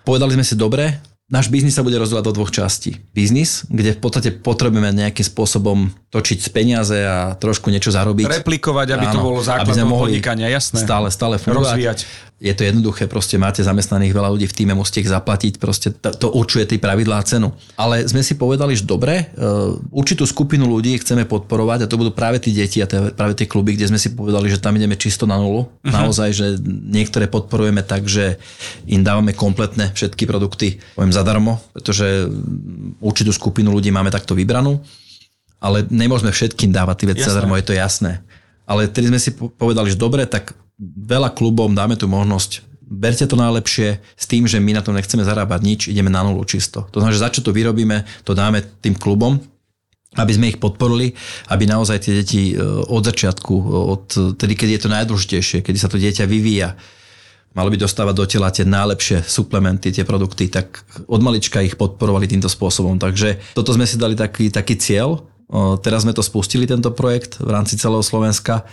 Povedali 0.05 0.37
sme 0.37 0.45
si 0.47 0.57
dobre, 0.57 1.01
Náš 1.31 1.47
biznis 1.47 1.79
sa 1.79 1.87
bude 1.87 1.95
rozdielovať 1.95 2.27
do 2.27 2.35
dvoch 2.35 2.51
častí. 2.51 2.99
Biznis, 3.15 3.63
kde 3.71 3.95
v 3.95 4.03
podstate 4.03 4.35
potrebujeme 4.35 4.91
nejakým 4.91 5.23
spôsobom 5.23 5.95
točiť 6.11 6.43
z 6.43 6.51
peniaze 6.51 6.99
a 7.07 7.39
trošku 7.39 7.71
niečo 7.71 7.95
zarobiť. 7.95 8.43
Replikovať, 8.43 8.99
aby 8.99 9.07
Áno, 9.07 9.15
to 9.15 9.21
bolo 9.23 9.39
základom 9.39 9.95
podnikania, 9.95 10.51
jasné. 10.51 10.83
Stále, 10.83 11.07
stále 11.15 11.39
fungovať. 11.39 11.71
Rozvíjať 11.71 11.99
je 12.41 12.57
to 12.57 12.65
jednoduché, 12.65 13.05
proste 13.05 13.37
máte 13.37 13.61
zamestnaných 13.61 14.17
veľa 14.17 14.33
ľudí 14.33 14.49
v 14.49 14.57
týme, 14.57 14.73
musíte 14.73 15.05
ich 15.05 15.13
zaplatiť, 15.13 15.61
proste 15.61 15.93
to, 15.93 16.33
určuje 16.33 16.65
tie 16.65 16.81
pravidlá 16.81 17.21
a 17.21 17.25
cenu. 17.29 17.53
Ale 17.77 18.01
sme 18.09 18.25
si 18.25 18.33
povedali, 18.33 18.73
že 18.73 18.89
dobre, 18.89 19.29
uh, 19.37 19.77
určitú 19.93 20.25
skupinu 20.25 20.65
ľudí 20.65 20.97
chceme 21.05 21.29
podporovať 21.29 21.85
a 21.85 21.91
to 21.93 22.01
budú 22.01 22.17
práve 22.17 22.41
tí 22.41 22.57
deti 22.57 22.81
a 22.81 22.89
práve 22.89 23.37
tie 23.37 23.45
kluby, 23.45 23.77
kde 23.77 23.93
sme 23.93 24.01
si 24.01 24.17
povedali, 24.17 24.49
že 24.49 24.57
tam 24.57 24.73
ideme 24.73 24.97
čisto 24.97 25.29
na 25.29 25.37
nulu. 25.37 25.69
Uh-huh. 25.69 25.93
Naozaj, 25.93 26.29
že 26.33 26.47
niektoré 26.65 27.29
podporujeme 27.29 27.85
tak, 27.85 28.09
že 28.09 28.41
im 28.89 29.05
dávame 29.05 29.37
kompletné 29.37 29.93
všetky 29.93 30.25
produkty, 30.25 30.81
poviem 30.97 31.13
zadarmo, 31.13 31.61
pretože 31.77 32.25
určitú 33.05 33.37
skupinu 33.37 33.69
ľudí 33.69 33.93
máme 33.93 34.09
takto 34.09 34.33
vybranú, 34.33 34.81
ale 35.61 35.85
nemôžeme 35.93 36.33
všetkým 36.33 36.73
dávať 36.73 37.05
tie 37.05 37.09
veci 37.13 37.29
zadarmo, 37.29 37.53
je 37.61 37.69
to 37.69 37.77
jasné. 37.77 38.25
Ale 38.65 38.89
tedy 38.89 39.13
sme 39.13 39.21
si 39.21 39.35
povedali, 39.37 39.93
že 39.93 40.01
dobre, 40.01 40.25
tak 40.25 40.57
veľa 40.81 41.37
klubom 41.37 41.77
dáme 41.77 42.01
tu 42.01 42.09
možnosť 42.09 42.71
berte 42.91 43.23
to 43.23 43.39
najlepšie 43.39 44.03
s 44.03 44.25
tým, 44.27 44.51
že 44.51 44.59
my 44.59 44.75
na 44.75 44.83
tom 44.83 44.99
nechceme 44.99 45.23
zarábať 45.23 45.61
nič, 45.63 45.81
ideme 45.87 46.11
na 46.11 46.27
nulu 46.27 46.43
čisto. 46.43 46.91
To 46.91 46.99
znamená, 46.99 47.15
že 47.15 47.23
za 47.23 47.31
čo 47.31 47.41
to 47.47 47.55
vyrobíme, 47.55 48.03
to 48.27 48.35
dáme 48.35 48.59
tým 48.83 48.99
klubom, 48.99 49.39
aby 50.19 50.33
sme 50.35 50.51
ich 50.51 50.59
podporili, 50.59 51.15
aby 51.55 51.71
naozaj 51.71 52.03
tie 52.03 52.13
deti 52.19 52.43
e, 52.51 52.55
od 52.67 53.07
začiatku, 53.07 53.55
od 53.71 54.35
tedy, 54.35 54.59
keď 54.59 54.69
je 54.75 54.81
to 54.83 54.89
najdôležitejšie, 54.91 55.59
kedy 55.63 55.79
sa 55.79 55.87
to 55.87 56.03
dieťa 56.03 56.27
vyvíja, 56.27 56.75
malo 57.55 57.71
by 57.71 57.79
dostávať 57.79 58.15
do 58.19 58.27
tela 58.27 58.51
tie 58.51 58.67
najlepšie 58.67 59.23
suplementy, 59.23 59.95
tie 59.95 60.03
produkty, 60.03 60.51
tak 60.51 60.83
od 61.07 61.23
malička 61.23 61.63
ich 61.63 61.79
podporovali 61.79 62.27
týmto 62.27 62.51
spôsobom. 62.51 62.99
Takže 62.99 63.55
toto 63.55 63.71
sme 63.71 63.87
si 63.87 64.03
dali 64.03 64.19
taký, 64.19 64.51
taký 64.51 64.75
cieľ. 64.75 65.23
Teraz 65.83 66.07
sme 66.07 66.15
to 66.15 66.23
spustili, 66.23 66.63
tento 66.63 66.95
projekt 66.95 67.43
v 67.43 67.51
rámci 67.51 67.75
celého 67.75 68.07
Slovenska 68.07 68.67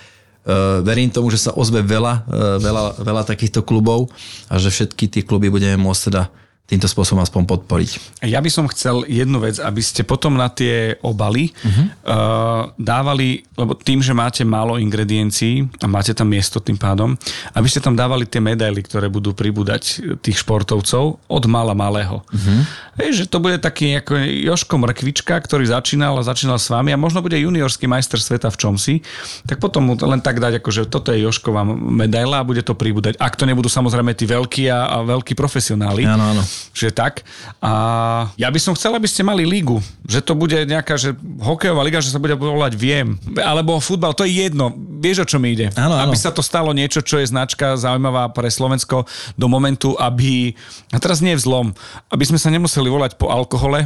verím 0.82 1.12
tomu, 1.12 1.28
že 1.28 1.44
sa 1.44 1.52
ozve 1.52 1.84
veľa, 1.84 2.14
eh, 2.24 2.58
veľa, 2.64 3.04
veľa 3.04 3.24
takýchto 3.28 3.68
klubov 3.68 4.08
a 4.48 4.56
že 4.56 4.72
všetky 4.72 5.12
tie 5.12 5.24
kluby 5.28 5.52
budeme 5.52 5.76
môcť 5.76 6.02
teda 6.08 6.24
týmto 6.68 6.84
spôsobom 6.92 7.24
aspoň 7.24 7.48
podporiť. 7.48 8.20
Ja 8.28 8.44
by 8.44 8.52
som 8.52 8.68
chcel 8.68 9.08
jednu 9.08 9.40
vec, 9.40 9.56
aby 9.56 9.80
ste 9.80 10.04
potom 10.04 10.36
na 10.36 10.52
tie 10.52 11.00
obaly 11.00 11.56
uh-huh. 11.56 11.72
uh, 12.04 12.64
dávali, 12.76 13.48
lebo 13.56 13.72
tým, 13.72 14.04
že 14.04 14.12
máte 14.12 14.44
málo 14.44 14.76
ingrediencií 14.76 15.64
a 15.80 15.88
máte 15.88 16.12
tam 16.12 16.28
miesto 16.28 16.60
tým 16.60 16.76
pádom, 16.76 17.16
aby 17.56 17.68
ste 17.72 17.80
tam 17.80 17.96
dávali 17.96 18.28
tie 18.28 18.44
medaily, 18.44 18.84
ktoré 18.84 19.08
budú 19.08 19.32
pribúdať 19.32 20.04
tých 20.20 20.44
športovcov 20.44 21.24
od 21.24 21.44
mala 21.48 21.72
malého. 21.72 22.20
Uh-huh. 22.20 22.68
Vieš, 22.98 23.14
že 23.24 23.26
to 23.30 23.38
bude 23.38 23.62
taký 23.62 24.02
ako 24.02 24.18
Joško 24.20 24.76
Mrkvička, 24.82 25.38
ktorý 25.38 25.70
začínal 25.70 26.18
a 26.18 26.26
začínal 26.26 26.58
s 26.58 26.68
vami 26.68 26.92
a 26.92 26.98
možno 26.98 27.22
bude 27.22 27.38
juniorský 27.38 27.86
majster 27.86 28.18
sveta 28.18 28.50
v 28.50 28.58
čomsi, 28.58 28.96
tak 29.46 29.62
potom 29.62 29.86
mu 29.86 29.94
len 29.94 30.20
tak 30.20 30.42
dať, 30.42 30.60
ako 30.60 30.70
že 30.74 30.84
toto 30.90 31.14
je 31.14 31.22
Jošková 31.22 31.62
medaila 31.78 32.42
a 32.42 32.48
bude 32.48 32.66
to 32.66 32.74
pribúdať. 32.74 33.16
Ak 33.22 33.38
to 33.38 33.46
nebudú 33.46 33.70
samozrejme 33.70 34.18
tí 34.18 34.26
veľkí 34.26 34.66
a, 34.74 34.90
a 34.90 34.98
veľkí 35.06 35.38
profesionáli. 35.38 36.10
Áno, 36.10 36.36
áno 36.36 36.44
že 36.78 36.94
tak. 36.94 37.26
A 37.58 37.72
ja 38.38 38.50
by 38.54 38.60
som 38.62 38.78
chcel, 38.78 38.94
aby 38.94 39.10
ste 39.10 39.26
mali 39.26 39.42
lígu, 39.50 39.82
že 40.06 40.22
to 40.22 40.38
bude 40.38 40.54
nejaká, 40.54 40.94
že 40.94 41.18
hokejová 41.42 41.82
liga, 41.82 42.04
že 42.04 42.14
sa 42.14 42.22
bude 42.22 42.38
volať 42.38 42.78
Viem, 42.78 43.18
alebo 43.42 43.82
futbal, 43.82 44.14
to 44.14 44.22
je 44.22 44.46
jedno. 44.46 44.70
Vieš, 45.02 45.26
o 45.26 45.30
čo 45.30 45.38
mi 45.42 45.58
ide? 45.58 45.74
Áno, 45.74 45.98
áno. 45.98 46.14
Aby 46.14 46.18
sa 46.18 46.30
to 46.30 46.46
stalo 46.46 46.70
niečo, 46.74 47.02
čo 47.02 47.18
je 47.18 47.26
značka 47.26 47.74
zaujímavá 47.74 48.30
pre 48.30 48.50
Slovensko 48.54 49.10
do 49.34 49.48
momentu, 49.50 49.98
aby, 49.98 50.54
a 50.94 50.98
teraz 51.02 51.22
nie 51.22 51.34
je 51.34 51.42
vzlom, 51.42 51.74
aby 52.14 52.24
sme 52.30 52.38
sa 52.38 52.54
nemuseli 52.54 52.87
volať 52.88 53.20
po 53.20 53.30
alkohole, 53.32 53.86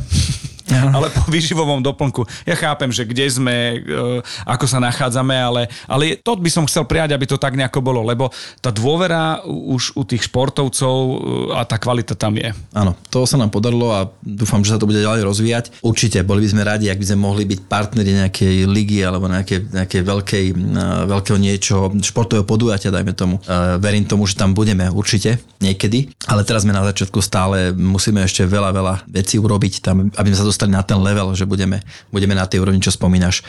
ale 0.70 1.08
po 1.10 1.26
výživovom 1.28 1.82
doplnku. 1.82 2.26
Ja 2.46 2.56
chápem, 2.58 2.90
že 2.94 3.08
kde 3.08 3.26
sme, 3.28 3.56
e, 3.82 4.22
ako 4.46 4.66
sa 4.68 4.78
nachádzame, 4.80 5.36
ale, 5.36 5.62
ale 5.88 6.18
to 6.20 6.38
by 6.38 6.50
som 6.52 6.68
chcel 6.68 6.86
prijať, 6.86 7.16
aby 7.16 7.26
to 7.26 7.42
tak 7.42 7.58
nejako 7.58 7.82
bolo, 7.82 8.02
lebo 8.06 8.30
tá 8.60 8.70
dôvera 8.70 9.42
už 9.46 9.96
u 9.98 10.04
tých 10.06 10.28
športovcov 10.30 10.96
e, 10.98 11.16
a 11.58 11.66
tá 11.66 11.82
kvalita 11.82 12.14
tam 12.14 12.38
je. 12.38 12.52
Áno, 12.74 12.94
to 13.10 13.26
sa 13.26 13.40
nám 13.40 13.50
podarilo 13.50 13.92
a 13.92 14.10
dúfam, 14.22 14.62
že 14.62 14.76
sa 14.76 14.80
to 14.80 14.90
bude 14.90 15.02
ďalej 15.02 15.26
rozvíjať. 15.26 15.66
Určite, 15.82 16.22
boli 16.22 16.46
by 16.46 16.50
sme 16.52 16.62
radi, 16.68 16.86
ak 16.90 17.00
by 17.00 17.08
sme 17.12 17.20
mohli 17.20 17.44
byť 17.48 17.60
partneri 17.66 18.12
nejakej 18.26 18.56
ligy 18.68 19.00
alebo 19.02 19.30
nejakej, 19.32 19.74
nejakej 19.74 20.02
veľkej, 20.04 20.46
uh, 20.54 21.10
veľkého 21.10 21.38
niečo, 21.38 21.90
športového 22.02 22.46
podujatia, 22.46 22.94
dajme 22.94 23.14
tomu. 23.16 23.40
Verím 23.80 24.04
tomu, 24.04 24.28
že 24.28 24.36
tam 24.36 24.52
budeme 24.52 24.90
určite 24.92 25.40
niekedy, 25.62 26.12
ale 26.28 26.44
teraz 26.44 26.66
sme 26.66 26.76
na 26.76 26.84
začiatku 26.84 27.22
stále, 27.24 27.72
musíme 27.72 28.26
ešte 28.26 28.44
veľa, 28.44 28.70
veľa 28.74 28.94
vecí 29.08 29.38
urobiť 29.38 29.74
tam, 29.80 30.10
aby 30.12 30.28
sme 30.34 30.40
sa 30.42 30.46
dostali 30.52 30.76
na 30.76 30.84
ten 30.84 31.00
level, 31.00 31.32
že 31.34 31.48
budeme, 31.48 31.80
budeme 32.12 32.36
na 32.36 32.44
tej 32.44 32.62
úrovni, 32.62 32.84
čo 32.84 32.92
spomínaš. 32.92 33.42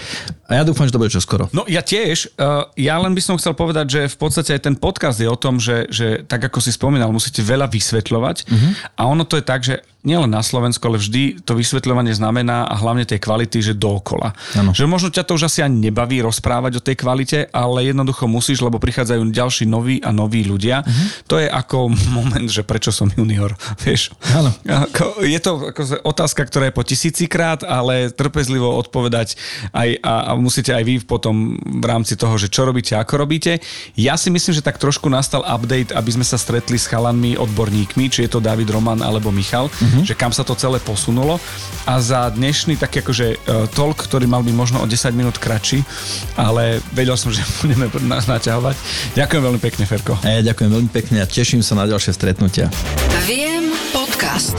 A 0.46 0.58
ja 0.58 0.62
dúfam, 0.62 0.86
že 0.86 0.94
to 0.94 1.02
bude 1.02 1.10
čoskoro. 1.10 1.50
No 1.50 1.66
ja 1.66 1.82
tiež, 1.82 2.32
uh, 2.38 2.70
ja 2.78 2.96
len 3.02 3.12
by 3.12 3.22
som 3.22 3.34
chcel 3.36 3.58
povedať, 3.58 3.86
že 3.90 4.00
v 4.06 4.16
podstate 4.16 4.54
aj 4.54 4.62
ten 4.70 4.76
podcast 4.78 5.18
je 5.18 5.26
o 5.26 5.36
tom, 5.36 5.58
že, 5.58 5.90
že 5.90 6.22
tak 6.24 6.46
ako 6.46 6.62
si 6.62 6.70
spomínal, 6.70 7.10
musíte 7.10 7.42
veľa 7.42 7.66
vysvetľovať 7.66 8.36
uh-huh. 8.46 8.70
a 8.96 9.02
ono 9.10 9.26
to 9.26 9.36
je 9.36 9.44
tak, 9.44 9.60
že 9.66 9.82
nielen 10.02 10.34
na 10.34 10.42
Slovensku, 10.42 10.82
ale 10.82 10.98
vždy 10.98 11.46
to 11.46 11.54
vysvetľovanie 11.54 12.10
znamená 12.10 12.66
a 12.66 12.74
hlavne 12.74 13.06
tej 13.06 13.22
kvality, 13.22 13.62
že 13.62 13.78
dookola. 13.78 14.34
Ano. 14.58 14.74
Že 14.74 14.90
možno 14.90 15.08
ťa 15.14 15.22
to 15.22 15.38
už 15.38 15.46
asi 15.46 15.62
ani 15.62 15.90
nebaví 15.90 16.18
rozprávať 16.18 16.82
o 16.82 16.84
tej 16.84 16.98
kvalite, 16.98 17.46
ale 17.54 17.86
jednoducho 17.86 18.26
musíš, 18.26 18.66
lebo 18.66 18.82
prichádzajú 18.82 19.30
ďalší 19.30 19.64
noví 19.70 20.02
a 20.02 20.10
noví 20.10 20.42
ľudia. 20.42 20.82
Uh-huh. 20.82 21.06
To 21.30 21.34
je 21.38 21.46
ako 21.46 21.94
moment, 22.18 22.50
že 22.50 22.66
prečo 22.66 22.90
som 22.90 23.06
junior, 23.14 23.54
vieš. 23.78 24.10
Áno. 24.34 24.50
Je 25.22 25.38
to 25.38 25.70
ako 25.70 26.02
otázka, 26.02 26.50
ktorá 26.50 26.68
je 26.68 26.74
po 26.74 26.82
tisícikrát, 26.92 27.64
ale 27.64 28.12
trpezlivo 28.12 28.68
odpovedať 28.76 29.40
aj, 29.72 29.88
a, 30.04 30.14
a 30.28 30.30
musíte 30.36 30.76
aj 30.76 30.84
vy 30.84 30.94
potom 31.02 31.56
v 31.56 31.84
rámci 31.88 32.20
toho, 32.20 32.36
že 32.36 32.52
čo 32.52 32.68
robíte, 32.68 32.92
ako 32.92 33.24
robíte. 33.24 33.64
Ja 33.96 34.20
si 34.20 34.28
myslím, 34.28 34.52
že 34.52 34.62
tak 34.62 34.76
trošku 34.76 35.08
nastal 35.08 35.40
update, 35.48 35.96
aby 35.96 36.10
sme 36.12 36.26
sa 36.26 36.36
stretli 36.36 36.76
s 36.76 36.84
chalanmi, 36.84 37.40
odborníkmi, 37.40 38.12
či 38.12 38.28
je 38.28 38.30
to 38.36 38.44
David 38.44 38.68
Roman 38.68 39.00
alebo 39.00 39.32
Michal. 39.32 39.72
Uh-huh. 39.72 40.04
že 40.04 40.18
kam 40.18 40.34
sa 40.34 40.44
to 40.44 40.52
celé 40.58 40.82
posunulo. 40.82 41.40
A 41.88 41.98
za 42.02 42.28
dnešný 42.28 42.76
taký 42.76 43.00
akože 43.00 43.26
uh, 43.34 43.66
talk, 43.72 44.04
ktorý 44.04 44.28
mal 44.28 44.44
byť 44.44 44.54
možno 44.54 44.78
o 44.82 44.86
10 44.86 45.16
minút 45.16 45.40
kratší, 45.40 45.80
ale 46.36 46.84
vedel 46.92 47.16
som, 47.16 47.32
že 47.36 47.40
budeme 47.64 47.88
naťahovať. 48.04 48.76
Ďakujem 49.16 49.42
veľmi 49.42 49.60
pekne, 49.62 49.84
Ferko. 49.88 50.14
Ja 50.22 50.44
ďakujem 50.44 50.70
veľmi 50.70 50.90
pekne 50.92 51.24
a 51.24 51.26
teším 51.26 51.64
sa 51.64 51.78
na 51.78 51.88
ďalšie 51.88 52.12
stretnutia. 52.12 52.68
Viem 53.24 53.72
podcast. 53.94 54.58